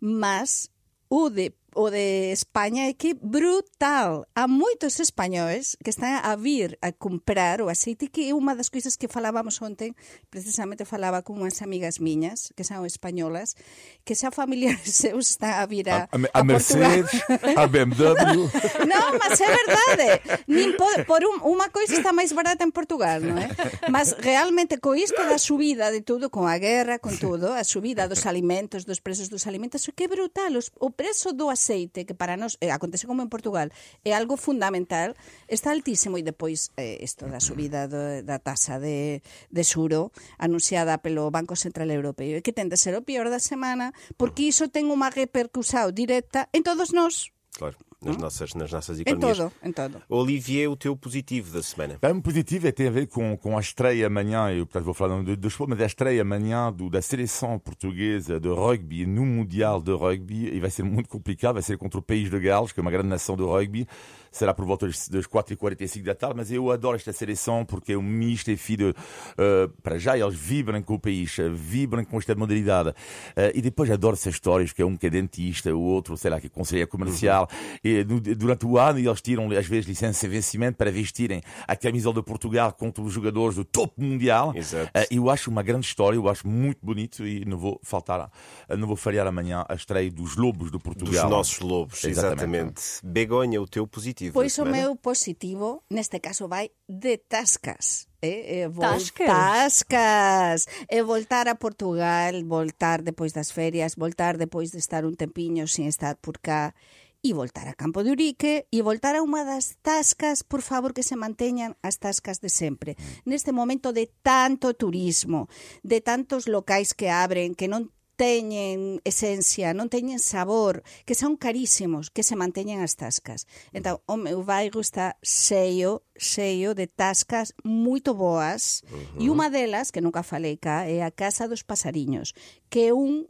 mas 0.04 0.68
o 1.08 1.32
de 1.32 1.56
o 1.76 1.90
de 1.90 2.32
España 2.32 2.88
é 2.88 2.96
que 2.96 3.12
brutal. 3.12 4.24
Há 4.32 4.48
moitos 4.48 4.96
españoles 4.98 5.76
que 5.84 5.92
están 5.92 6.24
a 6.24 6.32
vir 6.34 6.80
a 6.80 6.90
comprar 6.90 7.60
o 7.60 7.68
aceite, 7.68 8.08
que 8.08 8.24
é 8.24 8.32
unha 8.32 8.56
das 8.56 8.72
coisas 8.72 8.96
que 8.96 9.12
falábamos 9.12 9.60
ontem, 9.60 9.92
precisamente 10.32 10.88
falaba 10.88 11.20
con 11.20 11.36
unhas 11.36 11.60
amigas 11.60 12.00
miñas, 12.00 12.48
que 12.56 12.64
son 12.64 12.88
españolas, 12.88 13.60
que 14.08 14.16
xa 14.16 14.32
familiares 14.32 14.88
seus 15.04 15.36
están 15.36 15.60
a 15.60 15.68
vir 15.68 15.92
a, 15.92 16.08
a, 16.08 16.16
a, 16.16 16.40
a 16.40 16.42
Mercedes, 16.48 17.12
a 17.28 17.68
BMW. 17.68 18.48
non, 18.90 19.20
mas 19.20 19.36
é 19.36 19.48
verdade. 19.52 20.08
Nin 20.48 20.80
por, 20.80 20.96
por 21.04 21.20
un, 21.28 21.44
unha 21.44 21.68
coisa 21.68 21.92
está 21.92 22.16
máis 22.16 22.32
barata 22.32 22.64
en 22.64 22.72
Portugal, 22.72 23.20
non 23.20 23.36
é? 23.36 23.52
Mas 23.92 24.16
realmente 24.16 24.80
co 24.80 24.96
isto 24.96 25.20
da 25.28 25.36
subida 25.36 25.92
de 25.92 26.00
tudo, 26.00 26.32
con 26.32 26.48
a 26.48 26.56
guerra, 26.56 26.96
con 27.04 27.20
tudo, 27.20 27.52
a 27.52 27.68
subida 27.68 28.08
dos 28.08 28.24
alimentos, 28.24 28.88
dos 28.88 29.04
prezos 29.04 29.28
dos 29.28 29.44
alimentos, 29.44 29.84
o 29.84 29.92
que 29.92 30.08
é 30.08 30.08
brutal. 30.08 30.56
Os, 30.56 30.72
o 30.80 30.88
prezo 30.88 31.36
do 31.36 31.52
aceite 31.52 31.65
aceite, 31.66 32.06
que 32.06 32.14
para 32.14 32.38
nós 32.38 32.54
eh, 32.62 32.70
acontece 32.70 33.10
como 33.10 33.26
en 33.26 33.28
Portugal, 33.28 33.74
é 34.06 34.14
algo 34.14 34.38
fundamental, 34.38 35.18
está 35.50 35.74
altísimo 35.74 36.14
e 36.14 36.22
depois 36.22 36.70
eh, 36.78 37.02
isto 37.02 37.26
da 37.26 37.42
subida 37.42 37.90
do, 37.90 38.22
da 38.22 38.38
tasa 38.38 38.78
de, 38.78 39.18
de 39.50 39.62
suro 39.66 40.14
anunciada 40.38 41.02
pelo 41.02 41.26
Banco 41.34 41.58
Central 41.58 41.90
Europeo 41.90 42.38
e 42.38 42.44
que 42.46 42.54
tende 42.54 42.78
a 42.78 42.80
ser 42.80 42.94
o 42.94 43.02
peor 43.02 43.26
da 43.26 43.42
semana 43.42 43.90
porque 44.14 44.46
iso 44.46 44.70
ten 44.70 44.86
unha 44.86 45.10
repercusión 45.10 45.90
directa 45.90 46.46
en 46.54 46.62
todos 46.62 46.94
nós. 46.94 47.34
Claro. 47.58 47.85
Nas 48.02 48.16
nossas, 48.16 48.54
nas 48.54 48.70
nossas 48.70 48.98
Em 48.98 49.02
economias. 49.02 49.38
todo, 49.38 49.52
em 49.62 49.72
todo. 49.72 50.02
Olivier, 50.08 50.70
o 50.70 50.76
teu 50.76 50.96
positivo 50.96 51.52
da 51.52 51.62
semana. 51.62 51.98
Bem, 52.00 52.12
um 52.12 52.20
positivo 52.20 52.68
é 52.68 52.72
tem 52.72 52.88
a 52.88 52.90
ver 52.90 53.06
com, 53.06 53.36
com 53.36 53.56
a 53.56 53.60
estreia 53.60 54.06
amanhã, 54.06 54.50
eu 54.50 54.66
portanto, 54.66 54.84
vou 54.84 54.94
falar 54.94 55.22
de, 55.22 55.36
de 55.36 55.48
esporte, 55.48 55.70
mas 55.70 55.80
a 55.80 55.86
estreia 55.86 56.22
amanhã 56.22 56.72
do, 56.72 56.90
da 56.90 57.00
seleção 57.00 57.58
portuguesa 57.58 58.38
de 58.38 58.48
rugby 58.48 59.06
no 59.06 59.24
Mundial 59.24 59.80
de 59.80 59.92
Rugby, 59.92 60.54
e 60.54 60.60
vai 60.60 60.70
ser 60.70 60.82
muito 60.82 61.08
complicado, 61.08 61.54
vai 61.54 61.62
ser 61.62 61.78
contra 61.78 61.98
o 61.98 62.02
País 62.02 62.30
de 62.30 62.38
Gales, 62.38 62.72
que 62.72 62.80
é 62.80 62.82
uma 62.82 62.90
grande 62.90 63.08
nação 63.08 63.36
de 63.36 63.42
rugby, 63.42 63.86
será 64.36 64.52
por 64.54 64.64
volta 64.64 64.86
das 64.86 65.08
das 65.08 65.26
4h45 65.26 66.02
da 66.02 66.14
tarde, 66.14 66.36
mas 66.36 66.50
eu 66.50 66.70
adoro 66.70 66.96
esta 66.96 67.12
seleção 67.12 67.64
porque 67.64 67.92
é 67.92 67.96
um 67.98 68.02
misto 68.02 68.50
e 68.50 68.56
filho, 68.56 68.90
uh, 68.90 69.68
para 69.82 69.98
já 69.98 70.16
eles 70.18 70.34
vibram 70.34 70.82
com 70.82 70.94
o 70.94 70.98
país, 70.98 71.36
uh, 71.38 71.52
vibram 71.52 72.04
com 72.04 72.18
esta 72.18 72.34
modalidade, 72.34 72.90
Uh, 73.36 73.52
e 73.54 73.60
depois 73.62 73.90
adoro 73.90 74.14
essas 74.14 74.34
histórias, 74.34 74.72
que 74.72 74.80
é 74.82 74.84
um 74.86 74.96
que 74.96 75.06
é 75.06 75.10
dentista, 75.10 75.74
o 75.74 75.80
outro, 75.80 76.16
sei 76.16 76.30
lá, 76.30 76.40
que 76.40 76.46
é 76.46 76.50
conselheiro 76.50 76.88
comercial, 76.88 77.48
e 77.84 78.02
du- 78.04 78.20
durante 78.20 78.64
o 78.66 78.78
ano 78.78 78.98
eles 78.98 79.20
tiram 79.20 79.50
às 79.50 79.66
vezes 79.66 79.86
licença 79.86 80.26
de 80.26 80.34
vencimento 80.34 80.76
para 80.76 80.90
vestirem 80.90 81.42
a 81.66 81.76
camisola 81.76 82.16
de 82.16 82.22
Portugal 82.22 82.72
contra 82.72 83.02
os 83.02 83.12
jogadores 83.12 83.56
do 83.56 83.64
topo 83.64 84.00
mundial. 84.02 84.52
Exato. 84.54 84.86
Uh, 84.86 85.06
eu 85.10 85.30
acho 85.30 85.50
uma 85.50 85.62
grande 85.62 85.86
história, 85.86 86.16
eu 86.16 86.28
acho 86.28 86.46
muito 86.48 86.78
bonito 86.82 87.26
e 87.26 87.44
não 87.44 87.58
vou 87.58 87.80
faltar, 87.82 88.30
não 88.76 88.86
vou 88.86 88.96
falhar 88.96 89.26
amanhã 89.26 89.64
a 89.68 89.74
estreia 89.74 90.10
dos 90.10 90.36
Lobos 90.36 90.66
de 90.66 90.72
Dos 90.72 90.82
Portugal. 90.82 91.28
nossos 91.30 91.60
lobos, 91.60 92.02
exatamente. 92.04 92.82
Begonha, 93.04 93.60
o 93.60 93.66
teu 93.66 93.86
positivo. 93.86 94.25
positivo. 94.32 94.38
Pois 94.40 94.54
o 94.58 94.64
meu 94.64 94.96
positivo, 94.96 95.84
neste 95.90 96.20
caso, 96.20 96.48
vai 96.48 96.72
de 96.88 97.18
tascas. 97.18 98.08
Eh, 98.22 98.62
eh, 98.62 98.68
vol 98.68 98.82
tascas. 98.82 99.26
tascas 99.26 100.60
e 100.88 100.98
eh, 100.98 101.02
voltar 101.02 101.46
a 101.48 101.54
Portugal 101.54 102.32
voltar 102.44 103.02
depois 103.02 103.32
das 103.36 103.52
ferias 103.52 103.94
voltar 103.94 104.40
depois 104.40 104.72
de 104.72 104.80
estar 104.80 105.04
un 105.04 105.14
tempiño 105.14 105.68
sin 105.68 105.86
estar 105.86 106.16
por 106.16 106.40
cá 106.40 106.74
e 107.22 107.32
voltar 107.32 107.68
a 107.68 107.74
Campo 107.74 108.04
de 108.04 108.10
Urique 108.10 108.66
e 108.70 108.82
voltar 108.82 109.18
a 109.18 109.22
unha 109.24 109.42
das 109.42 109.74
tascas, 109.82 110.46
por 110.46 110.62
favor, 110.62 110.94
que 110.94 111.02
se 111.02 111.18
manteñan 111.18 111.74
as 111.82 111.98
tascas 111.98 112.38
de 112.38 112.46
sempre. 112.46 112.94
Mm. 112.94 113.34
Neste 113.34 113.50
momento 113.50 113.90
de 113.90 114.06
tanto 114.22 114.78
turismo, 114.78 115.50
de 115.82 115.98
tantos 115.98 116.46
locais 116.46 116.94
que 116.94 117.10
abren, 117.10 117.58
que 117.58 117.66
non 117.66 117.90
teñen 118.16 119.00
esencia, 119.04 119.76
non 119.76 119.92
teñen 119.92 120.18
sabor, 120.18 120.80
que 121.04 121.12
son 121.12 121.36
carísimos, 121.36 122.08
que 122.08 122.24
se 122.24 122.34
manteñen 122.34 122.80
as 122.80 122.96
tascas. 122.96 123.44
Entón, 123.76 124.00
o 124.08 124.16
meu 124.16 124.40
bairro 124.40 124.80
está 124.80 125.20
cheio, 125.20 126.02
cheio 126.16 126.72
de 126.72 126.88
tascas 126.88 127.52
moito 127.62 128.16
boas, 128.16 128.80
e 129.20 129.28
unha 129.28 129.52
delas, 129.52 129.92
que 129.92 130.00
nunca 130.00 130.24
falei 130.24 130.56
cá, 130.56 130.88
é 130.88 131.04
a 131.04 131.12
Casa 131.12 131.44
dos 131.46 131.60
Pasariños, 131.60 132.32
que 132.72 132.88
é 132.88 132.92
un 132.96 133.28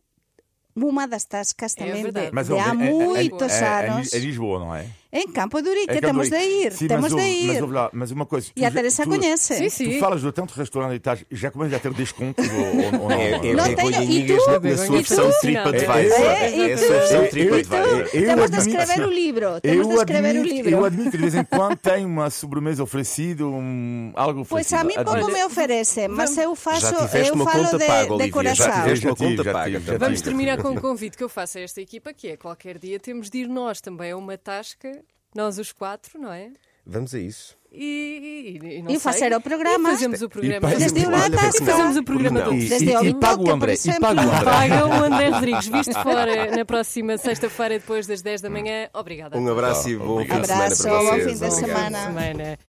unha 0.77 1.09
das 1.09 1.25
tascas 1.25 1.73
É 1.75 1.89
tamén 1.89 2.05
de, 2.05 2.13
verdade. 2.13 2.31
Mas 2.37 2.47
de 2.47 2.55
onde? 2.55 2.63
há 2.63 2.71
É- 2.71 2.77
é- 2.77 2.95
muitos 3.01 3.53
é, 3.57 3.65
é, 3.65 3.69
anos. 3.91 4.13
É 4.13 4.19
Lisboa, 4.21 4.61
não 4.61 4.71
é? 4.77 4.85
Em 5.13 5.29
Campo 5.29 5.63
de 5.63 5.69
Urique, 5.69 5.93
É 5.93 6.01
temos 6.01 6.29
de 6.29 6.37
ir, 6.37 6.73
Sim, 6.73 6.89
temos 6.89 7.13
mas, 7.13 7.23
de 7.25 7.47
Mas, 7.47 7.57
ir. 7.57 7.63
ouve 7.63 7.75
lá, 7.75 7.91
mas 7.93 8.11
uma 8.11 8.27
coisa. 8.27 8.51
E 8.57 8.65
a 8.65 8.71
tu- 8.71 8.75
Teresa 8.75 9.03
tu- 9.05 9.09
conhece. 9.09 9.55
Sim, 9.55 9.69
sim. 9.71 9.91
Tu 9.93 9.99
falas 10.01 10.21
de 10.21 10.33
tanto 10.33 10.53
restaurante 10.55 10.93
e 10.93 10.97
estás, 10.97 11.25
já 11.31 11.51
começas 11.51 11.75
a 11.75 11.79
ter 11.79 11.93
desconto 11.95 12.43
ou, 12.43 12.49
ou, 12.59 13.03
ou 13.03 13.09
não? 13.09 13.13
É, 13.13 13.31
é 13.35 13.55
Não 13.55 13.67
e 13.67 14.05
Inigas 14.05 14.43
tu? 14.45 14.51
na 14.51 14.59
Begonha, 14.59 14.77
sua 14.87 14.99
e 14.99 15.05
tu? 15.05 15.09
versão 15.15 15.31
TripAdvisor. 15.41 15.97
É, 16.21 16.59
É 16.71 16.73
a 16.73 16.79
sua 16.79 16.89
versão 16.89 17.27
TripAdvisor. 17.29 18.09
Temos 18.11 18.51
de 18.51 18.57
escrever 18.59 19.07
o 19.07 19.11
livro, 19.11 19.61
temos 19.61 19.87
de 19.89 19.93
eu 19.95 19.99
escrever 19.99 20.27
o 20.37 20.41
admito- 20.41 20.55
livro. 20.55 20.71
Eu 20.71 20.85
admito 20.85 21.11
que 21.11 21.17
de 21.17 21.23
vez 21.23 21.35
em 21.35 21.45
quando 21.45 21.77
tem 21.77 22.05
uma 22.05 22.29
sobremesa 22.31 22.83
oferecida, 22.83 23.47
um, 23.47 24.13
algo 24.15 24.41
oferecido. 24.41 24.49
Pois 24.49 24.73
a 24.73 24.85
mí 24.85 24.95
pouco 25.05 25.33
me 25.33 25.45
oferece, 25.45 26.09
mas 26.09 26.37
eu 26.37 26.55
faço, 26.55 26.81
Já 26.81 27.07
tiveste 27.07 27.29
eu 27.29 27.35
uma 27.35 27.45
falo 27.51 27.65
conta 27.65 27.79
de, 27.79 27.85
paga, 27.87 28.05
de 28.07 28.13
Olivia, 28.13 28.27
já 28.27 28.33
coração. 28.33 28.83
tiveste 28.83 29.07
uma 29.07 29.11
Já 29.17 29.17
tive, 29.17 29.37
conta 29.37 29.53
paga. 29.53 29.81
Vamos 29.99 30.21
terminar 30.21 30.59
com 30.63 30.69
um 30.71 30.77
convite 30.77 31.17
que 31.17 31.25
eu 31.25 31.29
faço 31.29 31.59
a 31.59 31.61
esta 31.63 31.81
equipa, 31.81 32.13
que 32.13 32.29
é 32.29 32.37
qualquer 32.37 32.79
dia 32.79 32.99
temos 32.99 33.31
de 33.31 33.39
ir 33.39 33.49
nós 33.49 33.81
também 33.81 34.11
a 34.11 34.17
uma 34.17 34.37
tasca, 34.37 35.01
nós 35.37 35.59
os 35.59 35.73
quatro, 35.73 36.19
não 36.19 36.33
é? 36.33 36.51
Vamos 36.85 37.15
a 37.15 37.19
isso. 37.19 37.57
E, 37.73 38.59
e, 38.63 38.77
e, 38.79 38.83
não 38.83 38.91
E 38.91 38.99
sei, 38.99 39.01
fazer 39.13 39.35
o 39.35 39.41
programa. 39.41 39.89
E 39.91 39.93
fazemos 39.93 40.23
o 40.23 40.29
programa. 40.29 40.73
E 40.73 40.77
Desde 40.77 41.01
tasca. 41.05 41.51
porque 41.51 41.61
não? 41.61 41.67
Fazemos 41.67 41.97
o 41.97 42.05
programa 42.05 42.41
todos. 42.43 42.69
Desde 42.69 42.87
E, 42.89 42.95
ao 42.95 43.05
e 43.05 43.15
paga 43.15 43.43
o 43.43 43.51
André, 43.51 43.75
e 43.75 44.01
paga 44.01 44.21
o 44.21 44.25
André. 44.31 44.45
Paga 44.45 44.87
o 44.87 44.93
André 45.05 45.29
Rodrigues, 45.29 45.67
visto 45.67 45.93
fora 45.95 46.57
na 46.57 46.65
próxima 46.65 47.19
sexta-feira, 47.19 47.79
depois 47.79 48.07
das 48.07 48.23
10 48.23 48.41
da 48.41 48.49
manhã. 48.49 48.89
Obrigada. 48.95 49.37
Um 49.37 49.49
abraço 49.51 49.91
e 49.91 49.97
bom 49.97 50.21
fim 50.21 50.27
de 50.27 50.47
semana 50.47 50.65
Abraço, 50.65 50.83
para 50.85 50.93
bom 50.93 51.05
vocês. 51.05 51.25
fim 51.25 51.35
de 51.35 51.45
Obrigado. 51.45 51.59
semana. 51.67 51.99
semana. 52.07 52.59